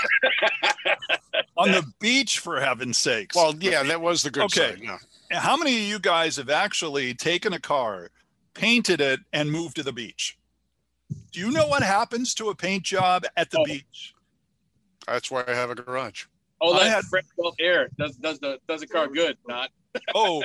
on 1.56 1.70
the 1.70 1.84
beach 2.00 2.40
for 2.40 2.60
heaven's 2.60 2.98
sakes. 2.98 3.36
Well, 3.36 3.54
yeah, 3.60 3.82
that 3.84 4.00
was 4.00 4.22
the 4.22 4.30
good 4.30 4.50
thing. 4.50 4.64
Okay. 4.64 4.86
side. 4.86 4.98
Yeah. 5.30 5.40
how 5.40 5.56
many 5.56 5.76
of 5.76 5.82
you 5.84 5.98
guys 6.00 6.36
have 6.36 6.50
actually 6.50 7.14
taken 7.14 7.52
a 7.52 7.60
car, 7.60 8.10
painted 8.54 9.00
it, 9.00 9.20
and 9.32 9.50
moved 9.50 9.76
to 9.76 9.82
the 9.84 9.92
beach? 9.92 10.36
Do 11.32 11.40
you 11.40 11.50
know 11.52 11.66
what 11.68 11.82
happens 11.82 12.34
to 12.34 12.48
a 12.50 12.54
paint 12.54 12.82
job 12.82 13.24
at 13.36 13.50
the 13.50 13.60
Oh. 13.60 13.64
beach? 13.64 14.14
That's 15.06 15.30
why 15.30 15.44
I 15.46 15.54
have 15.54 15.70
a 15.70 15.74
garage. 15.76 16.24
Oh, 16.60 16.74
I 16.74 16.84
that 16.84 16.90
had- 16.90 17.04
fresh 17.04 17.24
salt 17.36 17.54
air 17.60 17.88
does 17.98 18.16
does 18.16 18.38
the 18.40 18.58
does 18.68 18.80
the 18.80 18.86
car 18.86 19.08
good. 19.08 19.36
Not 19.46 19.70
Oh, 20.14 20.42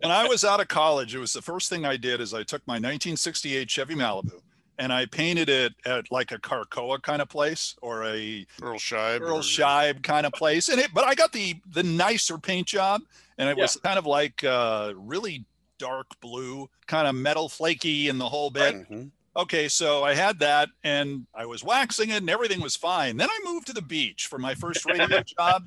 when 0.00 0.10
I 0.12 0.26
was 0.26 0.44
out 0.44 0.60
of 0.60 0.68
college, 0.68 1.14
it 1.14 1.18
was 1.18 1.32
the 1.32 1.42
first 1.42 1.68
thing 1.68 1.84
I 1.84 1.96
did 1.96 2.20
is 2.20 2.32
I 2.34 2.42
took 2.42 2.66
my 2.66 2.74
1968 2.74 3.70
Chevy 3.70 3.94
Malibu 3.94 4.40
and 4.78 4.92
I 4.92 5.06
painted 5.06 5.48
it 5.48 5.72
at 5.84 6.10
like 6.12 6.30
a 6.32 6.38
Carcoa 6.38 7.00
kind 7.02 7.20
of 7.20 7.28
place 7.28 7.74
or 7.82 8.04
a 8.04 8.46
Earl 8.62 8.78
Scheib. 8.78 9.20
Earl 9.20 9.38
or- 9.38 9.40
Scheib 9.40 10.02
kind 10.02 10.24
of 10.26 10.32
place. 10.32 10.68
And 10.68 10.80
it, 10.80 10.92
but 10.94 11.04
I 11.04 11.14
got 11.14 11.32
the 11.32 11.56
the 11.72 11.82
nicer 11.82 12.38
paint 12.38 12.66
job, 12.68 13.02
and 13.38 13.48
it 13.48 13.56
was 13.56 13.76
kind 13.76 13.98
of 13.98 14.06
like 14.06 14.42
uh, 14.44 14.92
really 14.96 15.44
dark 15.78 16.06
blue, 16.20 16.68
kind 16.86 17.06
of 17.06 17.14
metal 17.14 17.48
flaky 17.48 18.08
in 18.08 18.18
the 18.18 18.28
whole 18.28 18.50
bit. 18.50 18.74
Mhm. 18.90 19.10
Okay, 19.38 19.68
so 19.68 20.02
I 20.02 20.14
had 20.14 20.40
that, 20.40 20.68
and 20.82 21.24
I 21.32 21.46
was 21.46 21.62
waxing 21.62 22.10
it, 22.10 22.16
and 22.16 22.28
everything 22.28 22.60
was 22.60 22.74
fine. 22.74 23.16
Then 23.16 23.28
I 23.30 23.38
moved 23.44 23.68
to 23.68 23.72
the 23.72 23.80
beach 23.82 24.26
for 24.26 24.36
my 24.36 24.52
first 24.56 24.84
radio 24.84 25.22
job 25.38 25.62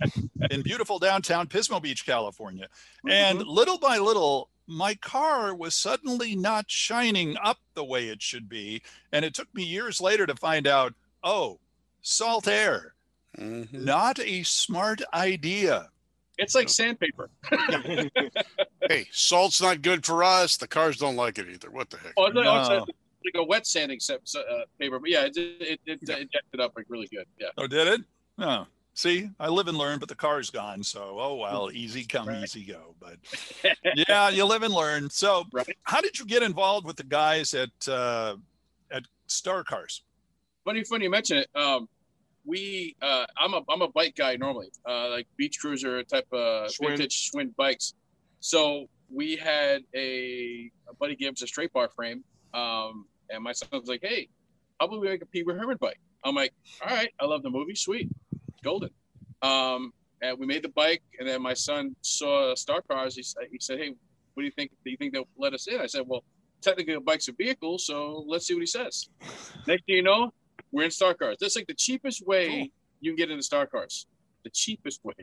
in 0.49 0.61
beautiful 0.61 0.99
downtown 0.99 1.47
Pismo 1.47 1.82
Beach, 1.82 2.05
California. 2.05 2.67
And 3.09 3.39
little 3.47 3.78
by 3.80 3.97
little, 3.97 4.49
my 4.67 4.95
car 4.95 5.55
was 5.55 5.74
suddenly 5.74 6.36
not 6.36 6.69
shining 6.69 7.38
up 7.41 7.59
the 7.74 7.86
way 7.86 8.09
it 8.09 8.22
should 8.22 8.49
be. 8.49 8.82
And 9.13 9.24
it 9.24 9.34
took 9.34 9.47
me 9.55 9.63
years 9.63 10.01
later 10.01 10.26
to 10.26 10.36
find 10.36 10.67
out 10.67 10.93
oh, 11.24 11.59
salt 12.01 12.47
air, 12.49 12.93
Mhm. 13.39 13.72
not 13.72 14.19
a 14.19 14.43
smart 14.43 15.01
idea. 15.13 15.89
it's 16.38 16.55
like 16.55 16.67
sandpaper. 16.67 17.30
Hey, 18.89 19.07
salt's 19.11 19.61
not 19.61 19.84
good 19.84 20.05
for 20.05 20.24
us. 20.24 20.57
The 20.57 20.67
cars 20.67 20.97
don't 20.97 21.15
like 21.15 21.38
it 21.38 21.47
either. 21.47 21.69
What 21.72 21.91
the 21.91 21.97
heck? 21.97 22.13
Oh, 22.17 22.26
it's 22.26 22.36
like, 22.36 22.45
oh, 22.47 22.59
it's 22.59 22.69
No. 22.69 22.86
Like- 23.26 23.36
a 23.36 23.43
wet 23.43 23.65
sanding 23.67 23.99
set, 23.99 24.22
uh, 24.36 24.41
paper. 24.80 24.99
But 24.99 25.09
yeah, 25.09 25.24
it 25.26 25.38
it, 25.38 25.61
it, 25.61 25.80
it 25.86 25.99
Yeah. 26.07 26.17
injected 26.17 26.59
up 26.59 26.74
like 26.76 26.86
really 26.89 27.07
good. 27.07 27.26
Yeah. 27.39 27.49
Oh, 27.57 27.67
did 27.67 27.88
it? 27.88 28.01
Oh, 28.38 28.65
see, 28.93 29.30
I 29.39 29.47
live 29.49 29.67
and 29.67 29.78
learn, 29.78 29.99
but 29.99 30.09
the 30.09 30.15
car's 30.15 30.49
gone. 30.49 30.84
So, 30.84 31.17
oh 31.19 31.36
well, 31.36 31.69
easy 31.74 32.03
come, 32.03 32.28
Right. 32.28 32.43
easy 32.43 32.63
go. 32.65 32.95
But 32.99 33.17
yeah, 34.07 34.30
you 34.30 34.45
live 34.45 34.63
and 34.63 34.74
learn. 34.74 35.09
So, 35.09 35.45
Right. 35.51 35.78
how 35.84 36.01
did 36.01 36.17
you 36.19 36.26
get 36.26 36.43
involved 36.43 36.86
with 36.86 36.95
the 36.97 37.03
guys 37.03 37.53
at 37.53 37.88
uh, 37.88 38.36
at 38.91 39.03
Star 39.28 39.63
Cars? 39.63 40.03
funny 40.63 40.84
funny 40.84 41.05
you 41.05 41.09
mention 41.09 41.38
it 41.38 41.49
um 41.55 41.89
we 42.45 42.95
uh 43.01 43.26
i'm 43.39 43.55
a 43.55 43.61
i'm 43.67 43.82
a 43.82 43.88
bike 43.88 44.13
guy 44.15 44.36
normally 44.36 44.69
uh 44.88 45.09
like 45.09 45.26
beach 45.36 45.57
cruiser 45.59 46.03
type 46.03 46.28
of 46.32 46.69
Schwinn. 46.69 46.89
vintage 46.89 47.32
Schwinn 47.32 47.55
bikes 47.55 47.95
so 48.41 48.86
we 49.11 49.36
had 49.36 49.82
a, 49.95 50.69
a 50.88 50.93
buddy 50.99 51.15
gave 51.15 51.32
us 51.32 51.41
a 51.41 51.47
straight 51.47 51.74
bar 51.74 51.89
frame 51.89 52.24
um 52.53 53.05
and 53.34 53.43
my 53.43 53.51
son 53.51 53.69
was 53.71 53.88
like 53.88 54.01
hey 54.03 54.27
how 54.79 54.86
about 54.88 54.99
we 55.01 55.07
make 55.07 55.21
a 55.21 55.25
pee 55.25 55.43
Wee 55.43 55.53
herman 55.53 55.77
bike 55.79 55.99
i'm 56.23 56.36
like 56.36 56.53
all 56.86 56.93
right 56.95 57.09
i 57.19 57.25
love 57.25 57.43
the 57.43 57.49
movie 57.49 57.75
sweet 57.75 58.09
golden 58.63 58.89
um 59.41 59.91
and 60.21 60.38
we 60.38 60.45
made 60.45 60.63
the 60.63 60.69
bike 60.69 61.01
and 61.19 61.27
then 61.27 61.41
my 61.41 61.53
son 61.53 61.95
saw 62.01 62.53
star 62.55 62.82
cars 62.82 63.15
he, 63.15 63.23
said- 63.23 63.47
he 63.51 63.57
said 63.59 63.79
hey 63.79 63.89
what 64.34 64.41
do 64.41 64.45
you 64.45 64.51
think 64.51 64.71
do 64.86 64.91
you 64.91 64.97
think 64.97 65.13
they'll 65.13 65.27
let 65.38 65.53
us 65.53 65.67
in 65.67 65.79
i 65.82 65.86
said 65.88 66.03
well 66.07 66.23
technically 66.61 66.93
a 66.93 66.99
bike's 67.01 67.27
a 67.27 67.32
vehicle 67.34 67.77
so 67.79 68.23
let's 68.27 68.45
see 68.45 68.53
what 68.53 68.61
he 68.61 68.67
says 68.67 69.09
next 69.67 69.86
thing 69.86 69.95
you 69.95 70.03
know 70.03 70.32
we're 70.73 70.86
in 70.86 70.91
Star 70.91 71.13
Cars. 71.13 71.36
That's 71.41 71.57
like 71.57 71.67
the 71.67 71.73
cheapest 71.73 72.25
way 72.25 72.47
Cool. 72.47 72.67
you 73.01 73.11
can 73.11 73.17
get 73.17 73.29
into 73.29 73.43
Star 73.43 73.65
Cars. 73.65 74.05
The 74.45 74.49
cheapest 74.51 75.03
way. 75.03 75.13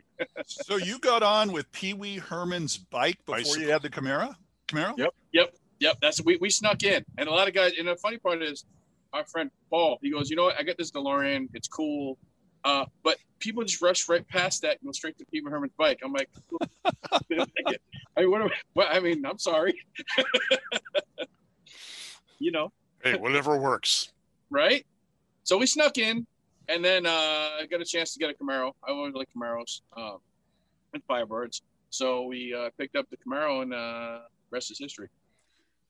so 0.45 0.75
you 0.75 0.99
got 0.99 1.23
on 1.23 1.51
with 1.51 1.71
Pee 1.71 1.93
Wee 1.95 2.17
Herman's 2.19 2.77
bike 2.77 3.17
before 3.25 3.37
Bicycle. 3.39 3.63
you 3.63 3.71
had 3.71 3.81
the 3.81 3.89
Camaro? 3.89 4.35
Camaro? 4.67 4.95
Yep. 4.99 5.13
Yep, 5.33 5.55
that's 6.01 6.23
we, 6.23 6.37
we 6.37 6.49
snuck 6.49 6.83
in. 6.83 7.05
And 7.17 7.29
a 7.29 7.31
lot 7.31 7.47
of 7.47 7.53
guys 7.53 7.73
and 7.77 7.87
the 7.87 7.95
funny 7.95 8.17
part 8.17 8.41
is 8.41 8.65
our 9.13 9.25
friend 9.25 9.49
Paul, 9.69 9.99
he 10.01 10.11
goes, 10.11 10.29
you 10.29 10.35
know 10.35 10.43
what, 10.43 10.59
I 10.59 10.63
got 10.63 10.77
this 10.77 10.91
DeLorean, 10.91 11.49
it's 11.53 11.67
cool. 11.67 12.17
Uh, 12.63 12.85
but 13.03 13.17
people 13.39 13.63
just 13.63 13.81
rush 13.81 14.09
right 14.09 14.27
past 14.27 14.61
that 14.63 14.77
and 14.81 14.85
go 14.85 14.91
straight 14.91 15.17
to 15.17 15.25
Pee 15.25 15.41
Wee 15.41 15.49
Herman's 15.49 15.71
bike. 15.77 15.99
I'm 16.03 16.11
like, 16.11 16.29
they 17.29 17.37
don't 17.37 17.49
like 17.65 17.75
it. 17.75 17.81
I 18.17 18.21
mean, 18.21 18.31
what, 18.31 18.41
am 18.41 18.49
I- 18.77 18.99
mean, 18.99 19.25
I'm 19.25 19.39
sorry. 19.39 19.79
you 22.39 22.51
know, 22.51 22.71
Hey, 23.03 23.15
whatever 23.15 23.57
works. 23.57 24.11
right? 24.49 24.85
So 25.43 25.57
we 25.57 25.65
snuck 25.65 25.97
in, 25.97 26.27
and 26.67 26.83
then 26.83 27.05
uh, 27.05 27.09
I 27.09 27.65
got 27.71 27.81
a 27.81 27.85
chance 27.85 28.13
to 28.13 28.19
get 28.19 28.29
a 28.29 28.33
Camaro. 28.33 28.73
I 28.87 28.91
always 28.91 29.13
like 29.13 29.29
Camaros 29.35 29.81
um, 29.95 30.17
and 30.93 31.01
Firebirds. 31.07 31.61
So 31.89 32.23
we 32.23 32.53
uh, 32.53 32.69
picked 32.77 32.95
up 32.95 33.07
the 33.09 33.17
Camaro, 33.17 33.63
and 33.63 33.73
uh, 33.73 34.19
rest 34.51 34.69
is 34.69 34.77
history. 34.79 35.07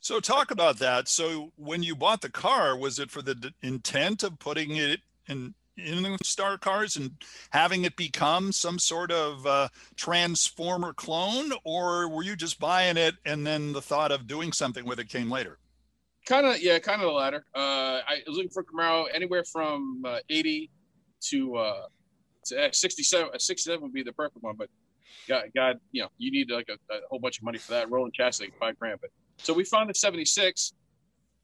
So 0.02 0.20
talk 0.20 0.52
about 0.52 0.80
that. 0.80 1.08
So 1.08 1.52
when 1.56 1.84
you 1.84 1.96
bought 1.96 2.22
the 2.22 2.30
car, 2.30 2.78
was 2.78 3.00
it 3.00 3.12
for 3.12 3.22
the 3.22 3.36
d- 3.36 3.54
intent 3.62 4.24
of 4.24 4.40
putting 4.40 4.76
it 4.76 5.02
in 5.28 5.54
in 5.86 6.18
Star 6.24 6.58
Cars 6.58 6.96
and 6.98 7.12
having 7.52 7.86
it 7.86 7.96
become 7.96 8.52
some 8.52 8.80
sort 8.80 9.12
of 9.12 9.46
uh, 9.46 9.70
transformer 9.96 10.94
clone, 10.94 11.52
or 11.64 12.10
were 12.10 12.24
you 12.24 12.36
just 12.36 12.60
buying 12.60 12.98
it 12.98 13.16
and 13.26 13.46
then 13.48 13.74
the 13.74 13.82
thought 13.82 14.12
of 14.12 14.28
doing 14.28 14.52
something 14.52 14.86
with 14.86 15.00
it 15.00 15.10
came 15.10 15.32
later? 15.32 15.58
Kind 16.26 16.46
of, 16.46 16.62
yeah, 16.62 16.80
kind 16.80 17.02
of 17.02 17.08
the 17.08 17.14
latter. 17.14 17.46
Uh, 17.56 18.02
I 18.06 18.22
was 18.28 18.36
looking 18.36 18.52
for 18.52 18.64
Camaro 18.64 19.06
anywhere 19.14 19.44
from 19.44 20.04
uh, 20.06 20.20
80 20.30 20.70
to, 21.30 21.56
uh, 21.56 21.82
to 22.48 22.66
uh, 22.66 22.70
67. 22.72 23.30
Uh, 23.34 23.38
67 23.38 23.82
would 23.82 23.94
be 23.94 24.04
the 24.04 24.14
perfect 24.14 24.44
one, 24.44 24.56
but 24.58 24.70
God, 25.28 25.46
God, 25.56 25.80
you 25.92 26.02
know, 26.02 26.10
you 26.18 26.32
need 26.32 26.52
like 26.52 26.68
a, 26.70 26.94
a 26.94 27.00
whole 27.10 27.20
bunch 27.20 27.38
of 27.40 27.44
money 27.44 27.58
for 27.58 27.72
that. 27.72 27.90
Rolling 27.90 28.12
chassis, 28.12 28.52
five 28.60 28.78
grand. 28.78 29.00
But 29.02 29.12
so 29.42 29.54
we 29.54 29.64
found 29.64 29.90
the 29.90 29.94
76, 29.94 30.74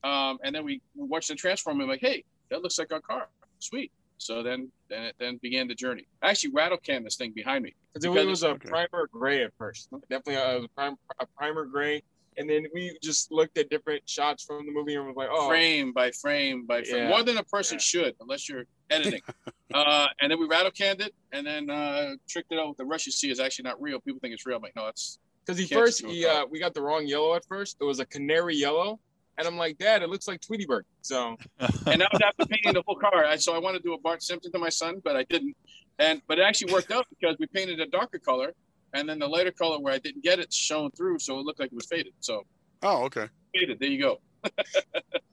um, 0.04 0.38
and 0.44 0.56
then 0.56 0.64
we, 0.64 0.82
watched 0.96 1.30
the 1.30 1.36
transform. 1.36 1.80
And 1.80 1.90
like, 1.90 2.02
hey, 2.02 2.24
that 2.50 2.62
looks 2.62 2.78
like 2.78 2.92
our 2.92 3.02
car. 3.02 3.28
Sweet. 3.60 3.92
So 4.18 4.44
then, 4.44 4.72
then 4.90 5.04
it 5.04 5.16
then 5.20 5.38
began 5.42 5.68
the 5.68 5.76
journey. 5.76 6.08
I 6.22 6.30
actually 6.30 6.52
rattle 6.52 6.78
canned 6.78 7.06
this 7.06 7.16
thing 7.16 7.32
behind 7.34 7.64
me. 7.64 7.76
Because 7.94 8.16
it 8.16 8.28
was 8.28 8.44
a 8.44 8.50
okay. 8.50 8.70
primer 8.70 9.10
gray 9.12 9.44
at 9.44 9.52
first. 9.58 9.90
Definitely 10.10 10.36
a, 10.36 10.64
a, 10.64 10.68
prim, 10.70 10.96
a 11.20 11.26
primer 11.38 11.66
gray. 11.66 12.04
And 12.38 12.50
then 12.50 12.66
we 12.74 12.98
just 13.02 13.32
looked 13.32 13.58
at 13.58 13.70
different 13.70 14.08
shots 14.10 14.44
from 14.44 14.66
the 14.66 14.72
movie 14.72 14.96
and 14.96 15.06
was 15.06 15.16
like, 15.16 15.30
oh, 15.32 15.48
frame 15.48 15.94
by 15.94 16.12
frame 16.12 16.66
by 16.66 16.84
frame, 16.84 17.04
Yeah. 17.04 17.10
more 17.10 17.24
than 17.24 17.38
a 17.38 17.44
person 17.44 17.76
Yeah. 17.76 17.82
should, 17.82 18.16
unless 18.20 18.50
you're 18.50 18.66
editing. 18.90 19.22
uh, 19.74 20.08
and 20.22 20.32
then 20.32 20.40
we 20.40 20.46
rattle 20.46 20.72
canned 20.72 21.02
it, 21.02 21.14
and 21.32 21.48
then 21.48 21.70
uh, 21.70 22.16
tricked 22.28 22.52
it 22.52 22.60
out 22.60 22.68
with 22.68 22.78
the 22.78 22.86
rush 22.86 23.06
you 23.06 23.14
see 23.14 23.32
is 23.32 23.40
actually 23.40 23.64
not 23.64 23.82
real. 23.82 24.02
People 24.02 24.20
think 24.20 24.34
it's 24.34 24.46
real. 24.46 24.58
I'm 24.58 24.64
like, 24.64 24.76
no, 24.76 24.88
it's 24.88 25.20
because 25.46 25.60
he 25.60 25.68
first, 25.74 26.06
he, 26.06 26.26
uh, 26.26 26.46
we 26.50 26.60
got 26.60 26.74
the 26.74 26.82
wrong 26.82 27.06
yellow 27.08 27.36
at 27.36 27.46
first. 27.46 27.78
It 27.80 27.84
was 27.84 28.00
a 28.00 28.06
canary 28.06 28.56
yellow. 28.56 29.00
And 29.38 29.46
I'm 29.46 29.58
like, 29.58 29.78
Dad, 29.78 30.02
it 30.02 30.10
looks 30.10 30.28
like 30.30 30.40
Tweety 30.42 30.66
Bird. 30.66 30.86
So 31.02 31.36
and 31.60 32.02
I 32.02 32.08
was 32.12 32.22
after 32.26 32.46
painting 32.46 32.74
the 32.74 32.84
whole 32.86 32.96
car. 32.96 33.26
I, 33.26 33.36
so 33.36 33.54
I 33.54 33.60
wanted 33.60 33.80
to 33.80 33.84
do 33.84 33.94
a 33.94 34.00
Bart 34.00 34.24
Simpson 34.24 34.52
to 34.54 34.60
my 34.60 34.70
son, 34.70 35.02
but 35.04 35.16
I 35.18 35.24
didn't. 35.24 35.56
And 36.00 36.22
but 36.28 36.40
it 36.40 36.44
actually 36.44 36.72
worked 36.74 36.92
out 36.92 37.06
because 37.10 37.36
we 37.40 37.46
painted 37.48 37.80
a 37.82 37.88
darker 37.88 38.18
color, 38.20 38.54
and 38.94 39.08
then 39.08 39.20
the 39.20 39.28
lighter 39.28 39.52
color 39.52 39.78
where 39.80 39.94
I 39.94 39.98
didn't 39.98 40.24
get 40.24 40.40
it 40.40 40.54
shone 40.54 40.92
through, 40.92 41.20
so 41.20 41.38
it 41.40 41.46
looked 41.46 41.60
like 41.60 41.72
it 41.72 41.76
was 41.76 41.86
faded. 41.86 42.14
So 42.22 42.44
Oh, 42.82 43.04
okay. 43.04 43.28
faded. 43.54 43.80
There 43.80 43.90
you 43.90 44.02
go. 44.02 44.20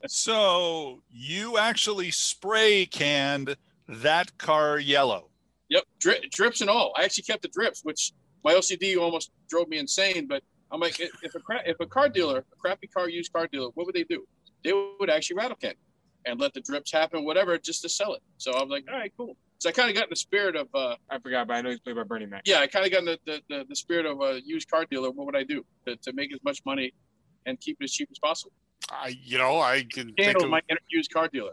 So 0.06 1.02
you 1.10 1.58
actually 1.58 2.10
spray 2.10 2.86
canned 2.86 3.56
that 3.88 4.36
car 4.38 4.78
yellow. 4.78 5.28
Yep, 5.68 5.84
Dri- 6.00 6.28
drips 6.32 6.60
and 6.60 6.68
all. 6.68 6.92
I 6.98 7.04
actually 7.04 7.24
kept 7.24 7.42
the 7.42 7.48
drips, 7.48 7.82
which 7.84 8.12
my 8.45 8.55
OCD 8.55 8.97
almost 8.97 9.30
drove 9.49 9.68
me 9.68 9.78
insane. 9.78 10.26
But 10.26 10.43
I'm 10.70 10.80
like, 10.80 11.01
if 11.01 11.11
if 11.22 11.34
a 11.34 11.40
cra- 11.40 11.62
if 11.66 11.78
a 11.80 11.86
car 11.86 12.09
dealer, 12.09 12.38
a 12.38 12.57
crappy 12.57 12.86
car 12.86 13.09
used 13.09 13.32
car 13.32 13.47
dealer, 13.47 13.70
what 13.74 13.86
would 13.86 13.95
they 13.95 14.05
do? 14.05 14.24
They 14.64 14.72
would 14.72 15.11
actually 15.11 15.36
rattle 15.36 15.57
can 15.57 15.74
and 16.26 16.40
let 16.40 16.55
the 16.55 16.61
drips 16.61 16.93
happen, 16.93 17.24
whatever, 17.24 17.59
just 17.59 17.82
to 17.82 17.88
sell 17.88 18.14
it. 18.14 18.22
So 18.38 18.53
I 18.53 18.62
was 18.62 18.70
like, 18.70 18.84
all 18.90 18.99
right, 18.99 19.12
cool. 19.16 19.36
So 19.59 19.68
I 19.68 19.72
kind 19.72 19.88
of 19.88 19.95
got 19.95 20.05
in 20.05 20.11
the 20.11 20.16
spirit 20.16 20.57
of, 20.57 20.68
uh, 20.74 20.97
I 21.11 21.18
forgot, 21.20 21.47
but 21.47 21.55
I 21.55 21.61
know 21.61 21.70
he's 21.70 21.80
played 21.80 21.97
by 21.97 22.03
Bernie 22.03 22.26
Mac. 22.26 22.43
yeah, 22.45 22.59
I 22.59 22.66
kind 22.66 22.84
of 22.84 22.93
got 22.93 23.01
in 23.01 23.05
the, 23.05 23.18
the, 23.26 23.40
the, 23.49 23.64
the 23.68 23.76
spirit 23.76 24.07
of 24.07 24.20
a 24.20 24.40
used 24.45 24.68
car 24.70 24.84
dealer. 24.90 25.11
What 25.11 25.26
would 25.26 25.36
I 25.36 25.45
do 25.45 25.64
to, 25.86 25.97
to 25.97 26.12
make 26.12 26.32
as 26.32 26.40
much 26.45 26.61
money 26.66 26.93
and 27.47 27.61
keep 27.61 27.76
it 27.80 27.84
as 27.84 27.93
cheap 27.93 28.09
as 28.11 28.18
possible? 28.18 28.53
I, 28.90 29.16
you 29.22 29.38
know, 29.38 29.61
I 29.61 29.86
can 29.88 30.07
think 30.14 30.20
Handle 30.20 30.45
of, 30.45 30.51
my 30.51 30.61
inner 30.68 30.80
used 30.88 31.12
car 31.12 31.28
dealer. 31.28 31.53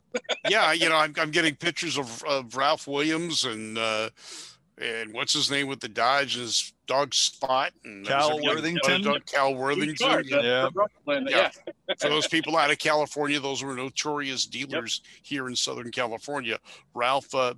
yeah, 0.49 0.71
you 0.71 0.89
know, 0.89 0.95
I'm, 0.95 1.13
I'm 1.17 1.31
getting 1.31 1.55
pictures 1.55 1.97
of, 1.97 2.23
of 2.23 2.55
Ralph 2.55 2.87
Williams 2.87 3.45
and, 3.45 3.77
uh, 3.77 4.09
and 4.81 5.13
what's 5.13 5.33
his 5.33 5.51
name 5.51 5.67
with 5.67 5.79
the 5.79 5.89
Dodge 5.89 6.35
and 6.35 6.43
his 6.43 6.73
dog 6.87 7.13
Spot 7.13 7.71
and 7.83 8.05
there 8.05 8.17
Cal 8.17 8.41
Worthington? 8.41 9.01
dog, 9.03 9.25
Cal 9.25 9.53
Worthington. 9.55 10.23
yeah. 10.27 10.41
Yeah. 10.41 10.69
Yeah. 11.07 11.19
yeah. 11.27 11.49
For 11.99 12.09
those 12.09 12.27
people 12.27 12.55
out 12.57 12.71
of 12.71 12.77
California, 12.79 13.39
those 13.39 13.63
were 13.63 13.75
notorious 13.75 14.45
dealers 14.45 15.01
here 15.23 15.47
in 15.47 15.55
Southern 15.55 15.91
California. 15.91 16.59
Ralph 16.93 17.33
uh, 17.35 17.53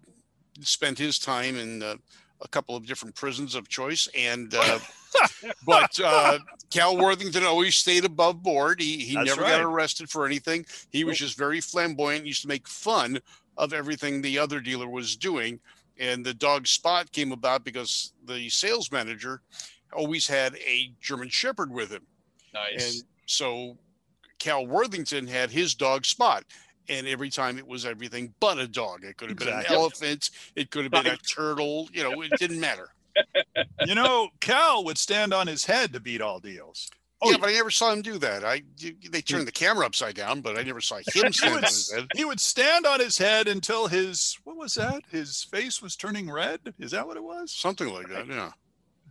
spent 0.62 0.98
his 0.98 1.20
time 1.20 1.58
in 1.58 1.84
uh, 1.84 1.96
a 2.42 2.48
couple 2.48 2.76
of 2.76 2.86
different 2.86 3.16
prisons 3.16 3.56
of 3.56 3.68
choice, 3.70 4.08
and 4.18 4.54
uh, 4.56 4.80
but 5.66 6.00
uh, 6.04 6.40
Cal 6.70 6.98
Worthington 6.98 7.44
always 7.44 7.76
stayed 7.76 8.06
above 8.06 8.42
board. 8.42 8.82
He 8.82 8.98
he 8.98 9.16
That's 9.16 9.28
never 9.28 9.42
right. 9.42 9.62
got 9.62 9.62
arrested 9.62 10.10
for 10.10 10.26
anything. 10.26 10.66
He 10.90 11.04
was 11.04 11.18
just 11.20 11.38
very 11.38 11.62
flamboyant. 11.62 12.26
Used 12.26 12.42
to 12.42 12.48
make 12.48 12.68
fun 12.68 13.20
of 13.58 13.74
everything 13.74 14.22
the 14.22 14.40
other 14.40 14.60
dealer 14.60 14.88
was 14.90 15.16
doing, 15.16 15.60
And 16.02 16.26
the 16.26 16.34
dog 16.34 16.66
Spot 16.68 17.10
came 17.12 17.32
about 17.32 17.64
because 17.64 18.12
the 18.26 18.50
sales 18.50 18.92
manager 18.92 19.42
always 19.94 20.28
had 20.28 20.56
a 20.56 20.92
German 21.00 21.30
Shepherd 21.30 21.72
with 21.72 21.92
him. 21.92 22.02
Nice. 22.54 22.96
And 22.96 23.04
so 23.28 23.78
Cal 24.40 24.66
Worthington 24.66 25.28
had 25.28 25.52
his 25.52 25.76
dog 25.76 26.06
Spot. 26.06 26.44
And 26.90 27.08
every 27.08 27.30
time 27.30 27.60
it 27.60 27.68
was 27.68 27.86
everything 27.86 28.34
but 28.40 28.58
a 28.58 28.68
dog. 28.68 29.04
It 29.04 29.16
could 29.16 29.30
have 29.30 29.38
been 29.38 29.48
Exactly. 29.50 29.76
an 29.76 29.80
elephant. 29.82 30.30
It 30.56 30.72
could 30.72 30.84
have 30.84 30.92
been 30.92 31.08
a 31.08 31.18
turtle. 31.18 31.88
You 31.94 32.04
know, 32.04 32.22
it 32.24 32.32
didn't 32.40 32.60
matter. 32.60 32.90
You 33.86 33.94
know, 33.96 34.30
Cal 34.40 34.86
would 34.86 34.98
stand 34.98 35.34
on 35.34 35.46
his 35.48 35.66
head 35.66 35.92
to 35.94 36.00
beat 36.00 36.22
all 36.22 36.40
deals. 36.40 36.90
Yeah, 37.24 37.38
but 37.38 37.50
I 37.50 37.54
never 37.54 37.70
saw 37.70 37.92
him 37.94 38.02
do 38.02 38.18
that. 38.20 38.44
I 38.44 38.64
they 39.10 39.22
turned 39.22 39.48
the 39.48 39.52
camera 39.52 39.86
upside 39.86 40.16
down, 40.16 40.42
but 40.42 40.58
I 40.58 40.64
never 40.64 40.82
saw 40.82 40.96
him 40.98 41.04
He 41.14 41.20
stand 41.32 41.36
on 41.44 41.54
would, 41.54 41.64
his 41.66 41.92
head. 41.92 42.08
he 42.16 42.26
would 42.26 42.40
stand 42.40 42.86
on 42.86 43.00
his 43.00 43.18
head 43.18 43.48
until 43.48 43.88
his 43.88 44.38
what 44.44 44.58
was 44.58 44.74
that? 44.76 45.04
His 45.12 45.44
face 45.44 45.82
was 45.82 45.96
turning 45.96 46.30
red. 46.32 46.60
Is 46.80 46.92
that 46.92 47.06
what 47.08 47.18
it 47.18 47.24
was? 47.24 47.52
Something 47.52 47.94
like 47.94 48.10
that. 48.10 48.28
Yeah. 48.28 48.52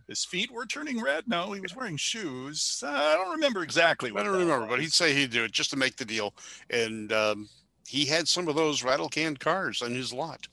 His 0.07 0.25
feet 0.25 0.51
were 0.51 0.65
turning 0.65 1.01
red. 1.01 1.23
No, 1.27 1.53
he 1.53 1.61
was 1.61 1.73
wearing 1.75 1.95
shoes. 1.95 2.83
Uh, 2.85 2.89
I 2.89 3.13
don't 3.15 3.31
remember 3.31 3.63
exactly. 3.63 4.11
I 4.13 4.23
don't 4.23 4.37
remember, 4.37 4.67
but 4.67 4.81
he'd 4.81 4.91
say 4.91 5.13
he'd 5.13 5.29
do 5.31 5.45
it 5.45 5.53
just 5.53 5.69
to 5.69 5.77
make 5.77 5.95
the 5.95 6.03
deal. 6.03 6.33
And 6.69 7.13
um, 7.13 7.47
he 7.87 8.05
had 8.05 8.27
some 8.27 8.49
of 8.49 8.55
those 8.55 8.83
rattle 8.83 9.07
can 9.07 9.37
cars 9.37 9.81
on 9.81 9.93
his 9.95 10.11
lot. 10.11 10.47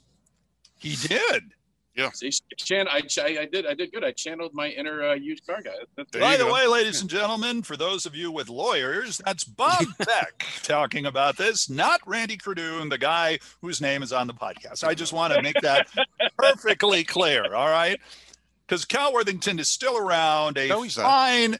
he 0.78 0.94
did. 0.94 1.42
See, 2.12 2.30
Chan, 2.56 2.86
I, 2.88 3.02
I, 3.20 3.38
I 3.40 3.44
did, 3.46 3.66
I 3.66 3.74
did 3.74 3.92
good. 3.92 4.04
I 4.04 4.12
channeled 4.12 4.54
my 4.54 4.68
inner 4.68 5.02
uh, 5.10 5.14
used 5.14 5.46
car 5.46 5.60
guy. 5.62 5.72
That's, 5.96 6.10
By 6.12 6.36
the 6.36 6.44
go. 6.44 6.54
way, 6.54 6.66
ladies 6.66 7.00
and 7.00 7.10
gentlemen, 7.10 7.62
for 7.62 7.76
those 7.76 8.06
of 8.06 8.14
you 8.14 8.30
with 8.30 8.48
lawyers, 8.48 9.20
that's 9.24 9.44
Bob 9.44 9.84
Beck 9.98 10.44
talking 10.62 11.06
about 11.06 11.36
this, 11.36 11.68
not 11.68 12.00
Randy 12.06 12.36
Kerdoon, 12.36 12.90
the 12.90 12.98
guy 12.98 13.38
whose 13.62 13.80
name 13.80 14.02
is 14.02 14.12
on 14.12 14.26
the 14.26 14.34
podcast. 14.34 14.84
I 14.84 14.94
just 14.94 15.12
want 15.12 15.32
to 15.34 15.42
make 15.42 15.60
that 15.62 15.88
perfectly 16.38 17.04
clear. 17.04 17.54
All 17.54 17.68
right. 17.70 18.00
Because 18.66 18.84
Cal 18.84 19.12
Worthington 19.12 19.58
is 19.58 19.68
still 19.68 19.96
around, 19.96 20.58
a 20.58 20.68
No, 20.68 20.82
he's 20.82 20.96
not. 20.96 21.04
fine. 21.04 21.56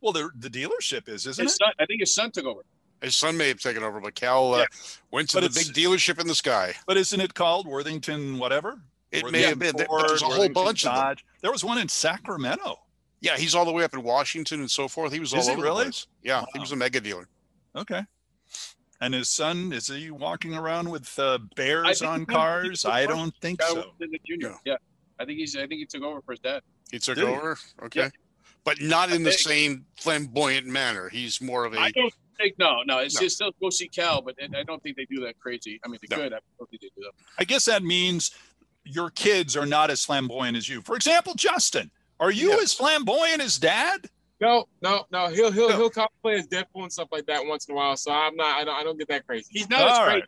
Well, 0.00 0.12
the, 0.12 0.30
the 0.38 0.48
dealership 0.50 1.08
is, 1.08 1.26
isn't 1.26 1.42
his 1.44 1.52
it? 1.52 1.58
son, 1.58 1.72
I 1.78 1.86
think 1.86 2.00
his 2.00 2.14
son 2.14 2.30
took 2.30 2.44
over. 2.44 2.62
His 3.02 3.16
son 3.16 3.36
may 3.36 3.48
have 3.48 3.60
taken 3.60 3.82
over, 3.82 4.00
but 4.00 4.14
Cal 4.14 4.52
uh, 4.54 4.58
Yeah. 4.58 4.66
went 5.10 5.30
to 5.30 5.40
But 5.40 5.52
the 5.52 5.58
big 5.64 5.74
dealership 5.74 6.20
in 6.20 6.26
the 6.26 6.34
sky. 6.34 6.74
But 6.86 6.96
isn't 6.96 7.20
it 7.20 7.32
called 7.34 7.66
Worthington 7.66 8.38
whatever? 8.38 8.78
It 9.12 9.30
may 9.30 9.42
have 9.42 9.58
been. 9.58 9.74
Worthington 9.74 9.96
There- 9.98 10.08
there's 10.08 10.22
a 10.22 10.24
whole 10.26 10.34
Worthington 10.38 10.64
bunch 10.64 10.86
of 10.86 10.94
them. 10.94 11.16
There 11.42 11.50
was 11.52 11.64
one 11.64 11.78
in 11.78 11.88
Sacramento. 11.88 12.80
Yeah, 13.20 13.36
he's 13.36 13.54
all 13.54 13.64
the 13.64 13.72
way 13.72 13.84
up 13.84 13.92
in 13.92 14.02
Washington 14.02 14.60
and 14.60 14.70
so 14.70 14.88
forth. 14.88 15.12
He 15.12 15.20
was 15.20 15.34
all 15.34 15.40
Is 15.40 15.46
he 15.46 15.52
over 15.52 15.62
really? 15.62 15.84
the 15.84 15.90
place. 15.90 16.06
Yeah, 16.22 16.44
he 16.54 16.58
was 16.58 16.72
a 16.72 16.76
mega 16.76 17.00
dealer. 17.00 17.28
Okay. 17.76 18.02
And 19.02 19.14
his 19.14 19.28
son, 19.30 19.72
is 19.72 19.86
he 19.88 20.10
walking 20.10 20.54
around 20.54 20.90
with 20.90 21.18
uh, 21.18 21.38
bears 21.56 22.02
on 22.02 22.26
cars? 22.26 22.84
I 22.84 23.06
don't 23.06 23.34
think 23.40 23.62
so. 23.62 23.92
in 24.00 24.10
the 24.10 24.20
junior. 24.26 24.50
No. 24.50 24.56
Yeah. 24.64 24.76
I 25.18 25.24
think 25.24 25.38
he's, 25.38 25.54
I 25.56 25.60
think 25.66 25.72
he 25.80 25.86
took 25.86 26.02
over 26.02 26.20
for 26.22 26.32
his 26.32 26.40
dad. 26.40 26.62
He 26.90 26.98
took 26.98 27.16
Did 27.16 27.28
he? 27.28 27.34
over. 27.34 27.58
Okay. 27.84 28.00
Yeah. 28.00 28.08
But 28.64 28.80
not 28.80 29.10
in 29.10 29.22
the 29.22 29.30
think- 29.30 29.40
same 29.40 29.86
flamboyant 29.96 30.66
manner. 30.66 31.08
He's 31.08 31.40
more 31.40 31.64
of 31.64 31.72
a. 31.74 31.78
I 31.78 31.90
don't 31.92 32.12
think, 32.38 32.58
no, 32.58 32.82
no, 32.86 32.98
it's 32.98 33.14
No. 33.14 33.20
just 33.22 33.36
still 33.36 33.52
go 33.60 33.70
see 33.70 33.88
Cal, 33.88 34.20
but 34.22 34.34
I 34.42 34.62
don't 34.64 34.82
think 34.82 34.96
they 34.96 35.06
do 35.06 35.20
that 35.24 35.38
crazy. 35.40 35.80
I 35.84 35.88
mean, 35.88 35.98
they 36.06 36.14
No. 36.14 36.22
could. 36.22 36.32
I 36.34 36.38
don't 36.58 36.68
think 36.70 36.82
they 36.82 36.88
do 36.94 37.02
that. 37.02 37.12
I 37.38 37.44
guess 37.44 37.64
that 37.66 37.82
means 37.82 38.32
your 38.92 39.10
kids 39.10 39.56
are 39.56 39.66
not 39.66 39.90
as 39.90 40.04
flamboyant 40.04 40.56
as 40.56 40.68
you. 40.68 40.80
For 40.82 40.96
example, 40.96 41.34
Justin, 41.34 41.90
are 42.18 42.30
you 42.30 42.50
Yes. 42.50 42.62
as 42.62 42.72
flamboyant 42.74 43.40
as 43.40 43.58
dad? 43.58 44.08
No, 44.40 44.66
no, 44.82 45.04
no. 45.12 45.28
He'll 45.28 45.50
he'll 45.52 45.68
No. 45.68 45.76
he'll 45.76 45.90
cosplay 45.90 46.38
as 46.38 46.46
Deadpool 46.48 46.82
and 46.82 46.92
stuff 46.92 47.08
like 47.12 47.26
that 47.26 47.44
once 47.44 47.66
in 47.68 47.72
a 47.72 47.76
while. 47.76 47.96
So 47.96 48.10
I'm 48.10 48.34
not. 48.36 48.58
I 48.60 48.64
don't. 48.64 48.74
I 48.74 48.82
don't 48.82 48.98
get 48.98 49.08
that 49.08 49.26
crazy. 49.26 49.46
He's 49.50 49.68
not 49.68 49.82
as 49.82 49.98
crazy. 49.98 50.20
right. 50.20 50.24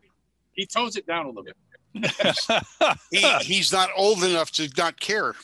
He 0.52 0.66
tones 0.66 0.96
it 0.96 1.06
down 1.06 1.24
a 1.26 1.28
little 1.30 1.44
bit. 1.44 1.56
he, 3.10 3.20
he's 3.40 3.72
not 3.72 3.90
old 3.96 4.22
enough 4.22 4.50
to 4.52 4.68
not 4.76 4.98
care. 5.00 5.34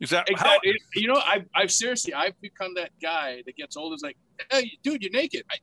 Is 0.00 0.10
that 0.10 0.26
how- 0.36 0.56
Exactly. 0.56 0.74
You 0.94 1.08
know, 1.08 1.22
I've, 1.26 1.46
I've 1.54 1.70
seriously, 1.70 2.12
I've 2.12 2.38
become 2.40 2.74
that 2.74 2.90
guy 3.00 3.42
that 3.46 3.56
gets 3.56 3.76
old. 3.76 3.94
Is 3.94 4.02
like, 4.02 4.16
hey, 4.50 4.70
dude, 4.82 5.02
you're 5.02 5.12
naked. 5.12 5.42
I, 5.50 5.54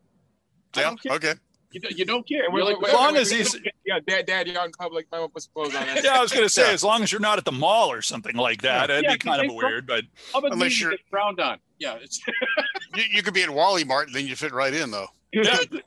I 0.76 0.80
Yeah. 0.82 0.84
don't 0.89 1.02
care. 1.04 1.12
Okay. 1.14 1.34
You, 1.72 1.80
don't- 1.82 1.97
you 1.99 2.05
don't 2.05 2.28
care. 2.28 2.45
And 2.45 2.53
You're 2.53 2.63
like, 2.65 2.78
as 2.88 2.93
long 2.93 3.15
as 3.15 3.30
he's- 3.30 3.55
yeah, 3.86 3.99
dad, 4.07 4.26
dad, 4.26 4.47
you're 4.47 4.57
out 4.59 4.65
in 4.65 4.72
public. 4.72 5.05
Might 5.11 5.20
want 5.20 5.36
to 5.36 5.47
put 5.47 5.53
clothes 5.53 5.76
on. 5.76 5.86
yeah, 6.03 6.13
I 6.17 6.22
was 6.22 6.32
going 6.32 6.43
to 6.45 6.49
say, 6.49 6.63
Yeah. 6.67 6.74
as 6.74 6.84
long 6.84 7.03
as 7.03 7.11
you're 7.11 7.22
not 7.22 7.38
at 7.38 7.45
the 7.45 7.51
mall 7.51 7.91
or 7.91 8.01
something 8.01 8.36
like 8.36 8.61
that, 8.63 8.89
it'd 8.89 9.03
Yeah, 9.03 9.13
be 9.13 9.20
kind 9.20 9.41
of 9.41 9.47
they- 9.49 9.55
weird. 9.55 9.86
But 9.86 10.05
Unless 10.34 10.82
you're- 10.82 10.95
get 10.97 11.05
frowned 11.09 11.39
on? 11.39 11.59
Yeah, 11.78 11.95
it's 12.01 12.20
You, 12.95 13.03
you 13.11 13.22
could 13.24 13.34
be 13.36 13.43
at 13.43 13.49
Wally 13.51 13.84
Mart 13.84 14.07
and 14.07 14.15
then 14.15 14.26
you 14.28 14.36
fit 14.36 14.51
right 14.51 14.74
in, 14.74 14.89
though. 14.91 15.07
yeah, 15.32 15.59
you 15.72 15.82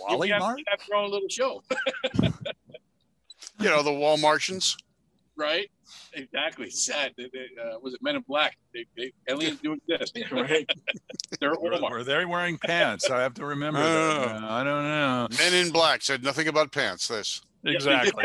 Wally 0.00 0.30
have, 0.30 0.40
Mart. 0.40 0.58
you 0.58 0.64
have 0.68 0.80
your 0.88 0.96
own 0.98 1.10
little 1.10 1.28
show, 1.28 1.62
You 3.60 3.68
know, 3.70 3.82
the 3.82 3.92
Wall 3.92 4.16
Martians. 4.16 4.76
right? 5.36 5.70
Exactly. 6.14 6.70
Sad. 6.70 7.12
They, 7.16 7.30
they, 7.32 7.46
uh, 7.62 7.78
was 7.80 7.94
it 7.94 8.02
Men 8.02 8.16
in 8.16 8.22
Black? 8.22 8.56
They, 8.74 8.86
they 8.96 9.12
aliens 9.28 9.60
do 9.62 9.74
exist. 9.88 10.18
right. 10.32 10.68
They're 11.40 11.54
Were, 11.60 11.78
were 11.90 12.04
they 12.04 12.24
wearing 12.24 12.58
pants? 12.58 13.10
I 13.10 13.20
have 13.22 13.34
to 13.34 13.46
remember. 13.46 13.80
that. 13.80 14.36
Oh. 14.36 14.38
No, 14.40 14.48
I 14.48 14.64
don't 14.64 14.84
know. 14.84 15.28
Men 15.38 15.54
in 15.54 15.70
Black 15.72 16.02
said 16.02 16.22
nothing 16.22 16.48
about 16.48 16.72
pants. 16.72 17.08
This. 17.08 17.40
Exactly. 17.64 18.24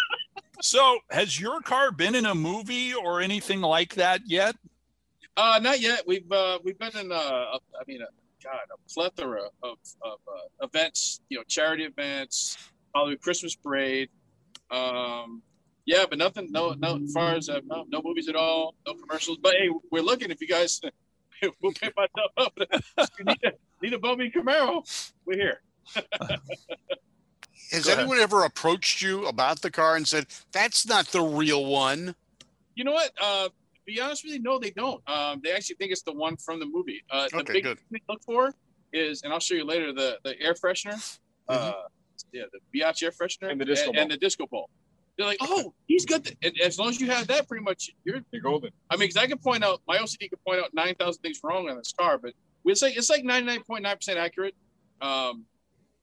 so, 0.62 0.98
has 1.10 1.40
your 1.40 1.60
car 1.60 1.90
been 1.90 2.14
in 2.14 2.26
a 2.26 2.34
movie 2.34 2.94
or 2.94 3.20
anything 3.20 3.60
like 3.60 3.94
that 3.96 4.22
yet? 4.26 4.54
Uh, 5.36 5.58
not 5.62 5.80
yet. 5.80 6.02
We've 6.06 6.30
uh, 6.30 6.58
we've 6.64 6.78
been 6.78 6.96
in 6.96 7.12
uh, 7.12 7.14
a- 7.16 7.58
I 7.80 7.82
mean, 7.86 8.02
a, 8.02 8.06
God, 8.42 8.60
a 8.72 8.92
plethora 8.92 9.42
of, 9.62 9.78
of 10.02 10.18
uh, 10.26 10.64
events. 10.64 11.20
You 11.28 11.38
know, 11.38 11.44
charity 11.48 11.84
events, 11.84 12.56
Hollywood 12.94 13.20
Christmas 13.20 13.54
parade. 13.54 14.08
Um, 14.70 15.42
yeah, 15.88 16.04
but 16.08 16.18
nothing. 16.18 16.52
No, 16.52 16.74
no. 16.74 17.00
As 17.02 17.12
far 17.12 17.34
as 17.34 17.48
uh, 17.48 17.60
no, 17.64 17.86
no 17.88 18.02
movies 18.04 18.28
at 18.28 18.36
all. 18.36 18.74
No 18.86 18.92
commercials. 18.92 19.38
But 19.42 19.54
hey, 19.54 19.70
we're 19.90 20.02
looking. 20.02 20.30
If 20.30 20.38
you 20.42 20.46
guys, 20.46 20.82
we'll 21.62 21.72
pick 21.72 21.94
myself 21.96 22.30
up. 22.36 22.52
If 22.58 23.10
you 23.18 23.24
need 23.24 23.38
a, 23.42 23.52
need 23.82 23.92
a 23.94 23.98
Bobby 23.98 24.30
Camaro. 24.30 24.82
We're 25.24 25.38
here. 25.38 25.62
Has 27.72 27.84
Go 27.84 27.92
ahead. 27.92 28.00
anyone 28.00 28.18
ever 28.18 28.44
approached 28.44 29.00
you 29.00 29.26
about 29.26 29.62
the 29.62 29.70
car 29.70 29.96
and 29.96 30.06
said, 30.06 30.26
that's 30.52 30.86
not 30.86 31.06
the 31.06 31.22
real 31.22 31.64
one? 31.64 32.14
You 32.74 32.84
know 32.84 32.92
what? 32.92 33.10
Uh, 33.20 33.48
to 33.48 33.52
be 33.86 33.98
honest 33.98 34.24
with 34.24 34.34
you, 34.34 34.42
no, 34.42 34.58
they 34.58 34.70
don't. 34.70 35.02
Um, 35.08 35.40
they 35.42 35.52
actually 35.52 35.76
think 35.76 35.92
it's 35.92 36.02
the 36.02 36.12
one 36.12 36.36
from 36.36 36.60
the 36.60 36.66
movie. 36.66 37.02
Uh, 37.10 37.28
the 37.30 37.44
big 37.44 37.64
good. 37.64 37.78
thing 37.78 37.86
they 37.92 38.02
look 38.08 38.22
for 38.22 38.54
is, 38.92 39.22
and 39.22 39.32
I'll 39.32 39.40
show 39.40 39.54
you 39.54 39.64
later, 39.64 39.94
the 39.94 40.18
the 40.22 40.38
air 40.40 40.52
freshener. 40.52 41.18
Uh, 41.48 41.72
yeah, 42.32 42.44
the 42.52 42.78
Biatch 42.78 43.02
air 43.02 43.10
freshener 43.10 43.50
And 43.50 43.60
the 43.60 43.64
disco 43.64 43.90
and, 43.94 44.10
the 44.10 44.16
disco 44.16 44.46
ball. 44.46 44.68
They're 45.18 45.26
like, 45.26 45.38
oh, 45.40 45.74
he's 45.86 46.06
got 46.06 46.22
the. 46.24 46.34
And 46.44 46.54
as 46.60 46.78
long 46.78 46.90
as 46.90 47.00
you 47.00 47.08
have 47.08 47.26
that, 47.26 47.48
pretty 47.48 47.64
much 47.64 47.90
you're. 48.04 48.20
You're 48.30 48.40
golden. 48.42 48.70
I 48.88 48.94
mean, 48.96 49.08
because 49.08 49.16
I 49.16 49.26
can 49.26 49.38
point 49.38 49.64
out 49.64 49.82
my 49.88 49.98
OCD 49.98 50.30
can 50.30 50.38
point 50.46 50.60
out 50.60 50.72
nine 50.72 50.94
thousand 50.94 51.20
things 51.22 51.40
wrong 51.42 51.68
on 51.68 51.76
this 51.76 51.92
car, 51.98 52.18
but 52.18 52.32
it's 52.64 52.82
like 52.82 52.96
it's 52.96 53.10
like 53.10 53.24
ninety 53.24 53.46
nine 53.46 53.62
point 53.64 53.82
nine 53.82 53.96
percent 53.96 54.16
accurate. 54.18 54.54
Um, 55.00 55.44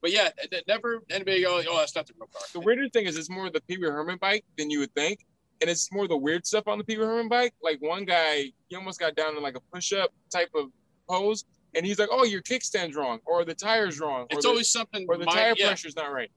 but 0.02 0.12
yeah, 0.12 0.30
th- 0.38 0.50
th- 0.50 0.64
never 0.68 1.02
anybody 1.10 1.42
go, 1.44 1.62
oh, 1.68 1.78
that's 1.78 1.96
not 1.96 2.06
the 2.08 2.14
real 2.20 2.28
car. 2.28 2.42
The 2.54 2.60
weirder 2.60 2.90
thing 2.90 3.06
is, 3.06 3.18
it's 3.18 3.30
more 3.30 3.50
the 3.50 3.62
Pee 3.62 3.78
Wee 3.78 3.88
Herman 3.88 4.18
bike 4.20 4.44
than 4.58 4.70
you 4.70 4.80
would 4.80 4.94
think, 4.94 5.26
and 5.62 5.70
it's 5.70 5.92
more 5.94 6.08
the 6.10 6.18
weird 6.18 6.46
stuff 6.46 6.68
on 6.68 6.78
the 6.78 6.84
Pee 6.84 6.98
Wee 6.98 7.06
Herman 7.06 7.30
bike. 7.30 7.54
Like 7.64 7.82
one 7.82 8.04
guy, 8.04 8.52
he 8.68 8.76
almost 8.76 9.00
got 9.00 9.16
down 9.16 9.38
in 9.38 9.42
like 9.42 9.56
a 9.56 9.62
push-up 9.74 10.12
type 10.30 10.50
of 10.56 10.72
pose, 11.10 11.46
and 11.74 11.86
he's 11.86 12.00
like, 12.00 12.10
"Oh, 12.12 12.26
your 12.26 12.42
kickstand's 12.42 12.98
wrong, 12.98 13.20
or 13.26 13.46
the 13.46 13.56
tire's 13.56 14.00
wrong, 14.02 14.24
or 14.24 14.28
It's 14.32 14.44
the, 14.44 14.50
always 14.50 14.70
something. 14.70 15.06
or 15.08 15.18
the 15.18 15.26
mi- 15.26 15.32
tire 15.32 15.54
yeah, 15.58 15.68
pressure's 15.68 15.96
not 15.96 16.12
right." 16.12 16.30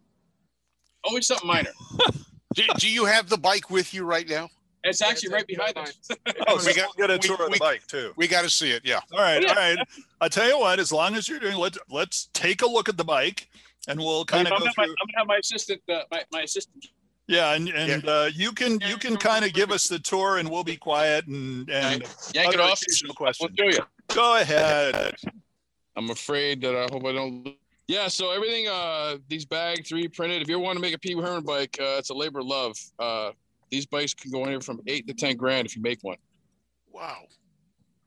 always 1.05 1.27
something 1.27 1.47
minor. 1.49 1.71
Do, 2.55 2.63
do 2.79 2.89
you 2.89 3.05
have 3.05 3.29
the 3.29 3.37
bike 3.39 3.71
with 3.71 3.93
you 3.95 4.05
right 4.05 4.29
now? 4.29 4.49
It's 4.85 5.03
actually 5.03 5.33
right 5.35 5.47
behind 5.47 5.77
us. 5.77 5.99
Oh, 6.49 6.61
We 6.65 6.73
got- 6.75 6.97
we'll 6.97 7.09
get 7.09 7.11
a 7.11 7.15
we- 7.15 7.19
tour 7.37 7.45
of 7.47 7.51
we- 7.51 7.55
the 7.59 7.59
bike 7.59 7.87
too. 7.87 8.13
We 8.17 8.27
got 8.29 8.43
to 8.43 8.51
see 8.51 8.71
it. 8.71 8.83
Yeah. 8.85 9.01
All 9.13 9.19
right, 9.19 9.43
Yeah. 9.43 9.49
all 9.51 9.55
right. 9.57 9.79
I 10.21 10.29
tell 10.29 10.49
you 10.49 10.59
what, 10.59 10.79
as 10.79 10.93
long 10.93 11.15
as 11.15 11.29
you're 11.29 11.41
doing, 11.41 11.57
let's 11.57 11.79
let's 11.91 12.29
take 12.33 12.63
a 12.63 12.67
look 12.67 12.89
at 12.89 12.97
the 12.97 13.05
bike, 13.05 13.49
and 13.87 13.99
we'll 13.99 14.25
kind 14.25 14.47
I'm 14.47 14.55
of 14.55 14.59
gonna, 14.61 14.65
go 14.65 14.67
have 14.69 14.77
my, 14.79 14.85
through. 14.85 14.95
I'm 15.01 15.07
gonna 15.09 15.19
have 15.19 15.27
my 15.27 15.37
assistant, 15.37 15.83
uh, 15.89 16.03
my, 16.11 16.23
my 16.33 16.43
assistant. 16.43 16.87
Yeah, 17.27 17.53
and 17.53 17.69
and 17.69 18.09
uh, 18.09 18.31
you 18.33 18.53
can 18.53 18.81
you 18.81 18.97
can 18.97 19.17
kind 19.19 19.45
of 19.45 19.53
give 19.53 19.71
us 19.71 19.89
the 19.89 19.99
tour, 19.99 20.39
and 20.39 20.49
we'll 20.49 20.65
be 20.65 20.77
quiet 20.77 21.27
and 21.27 21.69
and 21.69 22.03
Yank 22.35 22.55
it 22.55 22.61
other 22.61 22.63
off. 22.63 22.81
occasional 22.81 23.11
We'll 23.11 23.33
questions. 23.33 23.51
show 23.59 23.67
you. 23.67 23.81
Go 24.15 24.37
ahead. 24.41 25.15
I'm 25.97 26.09
afraid 26.11 26.63
that 26.63 26.75
I 26.75 26.87
hope 26.91 27.05
I 27.05 27.13
don't. 27.13 27.55
Yeah, 27.89 28.09
so 28.09 28.31
everything, 28.31 28.69
uh, 28.69 29.17
these 29.29 29.47
bag 29.47 29.83
3D 29.83 30.15
printed. 30.15 30.43
If 30.43 30.49
you 30.49 30.59
want 30.59 30.77
to 30.77 30.83
make 30.83 30.95
a 30.95 30.99
Pee 30.99 31.15
Wee 31.15 31.23
Herman 31.23 31.43
bike, 31.45 31.75
uh, 31.81 31.97
it's 31.99 32.11
a 32.11 32.15
labor 32.15 32.41
of 32.41 32.47
love. 32.47 32.77
Uh, 32.99 33.31
these 33.71 33.87
bikes 33.87 34.13
can 34.13 34.31
go 34.31 34.43
anywhere 34.43 34.61
from 34.61 34.81
eight 34.87 35.07
to 35.09 35.15
ten 35.15 35.37
grand 35.37 35.67
if 35.67 35.75
you 35.75 35.81
make 35.81 35.99
one. 36.03 36.19
Wow. 36.93 37.17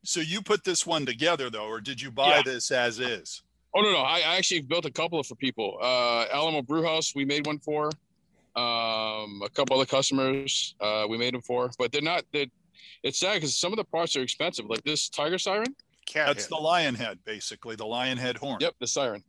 So 0.04 0.20
you 0.20 0.42
put 0.44 0.64
this 0.64 0.86
one 0.86 1.06
together 1.06 1.50
though, 1.50 1.66
or 1.68 1.82
did 1.82 2.00
you 2.00 2.12
buy 2.12 2.38
Yeah. 2.38 2.42
this 2.44 2.70
as 2.72 3.00
is? 3.00 3.42
Oh 3.76 3.82
no, 3.82 3.92
no, 3.92 4.00
I, 4.00 4.18
I 4.18 4.36
actually 4.38 4.62
built 4.62 4.86
a 4.86 4.92
couple 4.92 5.20
of 5.20 5.26
for 5.26 5.36
people. 5.36 5.78
Uh, 5.82 6.26
Alamo 6.32 6.62
Brewhouse, 6.62 7.14
we 7.16 7.26
made 7.26 7.46
one 7.48 7.58
for. 7.60 7.88
Um, 8.56 9.42
a 9.46 9.50
couple 9.54 9.78
other 9.78 9.86
customers, 9.86 10.76
uh, 10.82 11.06
we 11.10 11.18
made 11.18 11.34
them 11.34 11.42
for, 11.42 11.72
but 11.80 11.92
they're 11.92 12.02
not. 12.02 12.24
They're, 12.34 12.48
it's 13.02 13.20
sad 13.20 13.36
because 13.36 13.58
some 13.58 13.72
of 13.72 13.78
the 13.78 13.86
parts 13.86 14.16
are 14.16 14.22
expensive. 14.22 14.66
Like 14.68 14.84
this 14.84 15.10
Tiger 15.10 15.38
Siren. 15.40 15.74
Cat 16.06 16.28
That's 16.28 16.44
head. 16.46 16.50
the 16.52 16.58
lion 16.62 16.96
head, 16.96 17.20
basically 17.24 17.76
the 17.76 17.86
lion 17.86 18.18
head 18.18 18.36
horn. 18.38 18.58
Yep, 18.60 18.76
the 18.80 18.88
Siren. 18.88 19.24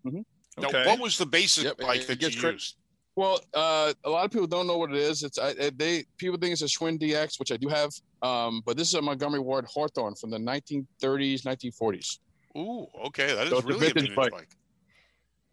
Mhm. 0.58 0.72
Now, 0.72 0.86
what 0.86 1.00
was 1.00 1.16
the 1.18 1.26
basic 1.26 1.64
Yep, 1.64 1.78
bike 1.78 2.00
it 2.02 2.06
that 2.08 2.18
gets 2.18 2.34
you 2.34 2.40
cra- 2.40 2.52
used? 2.52 2.76
Well, 3.14 3.40
uh, 3.52 3.92
a 4.04 4.10
lot 4.10 4.24
of 4.24 4.30
people 4.30 4.46
don't 4.46 4.66
know 4.66 4.78
what 4.78 4.90
it 4.90 4.96
is. 4.96 5.22
It's 5.22 5.38
I, 5.38 5.52
they 5.70 6.04
people 6.16 6.38
think 6.38 6.52
it's 6.52 6.62
a 6.62 6.66
Schwinn 6.66 6.98
DX, 6.98 7.38
which 7.38 7.52
I 7.52 7.56
do 7.58 7.68
have. 7.68 7.90
Um, 8.22 8.62
but 8.64 8.76
this 8.76 8.88
is 8.88 8.94
a 8.94 9.02
Montgomery 9.02 9.40
Ward 9.40 9.66
Hawthorne 9.66 10.14
from 10.14 10.30
the 10.30 10.38
1930s, 10.38 11.42
1940s. 11.42 12.18
Ooh, 12.56 12.86
okay, 13.06 13.34
that 13.34 13.44
is 13.44 13.50
So 13.50 13.60
really 13.60 13.76
a 13.76 13.78
vintage 13.80 13.94
vintage 13.94 14.16
bike. 14.16 14.30
bike. 14.32 14.48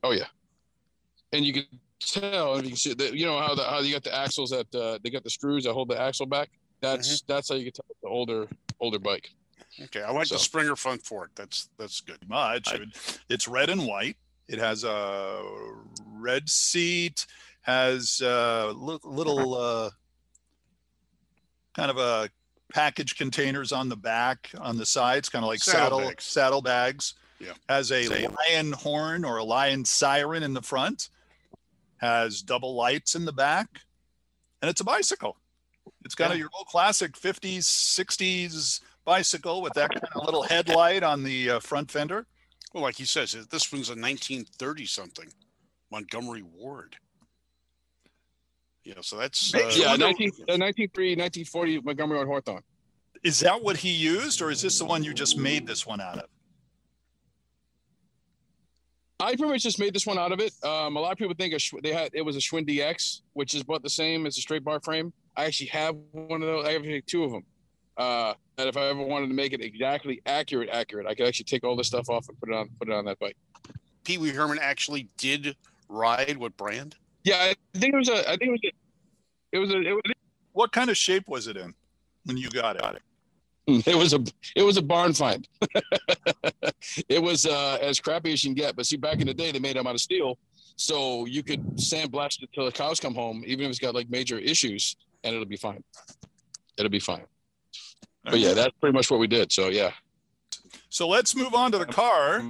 Oh 0.03 0.11
yeah, 0.11 0.27
and 1.33 1.45
you 1.45 1.51
can 1.53 1.65
tell 1.99 2.55
if 2.55 2.63
you 2.63 2.69
can 2.69 2.77
see 2.77 2.93
that 2.93 3.13
you 3.13 3.25
know 3.25 3.39
how 3.39 3.55
the 3.55 3.63
how 3.63 3.79
you 3.79 3.91
got 3.93 4.03
the 4.03 4.15
axles 4.15 4.51
that 4.51 4.73
uh, 4.73 4.97
they 5.03 5.09
got 5.09 5.23
the 5.25 5.29
screws 5.29 5.65
that 5.65 5.73
hold 5.73 5.89
the 5.89 5.99
axle 5.99 6.25
back. 6.25 6.49
That's 6.81 7.21
that's 7.23 7.49
how 7.49 7.55
you 7.55 7.65
can 7.65 7.73
tell 7.73 7.85
the 8.01 8.07
older 8.07 8.47
older 8.79 8.99
bike. 8.99 9.29
Okay, 9.83 10.01
I 10.01 10.11
like 10.11 10.29
the 10.29 10.39
Springer 10.39 10.77
front 10.77 11.05
fork. 11.05 11.31
That's 11.35 11.69
that's 11.77 11.99
good. 11.99 12.19
much. 12.29 12.71
It- 12.73 13.19
It's 13.29 13.47
red 13.49 13.69
and 13.69 13.85
white. 13.85 14.15
It 14.49 14.57
has 14.57 14.83
a 14.83 15.43
red 16.07 16.49
seat, 16.49 17.27
has 17.61 18.19
uh, 18.19 18.73
li- 18.75 18.97
little 19.03 19.53
uh, 19.55 19.89
kind 21.75 21.91
of 21.91 21.97
a 21.97 22.29
package 22.73 23.15
containers 23.15 23.71
on 23.71 23.89
the 23.89 23.95
back, 23.95 24.49
on 24.59 24.75
the 24.75 24.87
sides, 24.87 25.29
kind 25.29 25.45
of 25.45 25.49
like 25.49 25.59
saddle 25.59 25.99
Saddlebags. 25.99 26.23
saddlebags. 26.25 27.13
Yeah. 27.39 27.53
Has 27.69 27.91
a 27.91 28.27
lion 28.27 28.71
horn 28.73 29.23
or 29.23 29.37
a 29.37 29.43
lion 29.43 29.85
siren 29.85 30.41
in 30.41 30.53
the 30.53 30.63
front. 30.63 31.09
Has 31.97 32.41
double 32.41 32.75
lights 32.75 33.13
in 33.13 33.25
the 33.25 33.31
back, 33.33 33.81
and 34.63 34.69
it's 34.69 34.81
a 34.81 34.85
bicycle. 34.85 35.37
It's 36.03 36.15
got 36.15 36.31
a, 36.31 36.37
your 36.37 36.49
old 36.57 36.67
classic 36.67 37.13
50s, 37.13 37.59
60s 37.59 38.81
bicycle 39.05 39.61
with 39.61 39.73
that 39.73 39.91
kind 39.91 40.07
of 40.15 40.25
little 40.25 40.43
headlight 40.43 41.03
on 41.03 41.23
the 41.23 41.51
uh, 41.51 41.59
front 41.59 41.91
fender. 41.91 42.25
Well, 42.73 42.83
like 42.83 42.95
he 42.95 43.05
says, 43.05 43.31
this 43.31 43.71
one's 43.71 43.89
a 43.89 43.93
1930 43.93 44.85
something, 44.85 45.27
Montgomery 45.91 46.43
Ward. 46.43 46.95
Yeah, 48.83 48.95
so 49.01 49.17
that's 49.17 49.53
uh, 49.53 49.71
yeah, 49.75 49.89
wonder- 49.89 50.05
19, 50.05 50.29
uh, 50.29 50.57
1903, 50.57 51.15
1940 51.15 51.81
Montgomery 51.81 52.17
Ward 52.17 52.27
Hawthorne. 52.27 52.63
Is 53.23 53.39
that 53.41 53.61
what 53.61 53.77
he 53.77 53.89
used, 53.89 54.41
or 54.41 54.49
is 54.49 54.61
this 54.61 54.79
the 54.79 54.85
one 54.85 55.03
you 55.03 55.13
just 55.13 55.37
made 55.37 55.67
this 55.67 55.85
one 55.85 55.99
out 55.99 56.19
of? 56.19 56.25
I 59.19 59.35
pretty 59.35 59.51
much 59.51 59.63
just 59.63 59.79
made 59.79 59.93
this 59.93 60.07
one 60.07 60.17
out 60.17 60.31
of 60.31 60.39
it. 60.39 60.53
Um, 60.63 60.95
a 60.95 60.99
lot 61.01 61.11
of 61.11 61.17
people 61.17 61.33
think 61.37 61.53
a 61.53 61.59
they 61.81 61.91
had 61.91 62.11
it 62.13 62.21
was 62.21 62.37
a 62.37 62.39
Schwinn 62.39 62.65
DX, 62.67 63.21
which 63.33 63.53
is 63.53 63.61
about 63.61 63.83
the 63.83 63.89
same 63.89 64.25
as 64.25 64.37
a 64.37 64.41
straight 64.41 64.63
bar 64.63 64.79
frame. 64.79 65.11
I 65.35 65.45
actually 65.45 65.67
have 65.67 65.95
one 66.11 66.41
of 66.41 66.47
those. 66.47 66.65
I 66.65 66.71
have 66.71 66.83
two 67.05 67.25
of 67.25 67.31
them. 67.31 67.43
Uh, 67.99 68.33
and 68.57 68.69
if 68.69 68.77
I 68.77 68.87
ever 68.87 69.03
wanted 69.03 69.27
to 69.27 69.33
make 69.33 69.51
it 69.51 69.61
exactly 69.61 70.21
accurate, 70.25 70.69
accurate, 70.71 71.05
I 71.05 71.13
could 71.13 71.27
actually 71.27 71.43
take 71.43 71.65
all 71.65 71.75
this 71.75 71.87
stuff 71.87 72.09
off 72.09 72.29
and 72.29 72.39
put 72.39 72.49
it 72.49 72.55
on 72.55 72.69
put 72.79 72.87
it 72.87 72.93
on 72.93 73.03
that 73.05 73.19
bike. 73.19 73.35
Pee 74.05 74.17
Wee 74.17 74.29
Herman 74.29 74.57
actually 74.61 75.09
did 75.17 75.55
ride 75.89 76.37
what 76.37 76.55
brand? 76.55 76.95
Yeah, 77.25 77.35
I 77.35 77.77
think 77.77 77.93
it 77.93 77.97
was 77.97 78.09
a. 78.09 78.27
I 78.27 78.37
think 78.37 78.43
it 78.43 78.51
was 78.51 78.61
a. 78.63 78.71
It 79.51 79.59
was 79.59 79.69
a. 79.71 79.81
It 79.81 79.93
was, 79.93 80.01
What 80.53 80.71
kind 80.71 80.89
of 80.89 80.95
shape 80.95 81.27
was 81.27 81.47
it 81.47 81.57
in 81.57 81.73
when 82.23 82.37
you 82.37 82.49
got 82.49 82.77
it? 82.77 83.01
it 83.85 83.95
was 83.95 84.13
a. 84.13 84.23
It 84.55 84.63
was 84.63 84.77
a 84.77 84.81
barn 84.81 85.13
find. 85.13 85.45
it 87.09 87.21
was 87.21 87.45
uh, 87.45 87.79
as 87.81 87.99
crappy 87.99 88.31
as 88.31 88.43
you 88.45 88.49
can 88.49 88.55
get. 88.55 88.77
But 88.77 88.85
see, 88.85 88.95
back 88.95 89.19
in 89.19 89.27
the 89.27 89.33
day, 89.33 89.51
they 89.51 89.59
made 89.59 89.75
them 89.75 89.87
out 89.87 89.95
of 89.95 90.01
steel, 90.01 90.37
so 90.77 91.25
you 91.25 91.43
could 91.43 91.65
sandblast 91.75 92.41
it 92.43 92.49
till 92.53 92.65
the 92.65 92.71
cows 92.71 93.01
come 93.01 93.13
home, 93.13 93.43
even 93.45 93.65
if 93.65 93.71
it's 93.71 93.79
got 93.79 93.93
like 93.93 94.09
major 94.09 94.39
issues, 94.39 94.95
and 95.25 95.35
it'll 95.35 95.45
be 95.45 95.57
fine. 95.57 95.83
It'll 96.77 96.89
be 96.89 96.99
fine. 96.99 97.25
But 98.29 98.39
yeah, 98.39 98.53
that's 98.53 98.75
pretty 98.79 98.93
much 98.93 99.09
what 99.09 99.19
we 99.19 99.27
did. 99.27 99.51
So 99.51 99.69
yeah, 99.69 99.91
So 100.89 101.07
let's 101.07 101.35
move 101.35 101.53
on 101.53 101.71
to 101.71 101.77
the 101.77 101.85
car. 101.85 102.43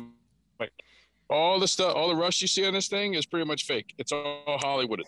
all 1.29 1.59
the 1.59 1.67
stuff, 1.67 1.95
all 1.95 2.07
the 2.09 2.15
rust 2.15 2.41
you 2.41 2.47
see 2.47 2.65
on 2.65 2.73
this 2.73 2.87
thing 2.87 3.13
is 3.13 3.25
pretty 3.25 3.45
much 3.45 3.65
fake. 3.65 3.93
It's 3.97 4.11
all 4.11 4.57
Hollywood. 4.61 5.03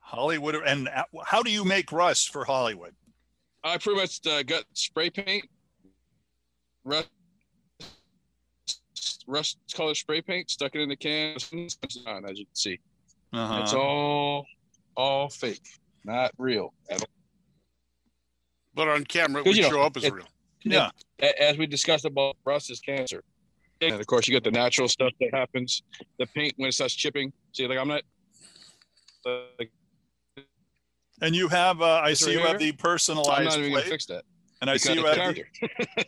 Hollywood, 0.00 0.54
and 0.66 0.88
how 1.24 1.42
do 1.42 1.50
you 1.50 1.64
make 1.64 1.92
rust 1.92 2.32
for 2.32 2.44
Hollywood? 2.44 2.94
I 3.64 3.76
pretty 3.78 4.00
much 4.00 4.24
uh, 4.26 4.42
got 4.44 4.64
spray 4.74 5.10
paint, 5.10 5.44
rust, 6.84 7.08
rust 9.26 9.58
color 9.74 9.94
spray 9.94 10.22
paint, 10.22 10.48
stuck 10.50 10.74
it 10.74 10.80
in 10.80 10.88
the 10.88 10.96
can, 10.96 11.34
as 11.34 11.50
you 11.52 11.66
can 12.46 12.54
see. 12.54 12.78
Uh-huh. 13.32 13.60
It's 13.62 13.74
all 13.74 14.46
all 14.96 15.28
fake, 15.28 15.66
not 16.04 16.30
real. 16.38 16.72
at 16.88 17.00
all. 17.02 17.08
But 18.76 18.88
on 18.88 19.04
camera, 19.04 19.40
it 19.40 19.46
would 19.46 19.56
you 19.56 19.62
know, 19.62 19.70
show 19.70 19.80
up 19.82 19.96
as 19.96 20.04
it- 20.04 20.12
real. 20.12 20.28
yeah. 20.62 20.90
As 21.40 21.56
we 21.58 21.66
discussed 21.66 22.04
about 22.04 22.36
rust 22.44 22.70
is 22.70 22.78
cancer, 22.78 23.24
and 23.80 23.94
of 23.94 24.06
course 24.06 24.28
you 24.28 24.32
get 24.34 24.44
the 24.44 24.50
natural 24.50 24.86
stuff 24.86 25.12
that 25.18 25.30
happens. 25.32 25.82
The 26.18 26.26
paint 26.26 26.52
when 26.58 26.68
it 26.68 26.72
starts 26.72 26.94
chipping. 26.94 27.32
See, 27.52 27.66
like 27.66 27.78
I'm 27.78 27.88
not. 27.88 28.02
Like, 29.58 29.72
And 31.22 31.34
you 31.34 31.48
have, 31.48 31.80
uh, 31.82 31.86
I 32.04 32.10
Is 32.10 32.18
see 32.20 32.26
there 32.26 32.34
you 32.34 32.40
have 32.46 32.60
here? 32.60 32.72
the 32.72 33.28
I'm 33.30 33.44
not 33.44 33.58
even 33.58 33.72
gonna 33.72 33.82
fix 33.84 34.04
that. 34.06 34.24
and 34.60 34.68
I 34.70 34.76
see 34.76 34.92
you 34.94 35.04
have, 35.06 35.34
the, 35.34 35.44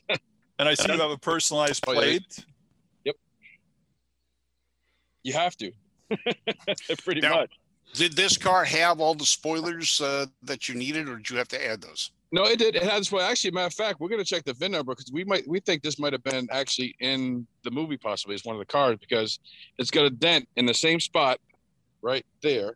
and 0.60 0.68
I 0.68 0.74
see 0.74 0.92
you 0.92 0.98
have 1.00 1.10
a 1.10 1.18
personalized 1.18 1.82
Oh, 1.88 1.92
yeah. 1.94 1.98
plate. 1.98 2.44
You 5.24 5.32
have 5.32 5.56
to. 5.56 5.72
Pretty 7.04 7.22
Now- 7.22 7.36
much. 7.36 7.50
Did 7.94 8.12
this 8.14 8.36
car 8.36 8.64
have 8.64 9.00
all 9.00 9.14
the 9.14 9.24
spoilers 9.24 9.98
uh, 10.02 10.26
that 10.42 10.68
you 10.68 10.74
needed, 10.74 11.08
or 11.08 11.16
did 11.16 11.30
you 11.30 11.38
have 11.38 11.48
to 11.48 11.66
add 11.66 11.80
those? 11.80 12.10
No, 12.30 12.44
it 12.44 12.58
did. 12.58 12.76
It 12.76 12.82
has. 12.82 13.10
Well, 13.10 13.22
actually, 13.28 13.52
matter 13.52 13.68
of 13.68 13.74
fact, 13.74 14.00
we're 14.00 14.10
gonna 14.10 14.24
check 14.24 14.44
the 14.44 14.52
VIN 14.52 14.72
number 14.72 14.92
because 14.94 15.10
we 15.12 15.24
might 15.24 15.48
we 15.48 15.60
think 15.60 15.82
this 15.82 15.98
might 15.98 16.12
have 16.12 16.22
been 16.22 16.46
actually 16.52 16.94
in 17.00 17.46
the 17.64 17.70
movie, 17.70 17.96
possibly 17.96 18.34
as 18.34 18.44
one 18.44 18.54
of 18.54 18.60
the 18.60 18.66
cars 18.66 18.98
because 19.00 19.38
it's 19.78 19.90
got 19.90 20.04
a 20.04 20.10
dent 20.10 20.46
in 20.56 20.66
the 20.66 20.74
same 20.74 21.00
spot, 21.00 21.40
right 22.02 22.26
there, 22.42 22.74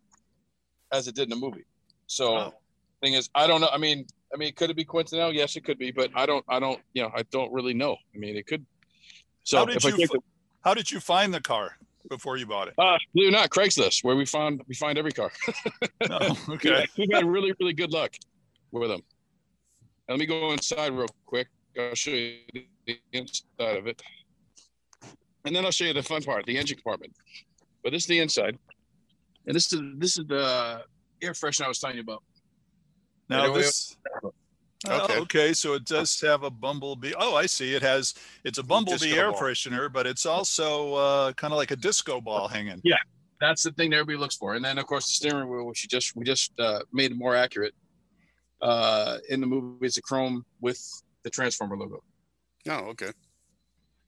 as 0.90 1.06
it 1.06 1.14
did 1.14 1.24
in 1.24 1.30
the 1.30 1.36
movie. 1.36 1.64
So, 2.06 2.34
Oh. 2.36 2.54
thing 3.02 3.12
is, 3.12 3.28
I 3.34 3.46
don't 3.46 3.60
know. 3.60 3.68
I 3.70 3.76
mean, 3.76 4.06
I 4.32 4.38
mean, 4.38 4.54
could 4.54 4.70
it 4.70 4.76
be 4.76 4.84
coincidental? 4.86 5.34
Yes, 5.34 5.54
it 5.56 5.64
could 5.64 5.78
be, 5.78 5.90
but 5.90 6.10
I 6.14 6.24
don't. 6.24 6.44
I 6.48 6.58
don't. 6.58 6.80
You 6.94 7.02
know, 7.02 7.10
I 7.14 7.22
don't 7.30 7.52
really 7.52 7.74
know. 7.74 7.96
I 8.14 8.18
mean, 8.18 8.36
it 8.36 8.46
could. 8.46 8.64
So, 9.44 9.58
How 9.58 9.64
did 9.66 9.84
you 9.84 9.96
take 9.98 10.08
fi- 10.10 10.18
How 10.64 10.72
did 10.72 10.90
you 10.90 10.98
find 10.98 11.34
the 11.34 11.40
car 11.42 11.76
before 12.08 12.38
you 12.38 12.46
bought 12.46 12.68
it? 12.68 12.74
the, 12.78 12.82
uh, 12.84 12.98
believe 13.14 13.28
it 13.28 13.32
not, 13.32 13.50
Craigslist, 13.50 14.02
where 14.02 14.16
we 14.16 14.24
found 14.24 14.62
we 14.66 14.74
find 14.74 14.96
every 14.96 15.12
car. 15.12 15.30
Oh, 16.10 16.38
okay. 16.50 16.86
We've 16.96 17.08
had 17.12 17.26
really, 17.26 17.52
really 17.60 17.74
good 17.74 17.90
luck 17.92 18.14
with 18.70 18.88
them. 18.88 19.02
And 20.08 20.18
let 20.18 20.20
me 20.20 20.26
go 20.26 20.52
inside 20.52 20.92
real 20.92 21.08
quick. 21.26 21.48
I'll 21.78 21.94
show 21.94 22.10
you 22.10 22.38
the 22.86 22.98
inside 23.12 23.76
of 23.76 23.86
it. 23.86 24.02
And 25.44 25.54
then 25.54 25.64
I'll 25.64 25.70
show 25.70 25.84
you 25.84 25.92
the 25.92 26.02
fun 26.02 26.22
part, 26.22 26.44
the 26.46 26.56
engine 26.58 26.76
compartment. 26.76 27.12
But 27.82 27.92
this 27.92 28.02
is 28.02 28.08
the 28.08 28.18
inside. 28.20 28.58
And 29.46 29.54
this 29.56 29.72
is 29.72 29.80
this 29.98 30.18
is 30.18 30.26
the 30.28 30.82
air 31.22 31.32
freshener 31.32 31.64
I 31.64 31.68
was 31.68 31.78
telling 31.78 31.96
you 31.96 32.02
about. 32.02 32.22
Now 33.28 33.44
Anyway, 33.44 33.62
this. 33.62 33.96
Oh, 34.24 34.32
Okay. 35.04 35.18
okay, 35.20 35.52
so 35.52 35.74
it 35.74 35.84
does 35.84 36.20
have 36.22 36.42
a 36.42 36.50
bumblebee. 36.50 37.12
Oh, 37.16 37.36
I 37.36 37.46
see. 37.46 37.72
It 37.72 37.82
has 37.82 38.14
it's 38.44 38.58
a 38.58 38.62
bumblebee 38.64 38.98
Disco 39.06 39.16
air 39.16 39.30
ball. 39.30 39.40
freshener, 39.40 39.92
but 39.92 40.06
it's 40.08 40.26
also 40.26 40.94
uh, 40.94 41.32
kind 41.34 41.52
of 41.52 41.56
like 41.56 41.70
a 41.70 41.76
disco 41.76 42.20
ball 42.20 42.48
hanging. 42.48 42.80
Yeah, 42.82 42.96
that's 43.40 43.62
the 43.62 43.70
thing 43.72 43.90
that 43.90 43.96
everybody 43.98 44.18
looks 44.18 44.34
for. 44.36 44.54
And 44.54 44.64
then 44.64 44.78
of 44.78 44.86
course 44.86 45.06
the 45.06 45.12
steering 45.12 45.48
wheel, 45.48 45.66
which 45.66 45.84
you 45.84 45.88
just 45.88 46.16
we 46.16 46.24
just 46.24 46.52
uh, 46.58 46.80
made 46.92 47.12
it 47.12 47.16
more 47.16 47.36
accurate. 47.36 47.74
Uh, 48.62 49.18
in 49.28 49.40
the 49.40 49.46
movie, 49.46 49.84
it's 49.86 49.96
a 49.96 50.02
chrome 50.02 50.44
with 50.60 50.80
the 51.24 51.30
Transformer 51.30 51.76
logo. 51.76 52.02
Oh, 52.68 52.90
okay. 52.90 53.10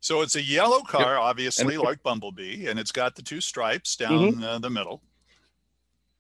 So 0.01 0.21
it's 0.23 0.37
a 0.37 0.43
yellow 0.43 0.81
car, 0.81 1.19
obviously, 1.19 1.77
like 1.77 2.03
Bumblebee, 2.03 2.67
and 2.69 2.79
it's 2.79 2.93
got 2.93 3.17
the 3.17 3.23
two 3.23 3.41
stripes 3.41 3.97
down 3.97 4.33
Mm-hmm. 4.35 4.45
uh, 4.45 4.59
the 4.61 4.71
middle. 4.71 5.03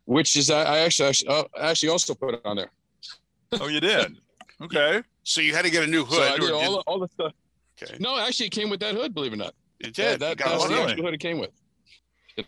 Which 0.07 0.37
is 0.37 0.51
I, 0.51 0.63
I 0.65 0.79
actually 0.81 1.09
actually, 1.11 1.29
uh, 1.29 1.45
actually 1.61 1.89
also 1.91 2.15
put 2.15 2.35
it 2.35 2.41
on 2.45 2.57
there. 2.57 2.73
Oh, 3.53 3.69
you 3.69 3.81
did? 3.81 4.19
Okay. 4.63 5.03
So 5.25 5.41
you 5.41 5.53
had 5.53 5.65
to 5.65 5.71
get 5.71 5.83
a 5.83 5.87
new 5.87 6.07
So 6.07 6.23
I 6.23 6.29
hood, 6.31 6.41
did 6.41 6.51
all, 6.53 6.61
did, 6.77 6.83
all 6.87 6.99
the 7.01 7.09
stuff. 7.09 7.33
okay? 7.83 7.97
No, 7.99 8.17
actually, 8.17 8.47
it 8.47 8.53
came 8.53 8.71
with 8.71 8.79
that 8.81 8.95
hood. 8.95 9.13
Believe 9.13 9.33
it 9.33 9.35
or 9.35 9.39
not. 9.39 9.55
It 9.81 9.99
Yeah, 9.99 10.11
did. 10.13 10.21
that, 10.21 10.39
You 10.39 10.45
that's 10.45 10.69
the 10.69 10.75
actual 10.81 11.05
hood 11.05 11.13
it 11.15 11.19
came 11.19 11.39
with. 11.41 11.51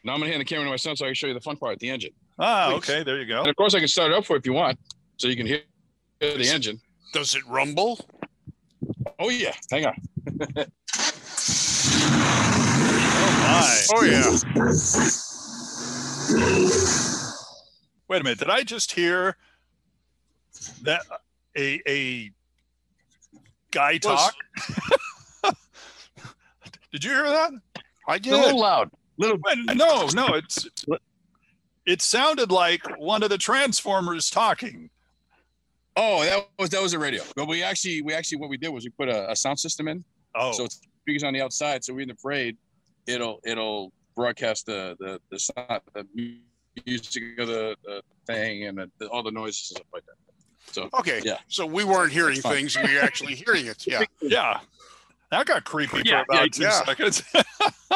Now 0.04 0.14
I'm 0.14 0.20
gonna 0.20 0.30
hand 0.30 0.40
the 0.40 0.44
camera 0.44 0.64
to 0.66 0.70
my 0.70 0.76
son 0.76 0.94
so 0.94 1.04
I 1.04 1.08
can 1.08 1.14
show 1.16 1.26
you 1.26 1.34
the 1.34 1.40
fun 1.40 1.56
part, 1.56 1.80
the 1.80 1.90
engine. 1.90 2.12
Ah, 2.38 2.68
Please. 2.70 2.76
okay. 2.76 3.02
There 3.02 3.18
you 3.18 3.26
go. 3.26 3.40
And 3.40 3.48
of 3.48 3.56
course, 3.56 3.74
I 3.74 3.80
can 3.80 3.88
start 3.88 4.12
it 4.12 4.14
up 4.16 4.24
for 4.24 4.34
you 4.34 4.38
if 4.38 4.46
you 4.46 4.52
want, 4.52 4.78
so 5.16 5.26
you 5.26 5.34
can 5.36 5.46
hear 5.46 5.62
the 6.20 6.50
engine. 6.52 6.80
Does 7.12 7.34
it 7.34 7.46
rumble? 7.46 8.00
Oh 9.18 9.30
yeah, 9.30 9.54
hang 9.70 9.86
on. 9.86 9.94
Oh, 13.18 13.30
my. 13.42 13.86
Oh 13.92 14.02
yeah. 14.04 14.36
Wait 18.08 18.20
a 18.20 18.24
minute. 18.24 18.38
Did 18.38 18.50
I 18.50 18.62
just 18.62 18.92
hear 18.92 19.36
that 20.82 21.02
a, 21.56 21.80
a 21.88 22.30
guy 23.70 23.98
Was- 24.02 24.02
talk? 24.02 24.34
did 26.92 27.04
you 27.04 27.10
hear 27.10 27.24
that? 27.24 27.52
I 28.08 28.18
did. 28.18 28.32
a 28.32 28.36
little 28.36 28.60
loud. 28.60 28.90
Little. 29.18 29.38
Wait, 29.44 29.58
no, 29.74 30.08
no. 30.14 30.34
It's 30.34 30.68
it 31.86 32.02
sounded 32.02 32.50
like 32.50 32.82
one 32.98 33.22
of 33.22 33.30
the 33.30 33.38
Transformers 33.38 34.30
talking. 34.30 34.90
Oh, 35.96 36.22
that 36.24 36.46
was 36.58 36.70
that 36.70 36.82
was 36.82 36.92
a 36.92 36.98
radio. 36.98 37.22
But 37.34 37.48
we 37.48 37.62
actually 37.62 38.02
we 38.02 38.12
actually 38.14 38.38
what 38.38 38.50
we 38.50 38.56
did 38.56 38.68
was 38.68 38.84
we 38.84 38.90
put 38.90 39.08
a, 39.08 39.30
a 39.30 39.36
sound 39.36 39.58
system 39.58 39.88
in, 39.88 40.04
Oh, 40.34 40.52
so 40.52 40.64
it's 40.64 40.80
speakers 41.02 41.24
on 41.24 41.32
the 41.32 41.40
outside. 41.42 41.84
So 41.84 41.94
we're 41.94 42.00
in 42.00 42.08
the 42.08 42.14
parade, 42.14 42.56
it'll 43.06 43.40
it'll 43.44 43.92
broadcast 44.14 44.66
the 44.66 44.96
the 45.00 45.20
the 45.30 45.38
sound 45.38 45.80
the 45.94 46.06
music 46.84 47.38
of 47.38 47.48
the, 47.48 47.76
the 47.84 48.02
thing 48.26 48.64
and 48.64 48.76
the, 48.76 48.90
the, 48.98 49.06
all 49.08 49.22
the 49.22 49.30
noises 49.30 49.70
and 49.70 49.76
stuff 49.78 49.86
like 49.94 50.04
that. 50.06 50.72
So 50.72 50.90
Okay. 51.00 51.22
Yeah. 51.24 51.38
So 51.48 51.64
we 51.64 51.84
weren't 51.84 52.12
hearing 52.12 52.40
things. 52.40 52.76
We 52.76 52.94
were 52.94 53.00
actually 53.00 53.34
hearing 53.34 53.66
it. 53.66 53.86
Yeah. 53.86 54.04
Yeah. 54.20 54.60
That 55.30 55.46
got 55.46 55.64
creepy 55.64 56.02
Yeah, 56.04 56.22
for 56.24 56.34
about 56.34 56.42
yeah, 56.42 56.48
two 56.48 56.62
yeah. 56.62 56.84
seconds. 56.84 57.22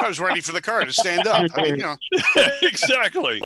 I 0.03 0.09
was 0.09 0.19
ready 0.19 0.41
for 0.41 0.51
the 0.53 0.61
car 0.61 0.85
to 0.85 0.93
stand 0.93 1.29
up. 1.29 1.47
I 1.55 1.63
mean, 1.63 1.77
you 1.77 1.83
know, 1.83 1.97
exactly. 2.63 3.41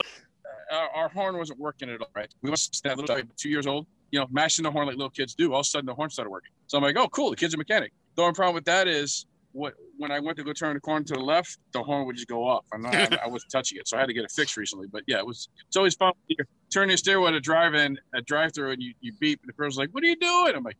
Uh, 0.71 0.75
our, 0.75 0.89
our 0.95 1.09
horn 1.09 1.37
wasn't 1.37 1.59
working 1.59 1.91
at 1.91 2.01
all. 2.01 2.09
Right, 2.15 2.33
we 2.41 2.49
must 2.49 2.81
have 2.83 2.97
that 2.97 3.07
little 3.07 3.21
two 3.37 3.49
years 3.49 3.67
old, 3.67 3.85
you 4.11 4.19
know, 4.19 4.27
mashing 4.31 4.63
the 4.63 4.71
horn 4.71 4.87
like 4.87 4.95
little 4.97 5.09
kids 5.09 5.35
do. 5.35 5.53
All 5.53 5.59
of 5.59 5.65
a 5.65 5.67
sudden, 5.67 5.85
the 5.85 5.93
horn 5.95 6.09
started 6.09 6.29
working. 6.29 6.51
So 6.67 6.77
I'm 6.77 6.83
like, 6.83 6.97
oh, 6.97 7.07
cool, 7.09 7.29
the 7.31 7.35
kid's 7.35 7.53
a 7.53 7.57
mechanic. 7.57 7.91
The 8.15 8.21
only 8.23 8.33
problem 8.33 8.55
with 8.55 8.65
that 8.65 8.87
is 8.87 9.25
what 9.51 9.73
when 9.97 10.11
I 10.11 10.19
went 10.19 10.37
to 10.37 10.43
go 10.43 10.51
turn 10.53 10.73
the 10.73 10.79
corner 10.81 11.05
to 11.05 11.13
the 11.13 11.19
left, 11.19 11.57
the 11.73 11.81
horn 11.81 12.05
would 12.05 12.15
just 12.15 12.27
go 12.27 12.45
off. 12.47 12.65
I'm 12.73 12.81
not, 12.81 12.93
I, 12.95 13.19
I 13.23 13.27
wasn't 13.27 13.51
touching 13.51 13.77
it, 13.77 13.87
so 13.87 13.95
I 13.97 14.01
had 14.01 14.07
to 14.07 14.13
get 14.13 14.23
it 14.25 14.31
fixed 14.31 14.57
recently. 14.57 14.87
But 14.91 15.03
yeah, 15.07 15.17
it 15.17 15.25
was 15.25 15.47
it's 15.67 15.77
always 15.77 15.95
fun. 15.95 16.13
when 16.27 16.35
You 16.39 16.45
turn 16.73 16.89
your 16.89 16.97
stairway 16.97 17.31
to 17.31 17.39
drive 17.39 17.73
in 17.73 17.97
a 18.13 18.21
drive 18.21 18.53
through 18.53 18.71
and 18.71 18.81
you, 18.83 18.93
you 19.01 19.13
beep, 19.19 19.39
and 19.41 19.49
the 19.49 19.53
person's 19.53 19.77
like, 19.77 19.89
what 19.91 20.03
are 20.03 20.07
you 20.07 20.17
doing? 20.17 20.55
I'm 20.55 20.63
like, 20.63 20.77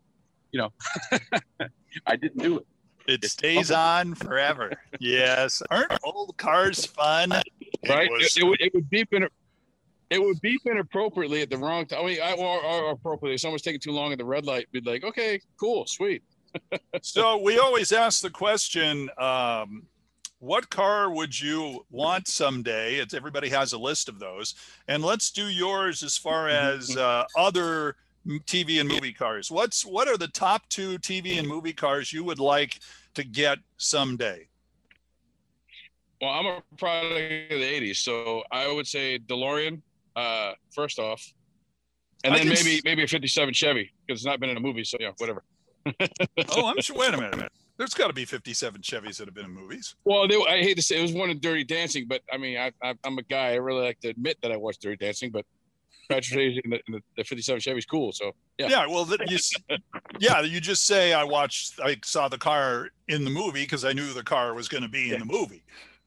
you 0.51 0.59
know, 0.59 0.73
I 2.05 2.15
didn't 2.15 2.41
do 2.41 2.57
it. 2.59 2.65
It 3.07 3.23
stays 3.26 3.69
on 3.71 4.15
forever. 4.15 4.71
Yes. 4.99 5.61
Aren't 5.69 5.91
old 6.03 6.36
cars 6.38 6.86
fun? 6.86 7.32
It 7.32 7.89
right? 7.89 8.09
was- 8.09 8.36
It, 8.36 8.41
it 8.41 8.45
would, 8.45 8.61
it 8.61 8.73
would 8.73 8.89
beep 8.89 9.13
in. 9.13 9.28
It 10.09 10.21
would 10.21 10.39
beep 10.41 10.61
inappropriately 10.65 11.41
at 11.41 11.49
the 11.49 11.57
wrong 11.57 11.85
time. 11.85 12.03
I 12.03 12.05
mean, 12.05 12.21
I, 12.21 12.33
or, 12.33 12.63
or 12.63 12.91
appropriately. 12.91 13.35
If 13.35 13.41
someone's 13.41 13.63
taking 13.63 13.79
too 13.79 13.91
long 13.91 14.11
at 14.11 14.17
the 14.17 14.25
red 14.25 14.45
light, 14.45 14.71
be 14.71 14.81
like, 14.81 15.03
okay, 15.03 15.39
cool, 15.59 15.85
sweet. 15.87 16.23
so 17.01 17.37
we 17.37 17.57
always 17.57 17.91
ask 17.91 18.21
the 18.21 18.29
question 18.29 19.09
um, 19.17 19.83
what 20.39 20.69
car 20.69 21.09
would 21.09 21.39
you 21.39 21.85
want 21.89 22.27
someday 22.27 22.95
it's 22.95 23.13
everybody 23.13 23.49
has 23.49 23.73
a 23.73 23.77
list 23.77 24.07
of 24.07 24.19
those 24.19 24.55
and 24.87 25.03
let's 25.03 25.31
do 25.31 25.47
yours 25.47 26.03
as 26.03 26.17
far 26.17 26.47
as 26.47 26.95
uh, 26.95 27.25
other 27.37 27.95
tv 28.45 28.79
and 28.79 28.87
movie 28.87 29.13
cars 29.13 29.51
what's 29.51 29.85
what 29.85 30.07
are 30.07 30.17
the 30.17 30.27
top 30.29 30.67
two 30.69 30.97
tv 30.99 31.37
and 31.39 31.47
movie 31.47 31.73
cars 31.73 32.13
you 32.13 32.23
would 32.23 32.39
like 32.39 32.79
to 33.13 33.23
get 33.23 33.57
someday 33.77 34.47
Well, 36.21 36.31
I'm 36.31 36.45
a 36.45 36.63
product 36.77 37.51
of 37.51 37.59
the 37.59 37.65
'80s, 37.65 37.97
so 37.97 38.41
I 38.51 38.71
would 38.71 38.87
say 38.87 39.19
DeLorean 39.19 39.81
uh, 40.16 40.53
first 40.74 40.99
off, 40.99 41.22
and 42.24 42.34
I 42.34 42.38
then 42.39 42.49
maybe 42.49 42.78
s- 42.78 42.82
maybe 42.84 43.03
a 43.03 43.07
'57 43.07 43.53
Chevy 43.53 43.91
because 44.05 44.22
it's 44.22 44.26
not 44.26 44.39
been 44.39 44.49
in 44.49 44.57
a 44.57 44.61
movie, 44.61 44.84
so 44.84 44.97
yeah, 44.99 45.11
whatever. 45.18 45.43
oh 46.49 46.66
i'm 46.66 46.82
sure 46.82 46.97
wait 46.97 47.13
a 47.13 47.18
minute, 47.18 47.36
a 47.36 47.38
minute. 47.38 47.51
there's 47.78 47.93
got 47.93 48.07
to 48.07 48.13
be 48.13 48.26
57 48.26 48.82
chevys 48.82 49.18
that 49.18 49.28
have 49.28 49.36
been 49.36 49.45
in 49.45 49.51
movies 49.51 49.95
Well, 50.03 50.28
they, 50.28 50.36
I 50.36 50.59
hate 50.59 50.78
to 50.78 50.82
say 50.82 50.97
it 50.97 51.03
was 51.03 51.13
one 51.13 51.30
of 51.30 51.39
Dirty 51.41 51.63
Dancing, 51.63 52.07
but 52.07 52.22
I 52.34 52.38
mean, 52.38 52.57
I, 52.57 52.72
I, 52.82 52.95
I'm 53.03 53.20
a 53.20 53.22
guy. 53.22 53.51
I 53.51 53.55
really 53.57 53.84
like 53.84 53.99
to 53.99 54.07
admit 54.09 54.38
that 54.41 54.51
I 54.51 54.57
watched 54.57 54.82
Dirty 54.82 54.97
Dancing, 54.97 55.30
but 55.30 55.45
Patrick 56.09 56.59
in 56.63 56.72
the, 56.72 56.80
in 56.88 56.93
the, 56.93 57.01
the 57.18 57.24
'57 57.24 57.61
Chevy's 57.61 57.86
cool. 57.86 58.11
So 58.13 58.32
yeah, 58.57 58.68
yeah 58.70 58.88
well 58.88 59.07
you 59.28 59.38
yeah 60.20 60.41
you 60.41 60.59
just 60.59 60.86
say 60.86 61.13
i 61.13 61.24
watched 61.24 61.80
i 61.84 61.97
saw 62.03 62.28
the 62.28 62.38
car 62.38 62.89
in 63.07 63.24
the 63.26 63.30
movie 63.30 63.63
because 63.63 63.84
i 63.84 63.91
knew 63.93 64.13
the 64.13 64.24
car 64.24 64.53
was 64.53 64.68
going 64.68 64.84
to 64.84 64.89
be 64.89 65.13
in 65.13 65.20
the 65.20 65.26
movie 65.26 65.63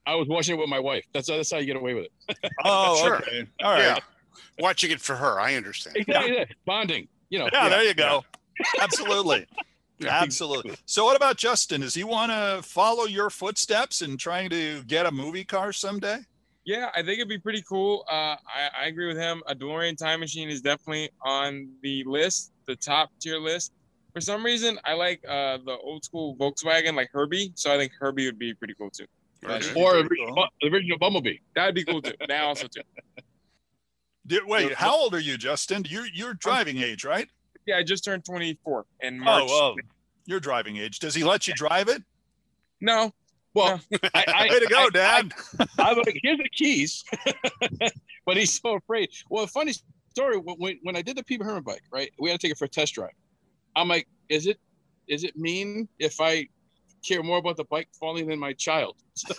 I 0.09 0.15
was 0.15 0.27
watching 0.29 0.57
it 0.57 0.59
with 0.59 0.69
my 0.69 0.79
wife. 0.81 1.05
That's 1.13 1.29
that's 1.29 1.51
how 1.53 1.59
you 1.59 1.67
get 1.67 1.77
away 1.77 1.95
with 1.95 2.07
it. 2.07 2.51
oh 2.65 2.97
Sure. 3.05 3.17
okay 3.17 3.47
all 3.63 3.73
right 3.73 3.81
yeah. 3.81 3.99
Watching 4.61 4.91
it 4.91 5.01
for 5.01 5.15
her, 5.15 5.39
I 5.39 5.55
understand. 5.55 5.97
Exactly. 5.97 6.37
yeah. 6.37 6.45
Bonding. 6.65 7.07
You 7.31 7.39
know. 7.41 7.49
Yeah, 7.53 7.69
there 7.69 7.85
you 7.85 7.95
go. 7.95 8.25
Absolutely. 8.81 9.47
Absolutely. 10.07 10.75
So, 10.87 11.05
what 11.05 11.17
about 11.17 11.37
Justin? 11.37 11.81
Does 11.83 11.95
he 11.95 12.05
want 12.05 12.31
to 12.33 12.61
follow 12.63 13.05
your 13.05 13.31
footsteps 13.31 14.03
in 14.03 14.17
trying 14.17 14.51
to 14.51 14.83
get 14.85 15.07
a 15.07 15.11
movie 15.11 15.45
car 15.45 15.73
someday? 15.73 16.19
Yeah, 16.65 16.91
I 16.95 17.03
think 17.03 17.19
it'd 17.19 17.29
be 17.29 17.39
pretty 17.39 17.63
cool. 17.69 18.05
Uh, 18.11 18.37
I, 18.37 18.71
I 18.83 18.87
agree 18.87 19.07
with 19.07 19.17
him. 19.17 19.43
A 19.47 19.55
DeLorean 19.55 19.97
time 19.97 20.21
machine 20.21 20.49
is 20.51 20.61
definitely 20.61 21.11
on 21.23 21.69
the 21.83 22.05
list, 22.05 22.53
the 22.67 22.77
top 22.77 23.11
tier 23.21 23.39
list. 23.39 23.73
For 24.13 24.21
some 24.21 24.45
reason, 24.45 24.79
I 24.85 24.95
like 24.95 25.21
uh, 25.29 25.59
the 25.65 25.77
old 25.83 26.05
school 26.05 26.37
Volkswagen, 26.37 26.95
like 26.95 27.11
Herbie. 27.13 27.53
So 27.55 27.73
I 27.73 27.79
think 27.79 27.93
Herbie 27.99 28.27
would 28.27 28.39
be 28.39 28.55
pretty 28.55 28.75
cool 28.75 28.91
too. 28.91 29.07
Okay. 29.45 29.80
Or 29.80 29.93
Very 29.93 30.03
original, 30.03 30.34
cool. 30.34 30.70
Original 30.70 30.99
Bumblebee. 30.99 31.39
That'd 31.55 31.74
be 31.74 31.84
cool 31.84 32.03
too. 32.03 32.12
That 32.28 32.43
also 32.43 32.66
too. 32.66 32.82
Did, 34.26 34.45
wait, 34.47 34.74
how 34.74 34.95
old 34.95 35.14
are 35.14 35.20
you, 35.20 35.39
Justin? 35.39 35.84
You're 35.89 36.07
you're 36.12 36.34
driving 36.34 36.78
age, 36.78 37.05
right? 37.05 37.28
Yeah, 37.66 37.76
I 37.78 37.82
just 37.82 38.05
turned 38.05 38.24
24 38.24 38.84
in 39.01 39.20
oh, 39.20 39.24
March. 39.24 39.45
Oh, 39.47 39.47
well, 39.47 39.74
you're 40.26 40.41
driving 40.41 40.76
age. 40.76 40.99
Does 40.99 41.14
he 41.14 41.24
let 41.24 41.49
you 41.49 41.55
drive 41.55 41.89
it? 41.89 42.03
No, 42.80 43.12
Well, 43.55 43.80
I, 44.14 44.24
I, 44.28 44.49
Way 44.51 44.61
to 44.61 44.66
go, 44.66 44.86
I- 44.86 44.91
Dad. 44.91 45.32
I'm 45.78 45.97
like, 45.97 46.18
here's 46.22 46.39
the 46.39 46.49
keys, 46.51 47.05
but 48.26 48.36
he's 48.36 48.61
so 48.61 48.74
afraid. 48.76 49.11
Well, 49.30 49.47
funny 49.47 49.74
story. 50.11 50.36
When, 50.36 50.57
when 50.57 50.78
when 50.82 50.97
I 50.97 51.03
did 51.03 51.16
the 51.16 51.24
Pee 51.24 51.39
Wee 51.39 51.45
Herman 51.45 51.62
bike, 51.62 51.82
right, 51.91 52.11
we 52.18 52.30
had 52.30 52.41
to 52.41 52.47
take 52.47 52.53
it 52.53 52.59
for 52.59 52.66
a 52.66 52.68
test 52.68 52.95
drive. 52.95 53.12
I'm 53.76 53.89
like, 53.89 54.09
is 54.28 54.47
it 54.47 54.59
is 55.07 55.24
it 55.24 55.36
mean 55.36 55.89
if 55.99 56.20
I 56.20 56.49
care 57.07 57.22
more 57.22 57.38
about 57.38 57.57
the 57.57 57.64
bike 57.64 57.88
falling 57.99 58.26
than 58.28 58.38
my 58.38 58.53
child? 58.53 58.96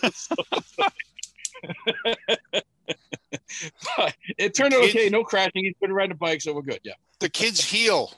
but 3.96 4.14
it 4.38 4.54
turned 4.54 4.74
out 4.74 4.84
okay. 4.84 5.08
No 5.08 5.24
crashing. 5.24 5.64
He's 5.64 5.74
been 5.80 5.92
riding 5.92 6.12
a 6.12 6.16
bike, 6.16 6.40
so 6.40 6.52
we're 6.52 6.62
good. 6.62 6.80
Yeah, 6.84 6.94
The 7.18 7.28
kids 7.28 7.62
heal. 7.62 8.12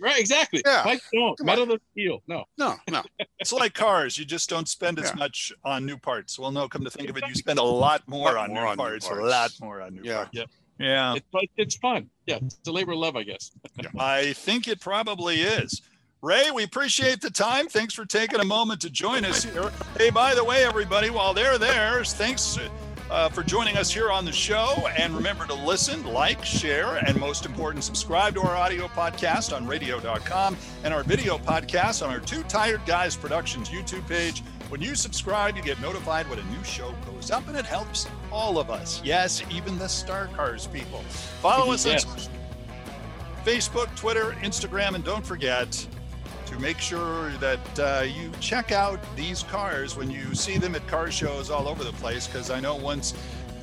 Right. 0.00 0.18
Exactly. 0.18 0.62
Yeah. 0.66 0.82
Bikes 0.82 1.08
don't. 1.12 1.38
Come. 1.38 1.46
Metal 1.46 1.64
doesn't 1.64 1.82
heal. 1.94 2.20
No. 2.26 2.44
No, 2.58 2.74
no. 2.90 3.02
It's 3.38 3.52
like 3.52 3.72
cars. 3.72 4.18
You 4.18 4.24
just 4.24 4.50
don't 4.50 4.68
spend 4.68 4.98
as 4.98 5.10
Yeah. 5.10 5.14
much 5.16 5.52
on 5.64 5.86
new 5.86 5.96
parts. 5.96 6.40
Well, 6.40 6.50
no, 6.50 6.68
come 6.68 6.82
to 6.82 6.90
think 6.90 7.08
of 7.08 7.16
it, 7.16 7.22
you 7.28 7.34
spend 7.36 7.60
a 7.60 7.62
lot 7.62 8.02
more 8.08 8.32
Lot 8.32 8.36
on 8.36 8.54
more 8.54 8.62
new 8.62 8.68
on 8.70 8.76
new 8.76 8.82
parts. 8.82 9.08
A 9.08 9.14
lot 9.14 9.52
more 9.60 9.80
on 9.82 9.94
new 9.94 10.02
Yeah. 10.02 10.16
parts. 10.16 10.30
Yep. 10.32 10.50
Yeah. 10.80 11.14
It's 11.14 11.52
it's 11.56 11.76
fun. 11.76 12.10
Yeah, 12.26 12.38
it's 12.42 12.58
a 12.66 12.72
labor 12.72 12.92
of 12.92 12.98
love, 12.98 13.14
I 13.14 13.22
guess. 13.22 13.52
I 13.96 14.32
think 14.32 14.66
it 14.66 14.80
probably 14.80 15.42
is. 15.42 15.80
Ray, 16.22 16.50
we 16.50 16.64
appreciate 16.64 17.20
the 17.20 17.30
time. 17.30 17.68
Thanks 17.68 17.94
for 17.94 18.04
taking 18.04 18.40
a 18.40 18.44
moment 18.44 18.80
to 18.80 18.90
join 18.90 19.24
us 19.24 19.44
here. 19.44 19.70
Hey, 19.98 20.10
by 20.10 20.34
the 20.34 20.42
way, 20.42 20.64
everybody, 20.64 21.10
while 21.10 21.34
they're 21.34 21.58
there, 21.58 22.04
thanks 22.04 22.58
uh, 23.10 23.28
for 23.28 23.42
joining 23.42 23.76
us 23.76 23.92
here 23.92 24.10
on 24.10 24.24
the 24.24 24.32
show. 24.32 24.88
And 24.98 25.14
remember 25.14 25.46
to 25.46 25.54
listen, 25.54 26.04
like, 26.06 26.44
share, 26.44 26.96
and 26.96 27.20
most 27.20 27.44
important, 27.46 27.84
subscribe 27.84 28.34
to 28.34 28.40
our 28.40 28.56
audio 28.56 28.88
podcast 28.88 29.54
on 29.54 29.66
radio.com 29.66 30.56
and 30.84 30.92
our 30.92 31.04
video 31.04 31.38
podcast 31.38 32.04
on 32.04 32.12
our 32.12 32.18
Two 32.20 32.42
Tired 32.44 32.80
Guys 32.86 33.14
Productions 33.14 33.68
YouTube 33.68 34.08
page. 34.08 34.42
When 34.68 34.80
you 34.80 34.96
subscribe, 34.96 35.54
you 35.56 35.62
get 35.62 35.80
notified 35.80 36.28
when 36.28 36.40
a 36.40 36.44
new 36.44 36.64
show 36.64 36.92
goes 37.04 37.30
up, 37.30 37.46
and 37.46 37.56
it 37.56 37.66
helps 37.66 38.08
all 38.32 38.58
of 38.58 38.68
us. 38.70 39.00
Yes, 39.04 39.42
even 39.50 39.78
the 39.78 39.86
Star 39.86 40.28
Cars 40.34 40.66
people. 40.66 41.02
Follow 41.40 41.72
us 41.72 41.86
Yes. 41.86 42.04
on 42.04 42.18
Facebook, 43.44 43.94
Twitter, 43.94 44.32
Instagram, 44.42 44.96
and 44.96 45.04
don't 45.04 45.24
forget 45.24 45.86
to 46.46 46.58
make 46.58 46.78
sure 46.78 47.30
that 47.32 47.78
uh, 47.78 48.02
you 48.04 48.30
check 48.40 48.72
out 48.72 49.00
these 49.16 49.42
cars 49.42 49.96
when 49.96 50.10
you 50.10 50.34
see 50.34 50.58
them 50.58 50.74
at 50.74 50.86
car 50.86 51.10
shows 51.10 51.50
all 51.50 51.68
over 51.68 51.84
the 51.84 51.92
place. 51.92 52.26
Because 52.26 52.50
I 52.50 52.60
know 52.60 52.76
once 52.76 53.14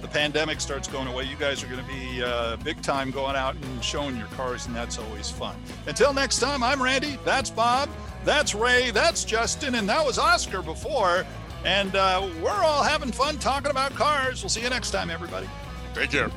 the 0.01 0.07
pandemic 0.07 0.61
starts 0.61 0.87
going 0.87 1.07
away, 1.07 1.23
you 1.23 1.35
guys 1.37 1.63
are 1.63 1.67
going 1.67 1.83
to 1.83 1.87
be 1.87 2.21
uh, 2.23 2.57
big 2.57 2.81
time 2.81 3.09
going 3.09 3.35
out 3.35 3.55
and 3.55 3.83
showing 3.83 4.17
your 4.17 4.27
cars, 4.27 4.67
and 4.67 4.75
that's 4.75 4.97
always 4.97 5.29
fun. 5.29 5.55
Until 5.87 6.13
next 6.13 6.39
time, 6.39 6.61
I'm 6.61 6.81
Randy. 6.81 7.17
That's 7.23 7.49
Bob. 7.49 7.89
That's 8.25 8.53
Ray. 8.53 8.91
That's 8.91 9.23
Justin. 9.23 9.75
And 9.75 9.87
that 9.89 10.05
was 10.05 10.17
Oscar 10.17 10.61
before. 10.61 11.25
And 11.65 11.95
uh, 11.95 12.27
we're 12.41 12.51
all 12.51 12.83
having 12.83 13.11
fun 13.11 13.37
talking 13.37 13.71
about 13.71 13.93
cars. 13.93 14.43
We'll 14.43 14.49
see 14.49 14.61
you 14.61 14.69
next 14.69 14.91
time, 14.91 15.09
everybody. 15.09 15.49
Take 15.93 16.11
care. 16.11 16.29